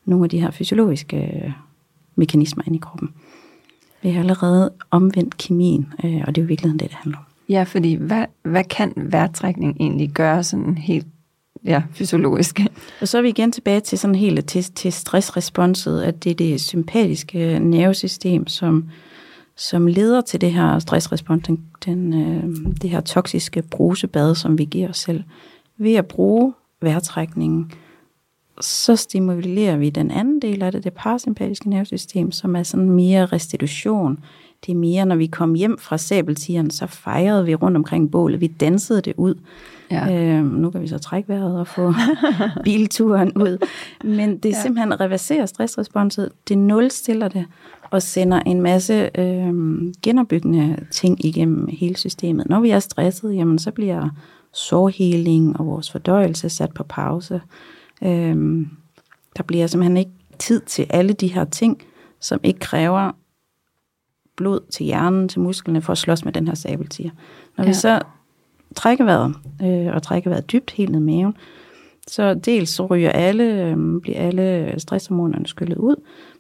nogle 0.06 0.26
af 0.26 0.30
de 0.30 0.42
her 0.42 0.52
fysiologiske 0.52 1.18
øh, 1.18 1.52
mekanismer 2.16 2.64
ind 2.68 2.76
i 2.76 2.80
kroppen. 2.80 3.10
Vi 4.02 4.10
har 4.10 4.20
allerede 4.20 4.74
omvendt 4.92 5.38
kemien, 5.38 5.94
øh, 6.04 6.22
og 6.28 6.36
det 6.36 6.42
er 6.42 6.46
jo 6.46 6.48
virkelig 6.48 6.72
det, 6.72 6.80
det 6.80 6.92
handler 6.92 7.18
om. 7.18 7.24
Ja, 7.50 7.64
fordi 7.64 7.94
hvad, 7.94 8.26
hvad 8.44 8.64
kan 8.64 8.94
vejrtrækning 8.96 9.78
egentlig 9.80 10.10
gøre 10.10 10.44
sådan 10.44 10.78
helt 10.78 11.08
ja, 11.66 11.84
fysiologisk? 11.92 12.60
Og 13.02 13.08
så 13.08 13.18
er 13.18 13.22
vi 13.22 13.30
igen 13.30 13.52
tilbage 13.52 13.80
til 13.80 13.98
sådan 13.98 14.16
helt 14.16 14.48
til, 14.48 14.64
til 14.64 14.94
stressresponset, 14.94 16.02
at 16.02 16.24
det 16.24 16.30
er 16.32 16.36
det 16.36 16.62
sympatiske 16.62 17.60
nervesystem, 17.60 18.48
som, 18.48 18.90
som 19.56 19.88
leder 19.88 20.22
til 20.22 20.42
det 20.42 20.52
her 20.52 20.80
stressrespons, 20.80 21.48
den, 21.48 21.66
den, 21.86 22.14
øh, 22.14 22.74
det 22.82 22.90
her 22.90 23.02
toksiske 23.02 23.62
brusebad, 23.62 24.36
som 24.36 24.58
vi 24.58 24.66
giver 24.66 24.90
os 24.90 24.98
selv. 24.98 25.24
Ved 25.78 25.96
at 25.96 26.08
bruge 26.08 26.54
vejrtrækningen, 26.82 27.72
så 28.62 28.96
stimulerer 28.96 29.78
vi 29.78 29.90
den 29.90 30.12
anden 30.12 30.42
del 30.42 30.64
af 30.64 30.72
det, 30.72 30.84
det 30.84 30.94
parasympatiske 30.94 31.70
nervesystem, 31.70 32.32
som 32.32 32.56
er 32.56 32.64
sådan 32.64 32.90
mere 32.90 33.26
restitution. 33.26 34.20
Det 34.66 34.72
er 34.72 34.76
mere, 34.76 35.06
når 35.06 35.16
vi 35.16 35.28
kom 35.28 35.54
hjem 35.54 35.78
fra 35.78 35.98
sabeltigeren, 35.98 36.72
så 36.72 36.88
fejrede 36.88 37.46
vi 37.46 37.56
rundt 37.56 37.78
omkring 37.78 38.12
bålet. 38.12 38.42
Vi 38.42 38.48
dansede 38.48 39.02
det 39.02 39.14
ud. 39.18 39.36
Ja. 39.92 40.38
Øh, 40.38 40.46
nu 40.46 40.72
kan 40.72 40.82
vi 40.82 40.88
så 40.88 40.98
trække 40.98 41.30
vejret 41.30 41.60
og 41.60 41.68
få 41.68 41.94
bilturen 42.64 43.32
ud. 43.38 43.68
Men 44.04 44.38
det 44.38 44.46
er 44.46 44.56
ja. 44.56 44.62
simpelthen 44.62 45.00
reverserer 45.00 45.46
stressresponset. 45.46 46.30
Det 46.48 46.58
nulstiller 46.58 47.28
det 47.28 47.46
og 47.92 48.02
sender 48.02 48.40
en 48.40 48.62
masse 48.62 49.10
øh, 49.18 49.54
genopbyggende 50.04 50.86
ting 50.92 51.26
igennem 51.26 51.68
hele 51.72 51.98
systemet. 51.98 52.50
Når 52.50 52.60
vi 52.60 52.70
er 52.70 52.80
stresset, 52.80 53.36
jamen, 53.36 53.60
så 53.60 53.72
bliver 53.72 54.10
sårheling 54.58 55.60
og 55.60 55.66
vores 55.66 55.92
fordøjelse 55.92 56.50
sat 56.50 56.74
på 56.74 56.84
pause. 56.84 57.42
Øhm, 58.04 58.70
der 59.38 59.44
bliver 59.44 59.68
simpelthen 59.68 59.98
ikke 59.98 60.12
tid 60.40 60.62
til 60.62 60.86
alle 60.90 61.14
de 61.14 61.28
her 61.28 61.46
ting, 61.46 61.84
som 62.20 62.40
ikke 62.44 62.60
kræver 62.60 63.12
blod 64.36 64.60
til 64.72 64.86
hjernen, 64.86 65.30
til 65.30 65.40
musklerne, 65.40 65.82
for 65.82 65.92
at 65.92 65.98
slås 65.98 66.26
med 66.26 66.34
den 66.34 66.48
her 66.48 66.56
sabeltiger. 66.56 67.10
Når 67.58 67.64
ja. 67.64 67.70
vi 67.70 67.74
så 67.74 68.02
trækker 68.76 69.04
vejret, 69.04 69.36
øh, 69.62 69.96
og 69.96 70.04
trækker 70.04 70.30
vejret 70.30 70.52
dybt 70.52 70.72
helt 70.72 70.92
ned 70.92 71.00
i 71.00 71.04
maven, 71.04 71.38
så 72.08 72.34
dels 72.34 72.70
så 72.70 72.86
ryger 72.86 73.10
alle, 73.10 73.44
øh, 73.44 74.02
bliver 74.02 74.18
alle 74.20 74.74
stresshormonerne 74.78 75.48
skyllet 75.48 75.78
ud, 75.78 75.96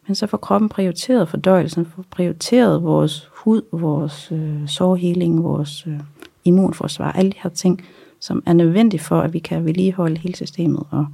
men 0.07 0.15
så 0.15 0.27
får 0.27 0.37
kroppen 0.37 0.69
prioriteret 0.69 1.29
fordøjelsen, 1.29 1.85
får 1.85 2.05
prioriteret 2.11 2.83
vores 2.83 3.29
hud, 3.31 3.61
vores 3.71 4.31
øh, 4.31 4.67
sårheling, 4.67 5.43
vores 5.43 5.87
øh, 5.87 5.99
immunforsvar, 6.45 7.11
alle 7.11 7.31
de 7.31 7.37
her 7.43 7.49
ting, 7.49 7.85
som 8.19 8.43
er 8.45 8.53
nødvendige 8.53 9.01
for, 9.01 9.21
at 9.21 9.33
vi 9.33 9.39
kan 9.39 9.65
vedligeholde 9.65 10.17
hele 10.17 10.35
systemet 10.35 10.83
og 10.91 11.05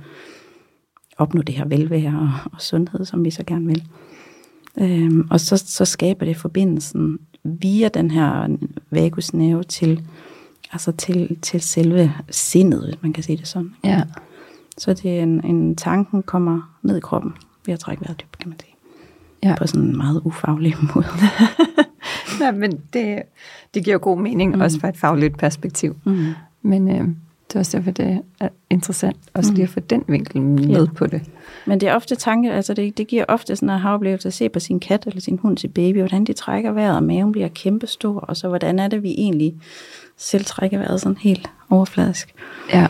opnå 1.18 1.42
det 1.42 1.56
her 1.56 1.66
velvære 1.66 2.20
og, 2.20 2.52
og 2.54 2.62
sundhed, 2.62 3.06
som 3.06 3.26
vi 3.26 3.32
så 3.32 3.44
gerne 3.48 3.66
vil. 3.66 3.84
Øhm, 4.78 5.28
og 5.30 5.40
så, 5.40 5.58
så 5.58 5.86
skaber 5.86 6.26
det 6.26 6.38
forbindelsen 6.38 7.20
via 7.44 7.88
den 7.88 8.12
her 8.12 8.58
vagusnerve 8.92 9.64
til, 9.64 10.08
altså 10.72 10.92
til, 10.92 11.38
til 11.42 11.62
selve 11.62 12.14
sindet, 12.30 12.84
hvis 12.84 13.02
man 13.02 13.14
kan 13.14 13.24
sige 13.24 13.38
det 13.38 13.48
sådan. 13.48 13.76
Ja. 13.84 14.04
Så 14.78 14.94
det 14.94 15.20
er 15.20 15.24
en, 15.24 15.46
en 15.46 15.76
tanken 15.76 16.24
kommer 16.24 16.78
ned 16.82 16.98
i 16.98 17.00
kroppen 17.00 17.34
ved 17.66 17.74
at 17.74 17.80
trække 17.80 18.02
vejret 18.02 18.22
dybt, 18.22 18.38
kan 18.38 18.50
man 18.50 18.60
sige. 18.60 18.76
Ja. 19.44 19.56
På 19.58 19.68
sådan 19.68 19.82
en 19.82 19.98
meget 19.98 20.22
ufaglig 20.26 20.76
måde. 20.96 21.06
ja, 22.42 22.52
men 22.52 22.82
det, 22.94 23.22
det 23.74 23.86
giver 23.86 23.98
god 23.98 24.20
mening, 24.20 24.56
mm. 24.56 24.62
også 24.62 24.80
fra 24.80 24.90
et 24.90 24.98
fagligt 24.98 25.38
perspektiv. 25.38 25.96
Mm. 26.04 26.28
Men 26.64 26.90
øh, 26.90 27.08
det 27.48 27.56
er 27.56 27.60
også 27.60 27.78
derfor, 27.78 27.92
det 27.92 28.22
er 28.40 28.50
interessant 28.70 29.18
også 29.34 29.52
mm. 29.52 29.56
lige 29.56 29.64
at 29.64 29.70
få 29.70 29.80
den 29.80 30.04
vinkel 30.08 30.42
med 30.42 30.86
ja. 30.86 30.94
på 30.96 31.08
det. 31.08 31.22
Men 31.66 31.80
det 31.80 31.90
er 31.90 31.96
ofte 31.96 32.16
tanke, 32.16 32.52
altså 32.52 32.74
det, 32.74 32.98
det 32.98 33.08
giver 33.08 33.26
ofte 33.28 33.56
sådan 33.56 33.70
en 33.70 33.80
haroplevelse 33.80 34.28
at 34.28 34.34
se 34.34 34.50
på 34.50 34.60
sin 34.60 34.80
kat 34.80 35.06
eller 35.06 35.22
sin 35.22 35.40
hund, 35.42 35.58
sin 35.58 35.72
baby, 35.72 35.98
hvordan 35.98 36.26
de 36.26 36.34
trækker 36.34 36.72
vejret, 36.72 36.96
og 36.96 37.04
maven 37.04 37.32
bliver 37.32 37.48
kæmpestor, 37.48 38.20
og 38.20 38.38
så 38.38 38.48
hvordan 38.48 38.80
er 38.80 38.88
det, 38.88 39.04
vi 39.04 39.12
egentlig 39.12 39.56
selv 40.18 40.46
trækker 40.46 40.78
vejret 40.78 41.02
sådan 41.02 41.18
helt 41.18 41.50
overfladisk. 41.70 42.34
Ja. 42.74 42.88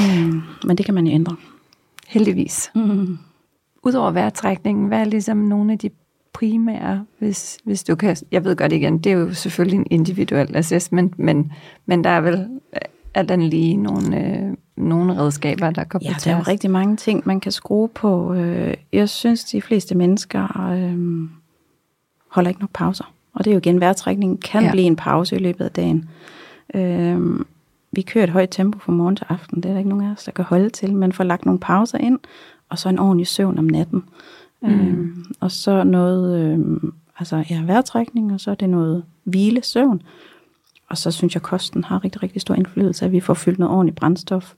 Mm, 0.00 0.42
men 0.64 0.78
det 0.78 0.86
kan 0.86 0.94
man 0.94 1.06
jo 1.06 1.12
ændre. 1.12 1.36
Heldigvis. 2.08 2.70
Mm. 2.74 3.18
Udover 3.82 4.10
vejrtrækningen, 4.10 4.88
hvad 4.88 5.00
er 5.00 5.04
ligesom 5.04 5.36
nogle 5.36 5.72
af 5.72 5.78
de 5.78 5.90
primære, 6.38 7.04
hvis, 7.18 7.58
hvis 7.64 7.84
du 7.84 7.94
kan... 7.94 8.16
Jeg 8.32 8.44
ved 8.44 8.56
godt 8.56 8.72
igen, 8.72 8.98
det 8.98 9.12
er 9.12 9.16
jo 9.16 9.34
selvfølgelig 9.34 9.78
en 9.78 9.86
individuel 9.90 10.56
assessment, 10.56 11.18
men, 11.18 11.52
men 11.86 12.04
der 12.04 12.10
er 12.10 12.20
vel 12.20 12.48
er 13.14 13.22
den 13.22 13.42
lige 13.42 13.76
nogle, 13.76 14.26
øh, 14.26 14.56
nogle 14.76 15.18
redskaber, 15.18 15.70
der 15.70 15.84
kan 15.84 16.00
Ja, 16.02 16.14
der 16.24 16.30
er 16.30 16.36
jo 16.36 16.42
rigtig 16.42 16.70
mange 16.70 16.96
ting, 16.96 17.22
man 17.24 17.40
kan 17.40 17.52
skrue 17.52 17.88
på. 17.88 18.34
Øh, 18.34 18.74
jeg 18.92 19.08
synes, 19.08 19.44
de 19.44 19.62
fleste 19.62 19.94
mennesker 19.94 20.70
øh, 20.70 21.28
holder 22.28 22.48
ikke 22.48 22.60
nok 22.60 22.70
pauser. 22.74 23.12
Og 23.34 23.44
det 23.44 23.50
er 23.50 23.54
jo 23.54 23.58
igen, 23.58 23.80
vejrtrækningen 23.80 24.38
kan 24.38 24.64
ja. 24.64 24.70
blive 24.70 24.86
en 24.86 24.96
pause 24.96 25.36
i 25.36 25.38
løbet 25.38 25.64
af 25.64 25.70
dagen. 25.70 26.08
Øh, 26.74 27.40
vi 27.92 28.02
kører 28.02 28.24
et 28.24 28.30
højt 28.30 28.48
tempo 28.50 28.78
fra 28.78 28.92
morgen 28.92 29.16
til 29.16 29.26
aften. 29.28 29.62
Det 29.62 29.68
er 29.68 29.72
der 29.72 29.78
ikke 29.78 29.90
nogen 29.90 30.06
af 30.06 30.12
os, 30.12 30.24
der 30.24 30.32
kan 30.32 30.44
holde 30.44 30.70
til. 30.70 30.94
Men 30.94 31.12
får 31.12 31.24
lagt 31.24 31.44
nogle 31.44 31.60
pauser 31.60 31.98
ind, 31.98 32.18
og 32.68 32.78
så 32.78 32.88
en 32.88 32.98
ordentlig 32.98 33.26
søvn 33.26 33.58
om 33.58 33.64
natten. 33.64 34.04
Mm. 34.62 34.70
Øh, 34.70 35.08
og 35.40 35.50
så 35.50 35.84
noget, 35.84 36.40
øh, 36.40 36.80
altså 37.18 37.44
ja, 37.50 37.62
vejrtrækning, 37.62 38.32
og 38.32 38.40
så 38.40 38.50
er 38.50 38.54
det 38.54 38.70
noget 38.70 39.04
hvile, 39.24 39.62
søvn. 39.62 40.02
Og 40.88 40.98
så 40.98 41.10
synes 41.10 41.34
jeg, 41.34 41.40
at 41.40 41.46
kosten 41.46 41.84
har 41.84 42.04
rigtig, 42.04 42.22
rigtig 42.22 42.40
stor 42.40 42.54
indflydelse, 42.54 43.04
at 43.04 43.12
vi 43.12 43.20
får 43.20 43.34
fyldt 43.34 43.58
noget 43.58 43.74
ordentligt 43.74 43.96
brændstof 43.96 44.54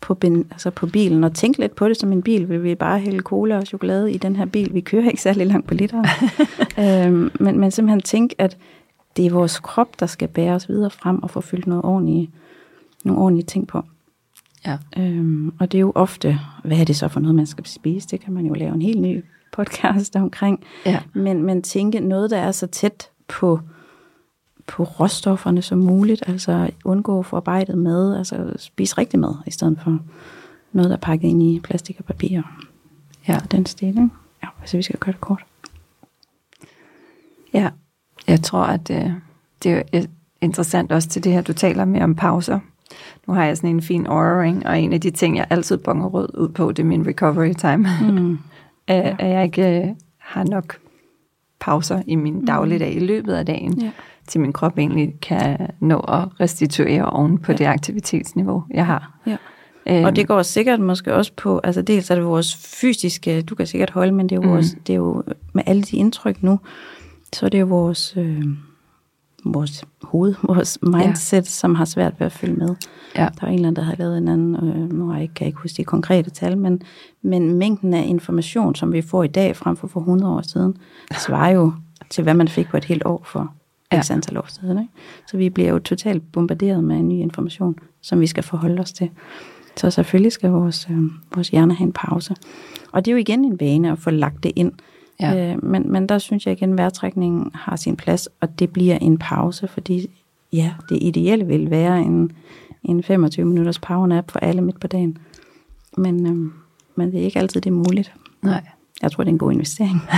på, 0.00 0.14
ben, 0.14 0.46
altså 0.50 0.70
på 0.70 0.86
bilen. 0.86 1.24
Og 1.24 1.34
tænk 1.34 1.58
lidt 1.58 1.74
på 1.74 1.88
det 1.88 1.96
som 1.96 2.12
en 2.12 2.22
bil. 2.22 2.48
Vil 2.48 2.62
vi 2.62 2.74
bare 2.74 2.98
hælde 2.98 3.18
cola 3.18 3.56
og 3.56 3.66
chokolade 3.66 4.12
i 4.12 4.18
den 4.18 4.36
her 4.36 4.44
bil? 4.44 4.74
Vi 4.74 4.80
kører 4.80 5.08
ikke 5.08 5.22
særlig 5.22 5.46
langt 5.46 5.66
på 5.66 5.74
literen. 5.74 6.06
øhm, 6.84 7.30
men, 7.40 7.58
men 7.60 7.70
simpelthen 7.70 8.00
tænk, 8.00 8.32
at 8.38 8.58
det 9.16 9.26
er 9.26 9.30
vores 9.30 9.58
krop, 9.58 10.00
der 10.00 10.06
skal 10.06 10.28
bære 10.28 10.54
os 10.54 10.68
videre 10.68 10.90
frem 10.90 11.22
og 11.22 11.30
få 11.30 11.40
fyldt 11.40 11.66
noget 11.66 11.84
ordentligt, 11.84 12.30
nogle 13.04 13.20
ordentlige 13.22 13.46
ting 13.46 13.66
på. 13.68 13.82
Ja. 14.66 14.78
Øhm, 14.96 15.52
og 15.58 15.72
det 15.72 15.78
er 15.78 15.80
jo 15.80 15.92
ofte, 15.94 16.40
hvad 16.64 16.78
er 16.78 16.84
det 16.84 16.96
så 16.96 17.08
for 17.08 17.20
noget, 17.20 17.34
man 17.34 17.46
skal 17.46 17.66
spise? 17.66 18.08
Det 18.08 18.20
kan 18.20 18.32
man 18.32 18.46
jo 18.46 18.54
lave 18.54 18.74
en 18.74 18.82
helt 18.82 19.00
ny 19.00 19.24
podcast 19.52 20.16
omkring. 20.26 20.64
Ja. 20.86 21.00
Men, 21.14 21.42
men 21.42 21.62
tænke 21.62 22.00
noget, 22.00 22.30
der 22.30 22.38
er 22.38 22.52
så 22.52 22.66
tæt 22.66 23.10
på 23.28 23.60
på 24.66 24.84
råstofferne 24.84 25.62
som 25.62 25.78
muligt, 25.78 26.22
altså 26.26 26.70
undgå 26.84 27.22
forarbejdet 27.22 27.78
mad, 27.78 28.16
altså 28.16 28.52
spise 28.56 28.98
rigtig 28.98 29.20
mad, 29.20 29.34
i 29.46 29.50
stedet 29.50 29.78
for 29.84 29.98
noget, 30.72 30.90
der 30.90 30.96
er 30.96 31.00
pakket 31.00 31.28
ind 31.28 31.42
i 31.42 31.60
plastik 31.60 31.96
og 31.98 32.04
papir. 32.04 32.42
Ja. 33.28 33.38
Den 33.50 33.66
stil, 33.66 33.88
ikke? 33.88 34.08
Ja, 34.42 34.48
altså 34.60 34.76
vi 34.76 34.82
skal 34.82 34.98
gøre 34.98 35.12
det 35.12 35.20
kort. 35.20 35.44
Ja, 37.52 37.70
jeg 38.26 38.42
tror, 38.42 38.62
at 38.62 38.88
det, 38.88 39.04
øh, 39.04 39.12
det 39.62 39.82
er 39.92 40.06
interessant 40.40 40.92
også 40.92 41.08
til 41.08 41.24
det 41.24 41.32
her, 41.32 41.40
du 41.40 41.52
taler 41.52 41.84
med 41.84 42.00
om 42.00 42.14
pauser. 42.14 42.58
Nu 43.26 43.34
har 43.34 43.44
jeg 43.44 43.56
sådan 43.56 43.70
en 43.70 43.82
fin 43.82 44.06
aura 44.06 44.42
ring, 44.42 44.66
og 44.66 44.80
en 44.80 44.92
af 44.92 45.00
de 45.00 45.10
ting, 45.10 45.36
jeg 45.36 45.46
altid 45.50 45.76
bonger 45.76 46.06
rød 46.06 46.38
ud 46.38 46.48
på, 46.48 46.72
det 46.72 46.82
er 46.82 46.86
min 46.86 47.06
recovery 47.06 47.52
time. 47.52 47.88
Mm. 48.10 48.38
at, 48.88 49.16
at 49.18 49.30
jeg 49.30 49.44
ikke 49.44 49.80
øh, 49.80 49.88
har 50.18 50.44
nok 50.44 50.78
pauser 51.60 52.02
i 52.06 52.14
min 52.14 52.34
mm. 52.34 52.46
dagligdag 52.46 52.94
i 52.94 52.98
løbet 52.98 53.32
af 53.32 53.46
dagen. 53.46 53.80
Ja 53.80 53.90
til 54.26 54.40
min 54.40 54.52
krop 54.52 54.78
egentlig 54.78 55.14
kan 55.22 55.58
nå 55.80 55.98
at 55.98 56.40
restituere 56.40 57.04
oven 57.04 57.38
på 57.38 57.52
ja. 57.52 57.58
det 57.58 57.64
aktivitetsniveau, 57.64 58.64
jeg 58.70 58.86
har. 58.86 59.18
Ja. 59.26 59.36
Øhm. 59.88 60.04
Og 60.04 60.16
det 60.16 60.28
går 60.28 60.42
sikkert 60.42 60.80
måske 60.80 61.14
også 61.14 61.32
på, 61.36 61.60
altså 61.64 61.82
dels 61.82 62.10
er 62.10 62.14
det 62.14 62.24
vores 62.24 62.56
fysiske, 62.56 63.42
du 63.42 63.54
kan 63.54 63.66
sikkert 63.66 63.90
holde, 63.90 64.12
men 64.12 64.28
det 64.28 64.36
er 64.36 64.36
jo, 64.36 64.42
mm. 64.42 64.48
vores, 64.48 64.76
det 64.86 64.92
er 64.92 64.96
jo 64.96 65.22
med 65.52 65.62
alle 65.66 65.82
de 65.82 65.96
indtryk 65.96 66.42
nu, 66.42 66.60
så 67.32 67.46
er 67.46 67.50
det 67.50 67.60
jo 67.60 67.66
vores, 67.66 68.14
øh, 68.16 68.44
vores 69.54 69.84
hoved, 70.02 70.34
vores 70.48 70.78
mindset, 70.82 71.36
ja. 71.36 71.42
som 71.42 71.74
har 71.74 71.84
svært 71.84 72.20
ved 72.20 72.26
at 72.26 72.32
følge 72.32 72.54
med. 72.54 72.74
Ja. 73.16 73.28
Der 73.40 73.46
er 73.46 73.48
en 73.48 73.54
eller 73.54 73.68
anden, 73.68 73.76
der 73.76 73.82
har 73.82 73.94
lavet 73.98 74.18
en 74.18 74.28
anden, 74.28 74.54
øh, 74.54 74.92
nu 74.92 75.08
kan 75.10 75.28
jeg 75.40 75.46
ikke 75.46 75.58
huske 75.58 75.76
de 75.76 75.84
konkrete 75.84 76.30
tal, 76.30 76.58
men, 76.58 76.82
men 77.22 77.54
mængden 77.54 77.94
af 77.94 78.04
information, 78.06 78.74
som 78.74 78.92
vi 78.92 79.02
får 79.02 79.22
i 79.22 79.28
dag 79.28 79.56
frem 79.56 79.76
for 79.76 79.86
for 79.86 80.00
100 80.00 80.32
år 80.32 80.42
siden, 80.42 80.76
svarer 81.18 81.50
jo 81.50 81.72
til, 82.10 82.22
hvad 82.22 82.34
man 82.34 82.48
fik 82.48 82.68
på 82.68 82.76
et 82.76 82.84
helt 82.84 83.02
år 83.04 83.22
for 83.24 83.52
ja. 83.92 84.02
x 84.02 84.10
antal 84.10 84.36
år 84.36 84.46
siden. 84.48 84.78
Ikke? 84.78 84.92
Så 85.26 85.36
vi 85.36 85.50
bliver 85.50 85.68
jo 85.68 85.78
totalt 85.78 86.32
bombarderet 86.32 86.84
med 86.84 87.02
ny 87.02 87.12
information, 87.12 87.78
som 88.02 88.20
vi 88.20 88.26
skal 88.26 88.42
forholde 88.42 88.80
os 88.80 88.92
til. 88.92 89.10
Så 89.76 89.90
selvfølgelig 89.90 90.32
skal 90.32 90.50
vores, 90.50 90.88
øh, 90.90 90.98
vores 91.34 91.48
hjerne 91.48 91.74
have 91.74 91.86
en 91.86 91.92
pause. 91.92 92.34
Og 92.92 93.04
det 93.04 93.10
er 93.10 93.12
jo 93.12 93.18
igen 93.18 93.44
en 93.44 93.60
vane 93.60 93.92
at 93.92 93.98
få 93.98 94.10
lagt 94.10 94.42
det 94.42 94.52
ind. 94.56 94.72
Ja. 95.20 95.52
Øh, 95.52 95.64
men, 95.64 95.92
men 95.92 96.06
der 96.08 96.18
synes 96.18 96.46
jeg 96.46 96.52
igen, 96.52 96.72
at 96.72 96.78
vejrtrækningen 96.78 97.50
har 97.54 97.76
sin 97.76 97.96
plads, 97.96 98.28
og 98.40 98.58
det 98.58 98.72
bliver 98.72 98.98
en 98.98 99.18
pause, 99.18 99.68
fordi 99.68 100.10
ja, 100.52 100.74
det 100.88 100.98
ideelle 101.02 101.46
vil 101.46 101.70
være 101.70 102.00
en, 102.00 102.32
en 102.82 103.02
25 103.02 103.46
minutters 103.46 103.78
powernap 103.78 104.30
for 104.30 104.38
alle 104.38 104.62
midt 104.62 104.80
på 104.80 104.86
dagen. 104.86 105.18
Men, 105.96 106.26
øhm, 106.26 106.52
men 106.96 107.12
det 107.12 107.20
er 107.20 107.24
ikke 107.24 107.38
altid 107.38 107.60
det 107.60 107.70
er 107.70 107.74
muligt. 107.74 108.14
Nej. 108.42 108.64
Jeg 109.02 109.12
tror, 109.12 109.24
det 109.24 109.30
er 109.30 109.32
en 109.34 109.38
god 109.38 109.52
investering. 109.52 110.00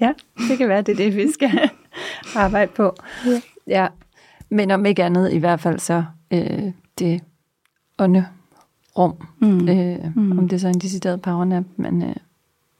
Ja, 0.00 0.12
det 0.48 0.58
kan 0.58 0.68
være, 0.68 0.82
det 0.82 0.92
er 0.92 0.96
det, 0.96 1.16
vi 1.16 1.32
skal 1.32 1.50
arbejde 2.36 2.72
på. 2.76 2.94
Ja. 3.26 3.40
ja. 3.66 3.86
Men 4.50 4.70
om 4.70 4.86
ikke 4.86 5.04
andet, 5.04 5.32
i 5.32 5.38
hvert 5.38 5.60
fald 5.60 5.78
så 5.78 6.04
øh, 6.30 6.62
det 6.98 7.20
ånde 7.98 8.26
rum. 8.98 9.14
Mm. 9.40 9.68
Øh, 9.68 9.98
Mm. 10.16 10.38
Om 10.38 10.48
det 10.48 10.60
så 10.60 10.68
er 10.68 10.72
en 10.72 10.78
decideret 10.80 11.22
powernap, 11.22 11.64
men, 11.76 12.02
øh, 12.02 12.16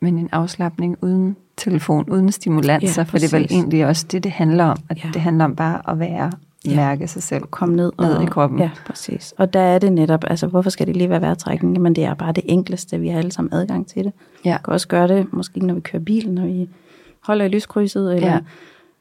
men 0.04 0.18
en 0.18 0.28
afslappning 0.32 0.96
uden 1.02 1.36
telefon, 1.56 2.10
uden 2.10 2.32
stimulanser, 2.32 3.02
Ja, 3.02 3.04
for 3.04 3.18
det 3.18 3.32
er 3.32 3.38
vel 3.38 3.46
egentlig 3.50 3.86
også 3.86 4.06
det, 4.12 4.24
det 4.24 4.32
handler 4.32 4.64
om. 4.64 4.76
At 4.88 5.04
Ja. 5.04 5.10
det 5.14 5.20
handler 5.22 5.44
om 5.44 5.56
bare 5.56 5.90
at 5.90 5.98
være, 5.98 6.32
Ja. 6.66 6.76
mærke 6.76 7.08
sig 7.08 7.22
selv. 7.22 7.42
Kom 7.42 7.68
ned, 7.68 7.92
Ned 8.00 8.22
i 8.22 8.26
kroppen. 8.26 8.58
Ja, 8.58 8.70
præcis. 8.86 9.34
Og 9.38 9.52
der 9.52 9.60
er 9.60 9.78
det 9.78 9.92
netop, 9.92 10.24
altså 10.26 10.46
hvorfor 10.46 10.70
skal 10.70 10.86
det 10.86 10.96
lige 10.96 11.10
være 11.10 11.20
vejrtrækning? 11.20 11.74
Jamen 11.76 11.94
det 11.96 12.04
er 12.04 12.14
bare 12.14 12.32
det 12.32 12.44
enkleste, 12.46 13.00
vi 13.00 13.08
har 13.08 13.18
alle 13.18 13.32
sammen 13.32 13.54
adgang 13.54 13.86
til 13.86 14.04
det. 14.04 14.12
Ja. 14.44 14.52
Vi 14.52 14.58
kan 14.64 14.72
også 14.72 14.88
gøre 14.88 15.08
det, 15.08 15.26
måske 15.32 15.60
når 15.60 15.74
vi 15.74 15.80
kører 15.80 16.02
bil, 16.02 16.30
når 16.32 16.46
vi 16.46 16.68
holder 17.20 17.44
i 17.44 17.48
lyskrydset, 17.48 18.14
eller 18.16 18.38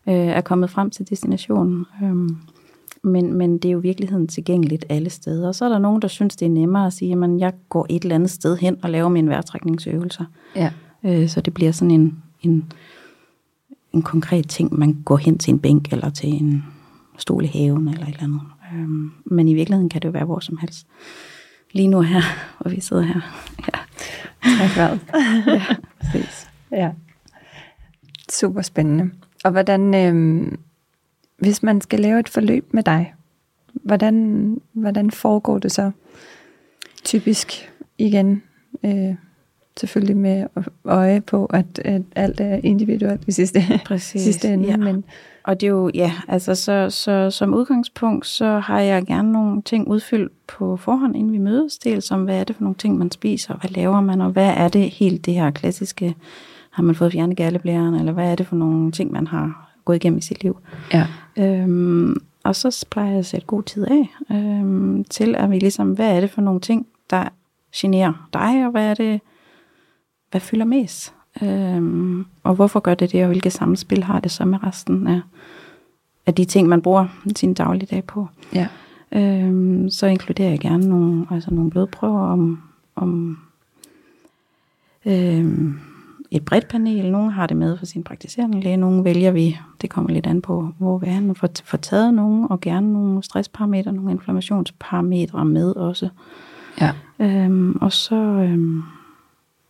ja. 0.07 0.13
øh, 0.13 0.27
er 0.27 0.41
kommet 0.41 0.69
frem 0.69 0.89
til 0.89 1.09
destinationen. 1.09 1.85
Øhm, 2.03 2.37
men, 3.03 3.33
men 3.33 3.57
det 3.57 3.69
er 3.69 3.73
jo 3.73 3.79
virkeligheden 3.79 4.27
tilgængeligt 4.27 4.85
alle 4.89 5.09
steder. 5.09 5.47
Og 5.47 5.55
så 5.55 5.65
er 5.65 5.69
der 5.69 5.79
nogen, 5.79 6.01
der 6.01 6.07
synes, 6.07 6.35
det 6.35 6.45
er 6.45 6.49
nemmere 6.49 6.85
at 6.87 6.93
sige, 6.93 7.13
at 7.23 7.39
jeg 7.39 7.53
går 7.69 7.85
et 7.89 8.03
eller 8.03 8.15
andet 8.15 8.29
sted 8.29 8.57
hen 8.57 8.77
og 8.83 8.89
laver 8.89 9.09
mine 9.09 9.29
vejrtrækningsøvelser. 9.29 10.25
Ja. 10.55 10.71
Øh, 11.05 11.29
så 11.29 11.41
det 11.41 11.53
bliver 11.53 11.71
sådan 11.71 11.91
en, 11.91 12.23
en, 12.41 12.71
en 13.93 14.01
konkret 14.01 14.49
ting, 14.49 14.79
man 14.79 14.93
går 15.05 15.17
hen 15.17 15.37
til 15.37 15.53
en 15.53 15.59
bænk 15.59 15.93
eller 15.93 16.09
til 16.09 16.29
en 16.29 16.63
stol 17.17 17.43
i 17.43 17.47
haven 17.47 17.87
eller 17.87 18.05
et 18.05 18.07
eller 18.07 18.23
andet. 18.23 18.41
Øhm, 18.73 19.11
men 19.25 19.47
i 19.47 19.53
virkeligheden 19.53 19.89
kan 19.89 20.01
det 20.01 20.07
jo 20.07 20.11
være 20.11 20.25
hvor 20.25 20.39
som 20.39 20.57
helst. 20.57 20.87
Lige 21.71 21.87
nu 21.87 22.01
her, 22.01 22.21
hvor 22.59 22.71
vi 22.71 22.79
sidder 22.79 23.03
her. 23.03 23.21
Ja, 23.67 23.79
Tak 24.43 24.77
vejret. 24.77 24.99
ja 25.59 25.75
præcis. 25.99 26.49
Ja. 26.71 26.91
Super 28.31 28.61
spændende. 28.61 29.11
Og 29.43 29.51
hvordan, 29.51 29.95
øh, 29.95 30.51
hvis 31.37 31.63
man 31.63 31.81
skal 31.81 31.99
lave 31.99 32.19
et 32.19 32.29
forløb 32.29 32.73
med 32.73 32.83
dig, 32.83 33.13
hvordan, 33.73 34.57
hvordan 34.73 35.11
foregår 35.11 35.59
det 35.59 35.71
så? 35.71 35.91
Typisk 37.03 37.71
igen, 37.97 38.43
øh, 38.83 39.15
selvfølgelig 39.77 40.17
med 40.17 40.45
øje 40.85 41.21
på, 41.21 41.45
at, 41.45 41.79
at 41.85 42.01
alt 42.15 42.39
er 42.39 42.59
individuelt 42.63 43.21
i 43.27 43.31
sidste, 43.31 43.59
Præcis, 43.85 44.21
sidste 44.27 44.53
ende. 44.53 44.69
ja. 44.69 44.77
Men, 44.77 45.03
Og 45.43 45.61
det 45.61 45.67
er 45.67 45.71
jo, 45.71 45.91
ja, 45.93 46.11
altså 46.27 46.55
så, 46.55 46.89
så 46.89 47.31
som 47.31 47.53
udgangspunkt, 47.53 48.25
så 48.25 48.59
har 48.59 48.79
jeg 48.79 49.05
gerne 49.05 49.31
nogle 49.31 49.61
ting 49.61 49.87
udfyldt 49.87 50.31
på 50.47 50.77
forhånd, 50.77 51.15
inden 51.15 51.31
vi 51.31 51.37
mødes. 51.37 51.77
Dels 51.77 52.11
om, 52.11 52.23
hvad 52.23 52.39
er 52.39 52.43
det 52.43 52.55
for 52.55 52.63
nogle 52.63 52.75
ting, 52.75 52.97
man 52.97 53.11
spiser, 53.11 53.55
hvad 53.55 53.69
laver 53.69 54.01
man, 54.01 54.21
og 54.21 54.29
hvad 54.29 54.53
er 54.57 54.67
det 54.67 54.89
helt 54.89 55.25
det 55.25 55.33
her 55.33 55.51
klassiske, 55.51 56.15
har 56.69 56.83
man 56.83 56.95
fået 56.95 57.11
fjernet 57.11 57.37
galleblæren, 57.37 57.93
eller 57.95 58.11
hvad 58.11 58.31
er 58.31 58.35
det 58.35 58.47
for 58.47 58.55
nogle 58.55 58.91
ting, 58.91 59.11
man 59.11 59.27
har 59.27 59.69
gået 59.85 59.95
igennem 59.95 60.17
i 60.17 60.21
sit 60.21 60.43
liv. 60.43 60.57
ja. 60.93 61.07
Øhm, 61.37 62.15
og 62.43 62.55
så 62.55 62.85
plejer 62.91 63.09
jeg 63.09 63.19
at 63.19 63.25
sætte 63.25 63.47
god 63.47 63.63
tid 63.63 63.87
af 63.87 64.09
øhm, 64.31 65.03
til, 65.03 65.35
at 65.35 65.51
vi 65.51 65.59
ligesom, 65.59 65.91
hvad 65.91 66.15
er 66.15 66.19
det 66.19 66.29
for 66.29 66.41
nogle 66.41 66.59
ting, 66.59 66.87
der 67.09 67.23
generer 67.75 68.29
dig, 68.33 68.65
og 68.65 68.71
hvad 68.71 68.85
er 68.85 68.93
det, 68.93 69.21
hvad 70.33 70.41
fylder 70.41 70.65
mest? 70.65 71.13
Øhm, 71.41 72.25
og 72.43 72.55
hvorfor 72.55 72.79
gør 72.79 72.93
det 72.93 73.11
det, 73.11 73.21
og 73.21 73.27
hvilke 73.27 73.49
samspil 73.49 74.03
har 74.03 74.19
det 74.19 74.31
så 74.31 74.45
med 74.45 74.63
resten 74.63 75.07
af, 75.07 75.21
af 76.25 76.33
de 76.33 76.45
ting, 76.45 76.67
man 76.67 76.81
bruger 76.81 77.05
sin 77.35 77.53
dagligdag 77.53 78.03
på? 78.03 78.27
ja. 78.53 78.67
Øhm, 79.15 79.89
så 79.89 80.07
inkluderer 80.07 80.49
jeg 80.49 80.59
gerne 80.59 80.89
nogle, 80.89 81.25
altså 81.31 81.53
nogle 81.53 81.71
blodprøver 81.71 82.19
om, 82.19 82.61
om 82.95 83.37
øhm, 85.05 85.79
et 86.31 86.45
bredt 86.45 86.67
panel. 86.67 87.11
Nogle 87.11 87.31
har 87.31 87.47
det 87.47 87.57
med 87.57 87.77
for 87.77 87.85
sin 87.85 88.03
praktiserende 88.03 88.61
læge, 88.61 88.77
nogle 88.77 89.03
vælger 89.03 89.31
vi, 89.31 89.59
det 89.81 89.89
kommer 89.89 90.11
lidt 90.11 90.27
an 90.27 90.41
på, 90.41 90.69
hvor 90.77 90.97
vi 90.97 91.07
er, 91.07 91.29
og 91.29 91.37
får, 91.37 91.49
får 91.65 91.77
taget 91.77 92.13
nogle, 92.13 92.47
og 92.47 92.61
gerne 92.61 92.93
nogle 92.93 93.23
stressparametre, 93.23 93.93
nogle 93.93 94.11
inflammationsparametre 94.11 95.45
med 95.45 95.75
også. 95.75 96.09
ja. 96.81 96.91
Øhm, 97.19 97.77
og 97.81 97.91
så, 97.91 98.15
øhm, 98.15 98.83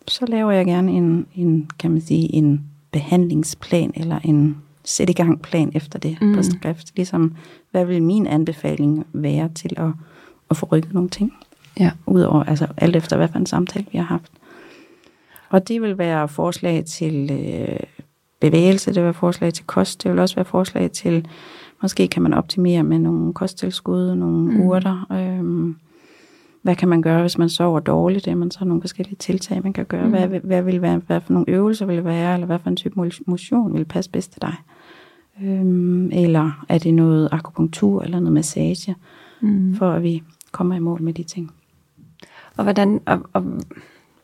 så 0.08 0.26
laver 0.26 0.52
jeg 0.52 0.66
gerne 0.66 0.92
en, 0.92 1.26
en, 1.36 1.70
kan 1.80 1.92
man 1.92 2.02
sige, 2.02 2.34
en 2.36 2.64
behandlingsplan, 2.92 3.92
eller 3.96 4.20
en 4.24 4.58
sæt 4.84 5.10
i 5.10 5.14
gang 5.14 5.42
plan 5.42 5.72
efter 5.76 6.00
det 6.00 6.18
mm. 6.22 6.36
På 6.36 6.44
skrift. 6.44 6.96
Ligesom, 6.96 7.36
hvad 7.72 7.86
vil 7.86 8.04
min 8.04 8.28
anbefaling 8.28 9.06
være 9.14 9.50
til 9.50 9.74
at, 9.78 9.90
at 10.50 10.58
få 10.58 10.66
rykket 10.72 10.94
nogle 10.94 11.10
ting? 11.10 11.34
Ja. 11.80 11.92
Udover, 12.06 12.44
altså 12.44 12.68
alt 12.78 12.96
efter, 12.96 13.18
hvad 13.18 13.28
for 13.28 13.40
en 13.40 13.46
samtale 13.46 13.86
vi 13.92 13.98
har 13.98 14.06
haft. 14.06 14.32
Og 15.50 15.68
det 15.68 15.82
vil 15.82 15.98
være 15.98 16.28
forslag 16.28 16.86
til 16.86 17.32
øh, 17.32 17.80
bevægelse, 18.40 18.90
det 18.90 18.96
vil 18.96 19.04
være 19.04 19.14
forslag 19.14 19.54
til 19.54 19.66
kost, 19.66 20.04
det 20.04 20.12
vil 20.12 20.20
også 20.20 20.36
være 20.36 20.46
forslag 20.46 20.92
til, 20.92 21.28
måske 21.82 22.08
kan 22.08 22.22
man 22.22 22.34
optimere 22.34 22.84
med 22.84 23.00
nogle 23.00 23.34
kosttilskud, 23.34 24.16
nogle 24.16 24.52
Mm. 24.52 24.62
urter. 24.62 25.08
Øhm, 25.12 25.76
hvad 26.64 26.76
kan 26.76 26.88
man 26.90 27.02
gøre, 27.02 27.22
hvis 27.22 27.38
man 27.38 27.50
sover 27.50 27.80
dårligt? 27.80 28.24
Så 28.26 28.32
er 28.32 28.36
der 28.36 28.66
nogle 28.66 28.82
forskellige 28.82 29.16
tiltag, 29.16 29.64
man 29.64 29.74
kan 29.74 29.86
gøre. 29.86 30.02
Mm. 30.02 30.08
Mm. 30.08 30.12
Hvad, 30.14 30.28
vil- 30.28 30.42
hvad, 30.44 30.62
vil 30.62 30.82
være, 30.82 31.02
hvad 31.08 31.22
for 31.22 31.34
nogle 31.34 31.50
øvelser 31.50 31.86
vil 31.86 32.04
være, 32.06 32.34
eller 32.34 32.48
hvad 32.48 32.60
for 32.60 32.70
en 32.70 32.76
type 32.76 32.96
motion 33.28 33.74
vil 33.74 33.86
passe 33.86 34.12
bedst 34.12 34.32
til 34.32 34.42
dig? 34.42 34.54
Øhm, 35.44 36.10
eller 36.12 36.66
er 36.70 36.78
det 36.78 36.94
noget 36.94 37.30
akupunktur 37.32 38.02
eller 38.02 38.20
noget 38.20 38.34
massage, 38.34 38.96
Mm. 39.42 39.76
for 39.76 39.92
at 39.92 40.04
vi 40.04 40.24
kommer 40.52 40.76
i 40.76 40.80
mål 40.80 41.02
med 41.02 41.14
de 41.14 41.24
ting? 41.24 41.52
Og 42.58 42.64
hvordan, 42.64 43.00
og, 43.06 43.20
og 43.34 43.44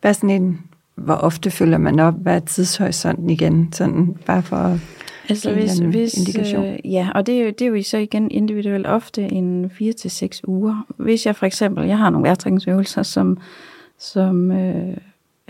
hvad 0.01 0.13
sådan 0.13 0.29
en, 0.29 0.59
hvor 0.95 1.13
ofte 1.13 1.51
følger 1.51 1.77
man 1.77 1.99
op? 1.99 2.13
Hvad 2.13 2.35
er 2.35 2.39
tidshorisonten 2.39 3.29
igen? 3.29 3.69
Sådan 3.73 4.17
bare 4.25 4.41
for 4.43 4.55
at 4.55 4.79
Altså 5.29 5.53
hvis, 5.53 5.77
hvis 5.77 6.13
indikation. 6.13 6.65
Øh, 6.65 6.79
ja, 6.85 7.09
og 7.15 7.25
det 7.25 7.35
er, 7.35 7.43
jo, 7.43 7.49
det 7.49 7.61
er 7.61 7.69
jo 7.69 7.83
så 7.83 7.97
igen 7.97 8.31
individuelt 8.31 8.87
ofte 8.87 9.21
en 9.21 9.69
4 9.69 9.93
til 9.93 10.11
seks 10.11 10.41
uger. 10.47 10.85
Hvis 10.97 11.25
jeg 11.25 11.35
for 11.35 11.45
eksempel, 11.45 11.87
jeg 11.87 11.97
har 11.97 12.09
nogle 12.09 12.25
vejrtrækningsøvelser, 12.25 13.03
som, 13.03 13.37
som 13.97 14.51
øh, 14.51 14.97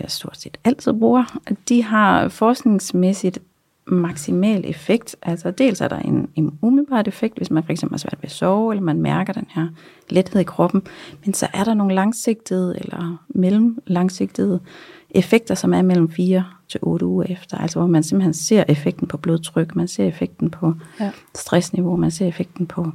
jeg 0.00 0.10
stort 0.10 0.36
set 0.36 0.58
altid 0.64 0.92
bruger, 0.92 1.40
de 1.68 1.82
har 1.82 2.28
forskningsmæssigt 2.28 3.38
maksimal 3.86 4.64
effekt. 4.64 5.16
Altså 5.22 5.50
dels 5.50 5.80
er 5.80 5.88
der 5.88 5.98
en, 5.98 6.28
en 6.36 6.58
umiddelbart 6.62 7.08
effekt, 7.08 7.36
hvis 7.36 7.50
man 7.50 7.62
for 7.62 7.72
eksempel 7.72 7.94
har 7.94 7.98
svært 7.98 8.18
ved 8.18 8.24
at 8.24 8.30
sove, 8.30 8.72
eller 8.72 8.82
man 8.82 9.00
mærker 9.00 9.32
den 9.32 9.46
her 9.54 9.68
lethed 10.08 10.40
i 10.40 10.44
kroppen. 10.44 10.82
Men 11.24 11.34
så 11.34 11.48
er 11.54 11.64
der 11.64 11.74
nogle 11.74 11.94
langsigtede 11.94 12.78
eller 12.80 13.24
mellemlangsigtede 13.28 14.60
effekter, 15.10 15.54
som 15.54 15.74
er 15.74 15.82
mellem 15.82 16.10
4 16.10 16.44
til 16.70 16.80
8 16.82 17.06
uger 17.06 17.24
efter. 17.28 17.58
Altså 17.58 17.78
hvor 17.78 17.86
man 17.88 18.02
simpelthen 18.02 18.34
ser 18.34 18.64
effekten 18.68 19.06
på 19.08 19.16
blodtryk, 19.16 19.76
man 19.76 19.88
ser 19.88 20.04
effekten 20.06 20.50
på 20.50 20.74
Ja. 21.00 21.10
stressniveau, 21.34 21.96
man 21.96 22.10
ser 22.10 22.26
effekten 22.26 22.66
på 22.66 22.92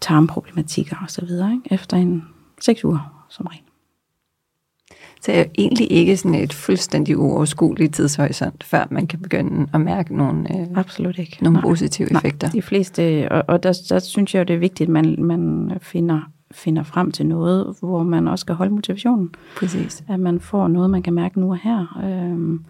tarmproblematikker 0.00 0.96
osv. 1.04 1.28
Efter 1.70 1.96
en 1.96 2.24
6 2.60 2.84
uger 2.84 3.26
som 3.30 3.46
regel. 3.46 3.60
Så 5.22 5.32
er 5.32 5.44
egentlig 5.58 5.92
ikke 5.92 6.16
sådan 6.16 6.34
et 6.34 6.52
fuldstændig 6.52 7.18
uoverskueligt 7.18 7.94
tidshorisont, 7.94 8.64
før 8.64 8.84
man 8.90 9.06
kan 9.06 9.18
begynde 9.22 9.66
at 9.74 9.80
mærke 9.80 10.16
nogle, 10.16 10.60
øh, 10.60 10.66
Absolut 10.74 11.18
ikke. 11.18 11.38
nogle 11.42 11.54
Nej. 11.56 11.62
positive 11.62 12.08
Nej, 12.08 12.18
effekter. 12.18 12.50
de 12.50 12.62
fleste, 12.62 13.28
og, 13.32 13.44
og 13.48 13.62
der, 13.62 13.72
der 13.88 13.98
synes 13.98 14.34
jeg 14.34 14.40
jo, 14.40 14.44
det 14.44 14.54
er 14.54 14.58
vigtigt, 14.58 14.88
at 14.88 14.92
man, 14.92 15.16
man 15.18 15.72
finder, 15.82 16.20
finder 16.54 16.82
frem 16.82 17.12
til 17.12 17.26
noget, 17.26 17.76
hvor 17.80 18.02
man 18.02 18.28
også 18.28 18.42
skal 18.42 18.54
holde 18.54 18.74
motivationen. 18.74 19.34
Præcis. 19.56 20.04
At 20.08 20.20
man 20.20 20.40
får 20.40 20.68
noget, 20.68 20.90
man 20.90 21.02
kan 21.02 21.12
mærke 21.12 21.40
nu 21.40 21.50
og 21.50 21.58
her. 21.58 22.00
Øhm, 22.04 22.64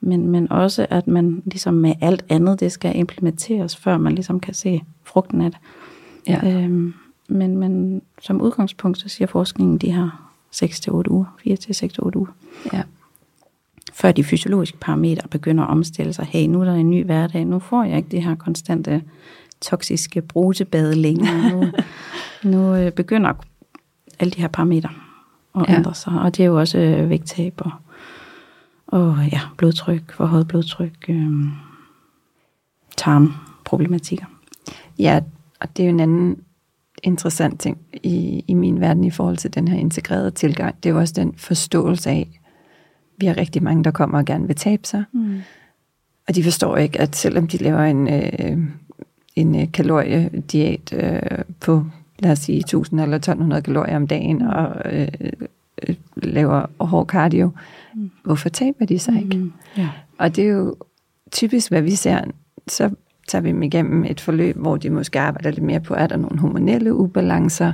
men, 0.00 0.28
men 0.28 0.52
også, 0.52 0.86
at 0.90 1.06
man 1.06 1.42
ligesom 1.44 1.74
med 1.74 1.94
alt 2.00 2.24
andet, 2.28 2.60
det 2.60 2.72
skal 2.72 2.96
implementeres, 2.96 3.76
før 3.76 3.98
man 3.98 4.14
ligesom 4.14 4.40
kan 4.40 4.54
se 4.54 4.82
frugten 5.04 5.40
af 5.40 5.50
det. 5.50 5.60
Ja. 6.28 6.62
Øhm, 6.62 6.94
men, 7.28 7.56
men 7.56 8.02
som 8.22 8.40
udgangspunkt, 8.40 8.98
så 8.98 9.08
siger 9.08 9.28
forskningen, 9.28 9.78
de 9.78 9.90
har 9.90 10.32
6-8 10.54 11.02
uger, 11.10 11.36
4-6-8 11.46 12.16
uger, 12.16 12.26
ja. 12.72 12.82
før 13.92 14.12
de 14.12 14.24
fysiologiske 14.24 14.78
parametre 14.78 15.28
begynder 15.28 15.64
at 15.64 15.70
omstille 15.70 16.12
sig. 16.12 16.24
Hey, 16.24 16.46
nu 16.46 16.60
er 16.60 16.64
der 16.64 16.74
en 16.74 16.90
ny 16.90 17.04
hverdag, 17.04 17.44
nu 17.44 17.58
får 17.58 17.84
jeg 17.84 17.96
ikke 17.96 18.08
det 18.08 18.22
her 18.22 18.34
konstante 18.34 19.02
toksiske 19.60 20.22
brusebade 20.22 20.94
længere. 20.94 21.50
Nu, 21.50 21.62
nu 22.46 22.74
øh, 22.74 22.92
begynder 22.92 23.32
alle 24.18 24.30
de 24.30 24.40
her 24.40 24.48
parametre 24.48 24.90
at 25.56 25.64
Ja. 25.68 25.76
ændre 25.76 25.94
sig, 25.94 26.12
og 26.12 26.36
det 26.36 26.42
er 26.42 26.46
jo 26.46 26.58
også 26.58 26.78
øh, 26.78 27.10
vægttab 27.10 27.54
og, 27.58 27.70
og 28.86 29.16
ja, 29.32 29.40
blodtryk, 29.56 30.12
forhøjet 30.12 30.48
blodtryk, 30.48 31.04
øh, 31.08 31.30
tarmproblematikker. 32.96 34.24
Ja, 34.98 35.20
og 35.60 35.76
det 35.76 35.82
er 35.82 35.86
jo 35.86 35.94
en 35.94 36.00
anden 36.00 36.38
interessant 37.02 37.60
ting 37.60 37.78
i, 38.02 38.44
i 38.48 38.54
min 38.54 38.80
verden 38.80 39.04
i 39.04 39.10
forhold 39.10 39.36
til 39.36 39.54
den 39.54 39.68
her 39.68 39.78
integrerede 39.78 40.30
tilgang. 40.30 40.76
Det 40.82 40.88
er 40.88 40.94
jo 40.94 41.00
også 41.00 41.14
den 41.16 41.34
forståelse 41.36 42.10
af, 42.10 42.40
vi 43.18 43.26
har 43.26 43.36
rigtig 43.36 43.62
mange, 43.62 43.84
der 43.84 43.90
kommer 43.90 44.18
og 44.18 44.24
gerne 44.24 44.46
vil 44.46 44.56
tabe 44.56 44.86
sig. 44.86 45.04
Mm. 45.12 45.40
Og 46.28 46.34
de 46.34 46.44
forstår 46.44 46.76
ikke, 46.76 47.00
at 47.00 47.16
selvom 47.16 47.46
de 47.46 47.56
laver 47.56 47.80
en, 47.82 48.08
øh, 48.08 48.58
en 49.36 49.60
øh, 49.60 49.72
kaloriediæt 49.72 50.92
øh, 50.92 51.20
på, 51.60 51.84
lad 52.18 52.32
os 52.32 52.38
sige, 52.38 52.58
1000 52.58 53.00
eller 53.00 53.16
1200 53.16 53.62
kalorier 53.62 53.96
om 53.96 54.06
dagen, 54.06 54.42
og 54.42 54.92
øh, 54.92 55.08
øh, 55.88 55.94
laver 56.16 56.66
hård 56.84 57.06
cardio, 57.06 57.50
mm. 57.94 58.10
hvorfor 58.24 58.48
taber 58.48 58.86
de 58.86 58.98
sig 58.98 59.16
ikke? 59.22 59.36
Mm. 59.36 59.52
Ja. 59.76 59.88
Og 60.18 60.36
det 60.36 60.44
er 60.44 60.48
jo 60.48 60.76
typisk, 61.32 61.68
hvad 61.70 61.82
vi 61.82 61.94
ser. 61.94 62.20
Så 62.68 62.90
tager 63.28 63.42
vi 63.42 63.48
dem 63.48 63.62
igennem 63.62 64.04
et 64.04 64.20
forløb, 64.20 64.56
hvor 64.56 64.76
de 64.76 64.90
måske 64.90 65.20
arbejder 65.20 65.50
lidt 65.50 65.62
mere 65.62 65.80
på, 65.80 65.94
er 65.94 66.06
der 66.06 66.16
nogle 66.16 66.38
hormonelle 66.38 66.94
ubalancer, 66.94 67.72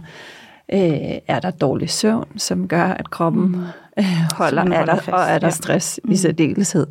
øh, 0.73 1.19
er 1.29 1.41
der 1.41 1.51
dårlig 1.51 1.91
søvn, 1.91 2.29
som 2.37 2.69
gør, 2.69 2.85
at 2.85 3.11
kroppen 3.11 3.49
mm. 3.49 3.61
øh, 3.99 4.05
holder, 4.37 4.63
Som 4.63 4.73
er 4.73 4.77
holder 4.77 4.95
der, 4.95 5.01
fast, 5.01 5.15
og 5.15 5.21
er 5.21 5.39
der 5.39 5.47
ja. 5.47 5.51
stress 5.51 6.01
Mm. 6.05 6.13
i 6.13 6.17
særdeleshed. 6.17 6.87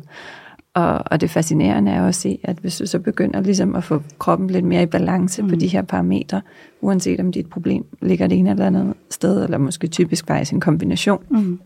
Og, 0.74 1.02
og 1.06 1.20
det 1.20 1.30
fascinerende 1.30 1.92
er 1.92 2.00
jo 2.00 2.06
at 2.06 2.14
se, 2.14 2.38
at 2.44 2.56
hvis 2.56 2.78
du 2.78 2.86
så 2.86 2.98
begynder 2.98 3.40
ligesom 3.40 3.74
at 3.76 3.84
få 3.84 4.02
kroppen 4.18 4.50
lidt 4.50 4.64
mere 4.64 4.82
i 4.82 4.86
balance 4.86 5.42
mm. 5.42 5.48
på 5.48 5.54
de 5.54 5.66
her 5.66 5.82
parametre, 5.82 6.42
uanset 6.80 7.20
om 7.20 7.32
dit 7.32 7.46
problem 7.46 7.84
ligger 8.02 8.26
det 8.26 8.38
ene 8.38 8.50
eller 8.50 8.66
andet 8.66 8.94
sted, 9.10 9.44
eller 9.44 9.58
måske 9.58 9.86
typisk 9.86 10.26
faktisk 10.26 10.52
en 10.52 10.60
kombination, 10.60 11.22
Mm. 11.30 11.60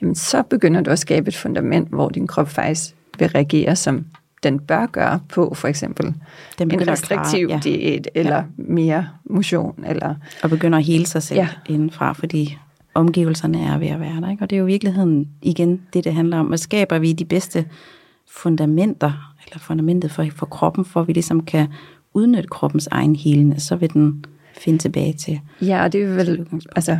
jamen 0.00 0.14
så 0.14 0.42
begynder 0.42 0.80
du 0.80 0.90
at 0.90 0.98
skabe 0.98 1.28
et 1.28 1.36
fundament, 1.36 1.88
hvor 1.88 2.08
din 2.08 2.26
krop 2.26 2.48
faktisk 2.48 2.94
vil 3.18 3.28
reagere, 3.28 3.76
som 3.76 4.04
den 4.42 4.58
bør 4.60 4.86
gøre 4.86 5.20
på 5.28 5.54
for 5.54 5.68
eksempel 5.68 6.14
Den 6.58 6.70
en 6.70 6.72
at 6.72 6.78
klare- 6.82 6.92
restriktiv 6.92 7.46
ja. 7.50 7.60
diæt, 7.64 8.08
eller 8.14 8.36
Ja. 8.36 8.42
mere 8.56 9.08
motion, 9.24 9.84
eller 9.86 10.14
Og 10.42 10.50
begynder 10.50 10.78
at 10.78 10.84
hele 10.84 11.06
sig 11.06 11.22
selv 11.22 11.38
Ja. 11.40 11.48
indenfra, 11.68 12.12
fordi 12.12 12.58
omgivelserne 12.94 13.60
er 13.64 13.78
ved 13.78 13.88
at 13.88 14.00
være 14.00 14.20
der. 14.20 14.30
Ikke? 14.30 14.42
Og 14.44 14.50
det 14.50 14.56
er 14.56 14.60
jo 14.60 14.66
i 14.66 14.72
virkeligheden 14.72 15.28
igen 15.42 15.80
det, 15.92 16.04
det 16.04 16.14
handler 16.14 16.38
om. 16.38 16.46
Hvad 16.46 16.58
skaber 16.58 16.98
vi 16.98 17.12
de 17.12 17.24
bedste 17.24 17.64
fundamenter, 18.30 19.34
eller 19.46 19.58
fundamentet 19.58 20.10
for, 20.10 20.26
for 20.36 20.46
kroppen, 20.46 20.84
for 20.84 21.00
at 21.00 21.08
vi 21.08 21.12
ligesom 21.12 21.44
kan 21.44 21.68
udnytte 22.14 22.48
kroppens 22.48 22.86
egen 22.86 23.16
helende, 23.16 23.60
så 23.60 23.76
vil 23.76 23.92
den 23.92 24.24
finde 24.58 24.78
tilbage 24.78 25.12
til. 25.12 25.40
Ja, 25.62 25.82
og 25.84 25.92
det 25.92 26.02
er 26.02 26.08
jo 26.08 26.14
vel, 26.14 26.46
altså, 26.76 26.98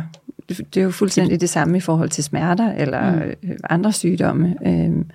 det 0.49 0.77
er 0.77 0.81
jo 0.81 0.91
fuldstændig 0.91 1.41
det 1.41 1.49
samme 1.49 1.77
i 1.77 1.79
forhold 1.79 2.09
til 2.09 2.23
smerter 2.23 2.71
eller 2.73 3.15
mm. 3.43 3.57
andre 3.69 3.91
sygdomme, 3.91 4.55
øh, 4.65 5.05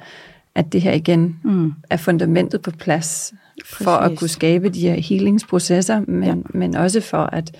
at 0.54 0.72
det 0.72 0.82
her 0.82 0.92
igen 0.92 1.36
Mm. 1.42 1.72
er 1.90 1.96
fundamentet 1.96 2.62
på 2.62 2.70
plads 2.70 3.34
for 3.64 3.90
at 3.90 4.02
Præcis. 4.02 4.18
kunne 4.18 4.28
skabe 4.28 4.68
de 4.68 4.80
her 4.80 4.94
healingsprocesser, 4.94 6.00
men, 6.08 6.24
ja. 6.24 6.34
men 6.58 6.76
også 6.76 7.00
for 7.00 7.22
at 7.32 7.56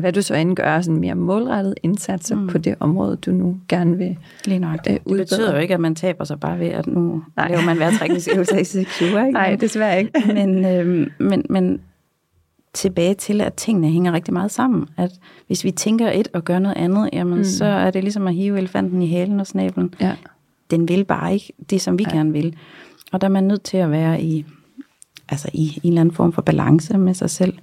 hvad 0.00 0.12
du 0.12 0.22
så 0.22 0.34
end 0.34 0.56
gør, 0.56 0.80
sådan 0.80 1.00
mere 1.00 1.14
målrettet 1.14 1.74
indsatser 1.82 2.36
mm. 2.36 2.46
på 2.46 2.58
det 2.58 2.74
område, 2.80 3.16
du 3.16 3.30
nu 3.30 3.56
gerne 3.68 3.96
vil 3.96 4.16
Lige 4.44 4.58
nok. 4.58 4.78
Øh, 4.88 4.92
Det 4.92 4.98
udbedre. 5.04 5.24
betyder 5.24 5.52
jo 5.52 5.58
ikke, 5.58 5.74
at 5.74 5.80
man 5.80 5.94
taber 5.94 6.24
sig 6.24 6.40
bare 6.40 6.58
ved, 6.58 6.66
at 6.66 6.86
nu 6.86 7.22
Nej. 7.36 7.48
Laver 7.48 7.64
man 7.64 7.78
vejrtrækningsøvelser 7.78 8.58
i 8.58 8.64
6 8.64 9.02
uger. 9.02 9.24
Ikke? 9.26 9.32
Nej, 9.32 9.56
desværre 9.60 9.98
ikke. 9.98 10.12
men, 10.34 10.64
øhm, 10.64 11.10
men, 11.18 11.44
men 11.50 11.80
tilbage 12.74 13.14
til, 13.14 13.40
at 13.40 13.54
tingene 13.54 13.90
hænger 13.90 14.12
rigtig 14.12 14.34
meget 14.34 14.50
sammen. 14.50 14.86
At 14.96 15.10
hvis 15.46 15.64
vi 15.64 15.70
tænker 15.70 16.10
et 16.10 16.28
og 16.32 16.44
gør 16.44 16.58
noget 16.58 16.76
andet, 16.76 17.10
jamen 17.12 17.38
mm. 17.38 17.44
så 17.44 17.64
er 17.64 17.90
det 17.90 18.04
ligesom 18.04 18.26
at 18.26 18.34
hive 18.34 18.58
elefanten 18.58 19.02
i 19.02 19.10
halen 19.10 19.40
og 19.40 19.46
snablen. 19.46 19.94
Ja. 20.00 20.14
Den 20.70 20.88
vil 20.88 21.04
bare 21.04 21.34
ikke 21.34 21.52
det, 21.70 21.80
som 21.80 21.98
vi 21.98 22.04
ja. 22.10 22.16
gerne 22.16 22.32
vil. 22.32 22.56
Og 23.12 23.20
der 23.20 23.26
er 23.26 23.32
man 23.32 23.44
nødt 23.44 23.62
til 23.62 23.76
at 23.76 23.90
være 23.90 24.22
i, 24.22 24.44
altså 25.28 25.48
i 25.52 25.80
en 25.82 25.88
eller 25.92 26.00
anden 26.00 26.14
form 26.14 26.32
for 26.32 26.42
balance 26.42 26.98
med 26.98 27.14
sig 27.14 27.30
selv. 27.30 27.58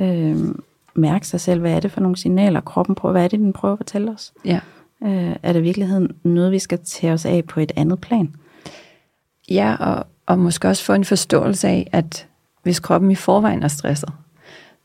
Øhm, 0.00 0.62
mærke 0.94 1.26
sig 1.26 1.40
selv, 1.40 1.60
hvad 1.60 1.72
er 1.72 1.80
det 1.80 1.92
for 1.92 2.00
nogle 2.00 2.16
signaler, 2.16 2.60
kroppen 2.60 2.94
prøver, 2.94 3.12
hvad 3.12 3.24
er 3.24 3.28
det, 3.28 3.38
den 3.38 3.52
prøver 3.52 3.72
at 3.72 3.78
fortælle 3.78 4.10
os? 4.10 4.32
ja. 4.44 4.60
Øh, 5.04 5.36
er 5.42 5.52
det 5.52 5.60
i 5.60 5.62
virkeligheden 5.62 6.10
noget, 6.22 6.52
vi 6.52 6.58
skal 6.58 6.78
tage 6.84 7.12
os 7.12 7.24
af 7.24 7.44
på 7.44 7.60
et 7.60 7.72
andet 7.76 8.00
plan? 8.00 8.34
Ja, 9.50 9.76
og, 9.80 10.06
og 10.26 10.38
måske 10.38 10.68
også 10.68 10.84
få 10.84 10.92
en 10.92 11.04
forståelse 11.04 11.68
af, 11.68 11.88
at 11.92 12.26
hvis 12.62 12.80
kroppen 12.80 13.10
i 13.10 13.14
forvejen 13.14 13.62
er 13.62 13.68
stresset, 13.68 14.08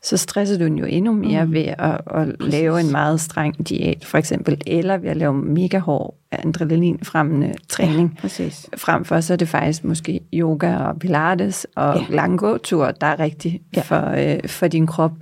så 0.02 0.16
stresser 0.16 0.58
du 0.58 0.64
den 0.64 0.78
jo 0.78 0.84
endnu 0.84 1.12
mere 1.12 1.44
mm. 1.44 1.52
ved 1.52 1.64
at, 1.78 2.00
at 2.14 2.28
lave 2.40 2.80
en 2.80 2.92
meget 2.92 3.20
streng 3.20 3.68
diæt, 3.68 4.04
for 4.04 4.18
eksempel, 4.18 4.60
eller 4.66 4.96
ved 4.96 5.10
at 5.10 5.16
lave 5.16 5.34
mega 5.34 5.78
hård 5.78 6.14
adrenalinfremmende 6.32 7.54
træning. 7.68 8.12
Ja, 8.16 8.20
præcis. 8.20 8.66
Frem 8.76 9.04
for 9.04 9.20
så 9.20 9.32
er 9.32 9.36
det 9.36 9.48
faktisk 9.48 9.84
måske 9.84 10.20
yoga 10.34 10.76
og 10.76 10.98
pilates 10.98 11.66
og 11.74 11.96
Ja. 11.96 12.04
lange 12.14 12.38
gåture, 12.38 12.92
der 13.00 13.06
er 13.06 13.20
rigtigt 13.20 13.62
ja. 13.76 13.80
for, 13.80 14.34
øh, 14.34 14.48
for 14.48 14.68
din 14.68 14.86
krop, 14.86 15.12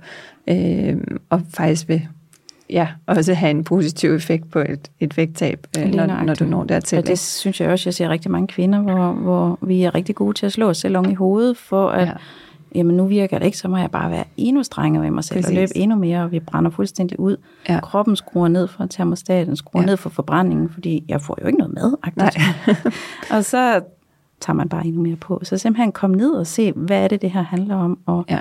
øh, 0.47 0.97
og 1.29 1.41
faktisk 1.53 1.87
vil 1.87 2.07
ja, 2.69 2.87
også 3.07 3.33
have 3.33 3.49
en 3.49 3.63
positiv 3.63 4.13
effekt 4.13 4.51
på 4.51 4.59
et, 4.59 4.91
et 4.99 5.17
vægttab, 5.17 5.67
øh, 5.79 5.85
når, 5.93 6.05
når 6.23 6.33
du 6.33 6.45
når 6.45 6.63
dertil. 6.63 6.97
Og 6.97 7.03
det 7.03 7.09
ikke? 7.09 7.19
synes 7.19 7.61
jeg 7.61 7.69
også, 7.69 7.87
jeg 7.89 7.93
ser 7.93 8.09
rigtig 8.09 8.31
mange 8.31 8.47
kvinder, 8.47 8.79
hvor, 8.81 9.11
hvor 9.11 9.59
vi 9.61 9.81
er 9.83 9.95
rigtig 9.95 10.15
gode 10.15 10.33
til 10.37 10.45
at 10.45 10.51
slå 10.51 10.69
os 10.69 10.77
selv 10.77 11.09
i 11.09 11.13
hovedet, 11.13 11.57
for 11.57 11.89
at, 11.89 12.01
Ja. 12.01 12.05
ja. 12.05 12.13
jamen 12.75 12.97
nu 12.97 13.05
virker 13.05 13.39
det 13.39 13.45
ikke, 13.45 13.57
så 13.57 13.67
må 13.67 13.77
jeg 13.77 13.91
bare 13.91 14.11
være 14.11 14.23
endnu 14.37 14.63
strengere 14.63 15.03
ved 15.03 15.11
mig 15.11 15.23
selv, 15.23 15.37
Præcis. 15.37 15.49
og 15.49 15.55
løbe 15.55 15.77
endnu 15.77 15.97
mere, 15.97 16.23
og 16.23 16.31
vi 16.31 16.39
brænder 16.39 16.71
fuldstændig 16.71 17.19
ud. 17.19 17.37
Ja. 17.69 17.79
Kroppen 17.79 18.15
skruer 18.15 18.47
ned 18.47 18.67
for 18.67 18.85
termostaten, 18.85 19.55
skruer 19.55 19.81
Ja. 19.81 19.85
ned 19.85 19.97
for 19.97 20.09
forbrændingen, 20.09 20.69
fordi 20.69 21.03
jeg 21.09 21.21
får 21.21 21.37
jo 21.41 21.47
ikke 21.47 21.59
noget 21.59 21.73
med. 21.73 21.93
Nej. 22.15 22.31
og 23.37 23.45
så 23.45 23.81
tager 24.41 24.55
man 24.55 24.69
bare 24.69 24.85
endnu 24.85 25.01
mere 25.01 25.15
på. 25.15 25.39
Så 25.43 25.57
simpelthen 25.57 25.91
kom 25.91 26.09
ned 26.11 26.31
og 26.31 26.47
se, 26.47 26.71
hvad 26.71 27.03
er 27.03 27.07
det, 27.07 27.21
det 27.21 27.31
her 27.31 27.41
handler 27.41 27.75
om, 27.75 27.99
og, 28.05 28.25
Ja. 28.29 28.39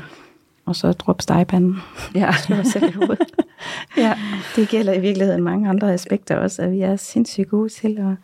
Og 0.67 0.77
så 0.77 0.93
drop 0.93 1.23
stegepanden. 1.23 1.77
Ja. 2.15 2.33
Slå 2.47 2.57
os 2.57 2.67
selv 2.67 2.85
i 2.89 2.93
hovedet. 2.93 3.19
ja. 3.97 4.19
Det 4.57 4.69
gælder 4.69 4.93
i 4.93 5.01
virkeligheden 5.01 5.43
mange 5.43 5.69
andre 5.69 5.93
aspekter 5.93 6.37
også, 6.37 6.63
at 6.63 6.71
vi 6.73 6.81
er 6.81 6.97
sindssygt 6.97 7.49
gode 7.49 7.69
til 7.69 7.99
at, 7.99 8.17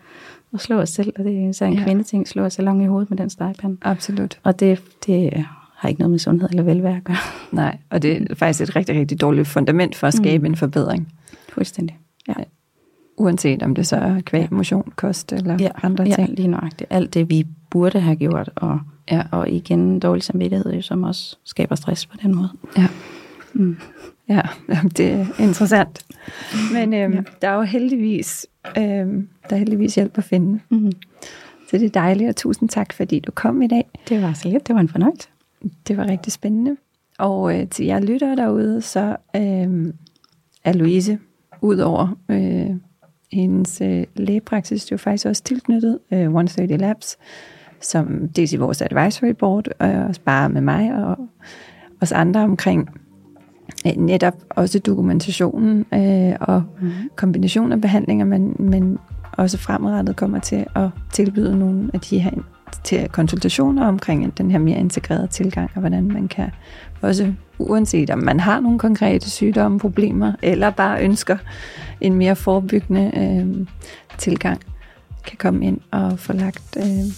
at 0.54 0.60
slå 0.60 0.76
os 0.76 0.88
selv, 0.88 1.12
og 1.18 1.24
det 1.24 1.48
er 1.48 1.52
så 1.52 1.64
en 1.64 1.72
Ja. 1.72 1.78
ja. 1.78 1.84
kvindeting, 1.84 2.28
slå 2.28 2.42
os 2.42 2.52
selv 2.52 2.80
i 2.80 2.84
hovedet 2.84 3.10
med 3.10 3.18
den 3.18 3.30
stegepande. 3.30 3.76
Absolut. 3.82 4.38
Og 4.42 4.60
det, 4.60 4.82
det 5.06 5.46
har 5.76 5.88
ikke 5.88 6.00
noget 6.00 6.10
med 6.10 6.18
sundhed 6.18 6.50
eller 6.50 6.62
velvære 6.62 6.96
at 6.96 7.04
gøre. 7.04 7.16
Nej, 7.52 7.78
og 7.90 8.02
det 8.02 8.30
er 8.30 8.34
faktisk 8.34 8.60
et 8.68 8.76
rigtig, 8.76 8.96
rigtig 9.00 9.20
dårligt 9.20 9.48
fundament 9.48 9.96
for 9.96 10.06
at 10.06 10.14
skabe 10.14 10.38
mm. 10.38 10.52
en 10.52 10.56
forbedring. 10.56 11.12
Fuldstændig. 11.48 11.98
Ja, 12.28 12.34
Uanset 13.16 13.62
om 13.62 13.74
det 13.74 13.86
så 13.86 13.96
er 13.96 14.20
kvæg, 14.20 14.52
motion, 14.52 14.92
kost 14.96 15.32
eller 15.32 15.56
ja, 15.60 15.68
andre 15.82 16.04
ja 16.04 16.14
ting. 16.14 16.28
lige 16.28 16.48
nøjagtigt. 16.48 16.92
Alt 16.92 17.14
det, 17.14 17.30
vi 17.30 17.46
burde 17.70 18.00
have 18.00 18.16
gjort, 18.16 18.50
og, 18.56 18.80
Ja. 19.10 19.22
og 19.32 19.50
igen 19.50 20.00
dårlig 20.00 20.22
samvittighed, 20.22 20.72
jo, 20.72 20.82
som 20.82 21.02
også 21.02 21.36
skaber 21.44 21.74
stress 21.74 22.06
på 22.06 22.16
den 22.22 22.34
måde. 22.34 22.48
Ja. 22.78 22.86
Mm. 23.52 23.76
Ja, 24.28 24.40
det 24.96 25.10
er 25.12 25.26
interessant. 25.38 26.06
Men 26.72 26.94
øhm, 26.94 27.12
ja. 27.12 27.22
der 27.42 27.48
er 27.48 27.54
jo 27.54 27.62
heldigvis, 27.62 28.46
øhm, 28.78 29.28
der 29.50 29.56
er 29.56 29.58
heldigvis 29.58 29.94
hjælp 29.94 30.18
at 30.18 30.24
finde. 30.24 30.60
Mm. 30.68 30.92
Så 31.70 31.78
det 31.78 31.84
er 31.84 31.90
dejligt, 31.90 32.28
og 32.28 32.36
tusind 32.36 32.68
tak, 32.68 32.92
fordi 32.92 33.20
du 33.20 33.32
kom 33.32 33.62
i 33.62 33.66
dag. 33.66 33.88
Det 34.08 34.22
var 34.22 34.32
så 34.32 34.48
lidt. 34.48 34.66
Det 34.66 34.74
var 34.74 34.80
en 34.80 34.88
fornøjelse. 34.88 35.28
Det 35.88 35.96
var 35.96 36.06
rigtig 36.06 36.32
spændende. 36.32 36.76
Og 37.18 37.58
øh, 37.60 37.68
til 37.68 37.86
jer 37.86 38.00
lyttere 38.00 38.36
derude, 38.36 38.80
så 38.82 39.16
øh, 39.36 39.92
er 40.64 40.72
Louise, 40.72 41.18
ud 41.60 41.78
over 41.78 42.16
øh, 42.28 42.70
hendes 43.32 43.80
øh, 43.80 44.04
lægepraksis, 44.16 44.92
jo 44.92 44.96
faktisk 44.96 45.26
også 45.26 45.42
tilknyttet 45.42 45.98
øh, 46.12 46.20
130 46.20 46.76
Labs, 46.76 47.18
som 47.80 48.28
dels 48.28 48.52
i 48.52 48.56
vores 48.56 48.82
advisory 48.82 49.30
board, 49.30 49.68
og 49.78 49.88
også 49.88 50.20
bare 50.20 50.48
med 50.48 50.60
mig 50.60 50.94
og 50.94 51.18
os 52.00 52.12
andre 52.12 52.40
omkring 52.40 52.88
øh, 53.86 53.92
netop 53.96 54.34
også 54.50 54.78
dokumentationen 54.78 55.86
øh, 55.94 56.32
og 56.40 56.62
mm. 56.80 56.90
kombination 57.16 57.72
af 57.72 57.80
behandlinger, 57.80 58.24
men, 58.24 58.56
men 58.58 58.98
også 59.32 59.58
fremadrettet 59.58 60.16
kommer 60.16 60.38
til 60.38 60.66
at 60.74 60.88
tilbyde 61.12 61.58
nogle 61.58 61.90
af 61.94 62.00
de 62.00 62.18
her 62.18 62.30
til 62.84 63.08
konsultationer 63.08 63.86
omkring 63.86 64.38
den 64.38 64.50
her 64.50 64.58
mere 64.58 64.78
integrerede 64.78 65.26
tilgang, 65.26 65.70
og 65.74 65.80
hvordan 65.80 66.04
man 66.04 66.28
kan 66.28 66.50
også, 67.00 67.32
uanset 67.58 68.10
om 68.10 68.18
man 68.18 68.40
har 68.40 68.60
nogle 68.60 68.78
konkrete 68.78 69.30
sygdomme, 69.30 69.78
problemer, 69.78 70.32
eller 70.42 70.70
bare 70.70 71.02
ønsker 71.02 71.38
en 72.00 72.14
mere 72.14 72.36
forebyggende 72.36 73.12
øh, 73.16 73.66
tilgang, 74.18 74.60
kan 75.26 75.36
komme 75.36 75.66
ind 75.66 75.78
og 75.90 76.18
få 76.18 76.32
lagt 76.32 76.76
øh, 76.76 77.12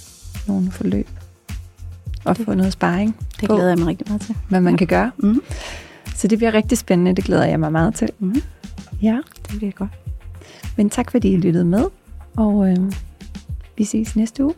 nogle 0.46 0.70
forløb 0.70 1.08
og 2.24 2.36
få 2.36 2.54
noget 2.54 2.72
sparring 2.72 3.16
Det 3.40 3.48
på, 3.48 3.54
glæder 3.54 3.68
jeg 3.68 3.78
mig 3.78 3.86
rigtig 3.86 4.06
meget 4.08 4.20
til. 4.22 4.36
hvad 4.48 4.60
man 4.60 4.76
kan 4.76 4.86
gøre. 4.86 5.10
Mm. 5.18 5.42
Så 6.16 6.28
det 6.28 6.38
bliver 6.38 6.54
rigtig 6.54 6.78
spændende, 6.78 7.14
det 7.16 7.24
glæder 7.24 7.44
jeg 7.44 7.60
mig 7.60 7.72
meget 7.72 7.94
til. 7.94 8.08
Mm. 8.18 8.42
Ja, 9.02 9.18
Det 9.50 9.56
bliver 9.58 9.72
godt. 9.72 9.90
men 10.76 10.90
tak 10.90 11.10
fordi 11.10 11.28
I 11.32 11.36
lyttede 11.36 11.64
med, 11.64 11.84
og 12.36 12.70
øh, 12.70 12.92
vi 13.78 13.84
ses 13.84 14.16
næste 14.16 14.44
uge. 14.44 14.54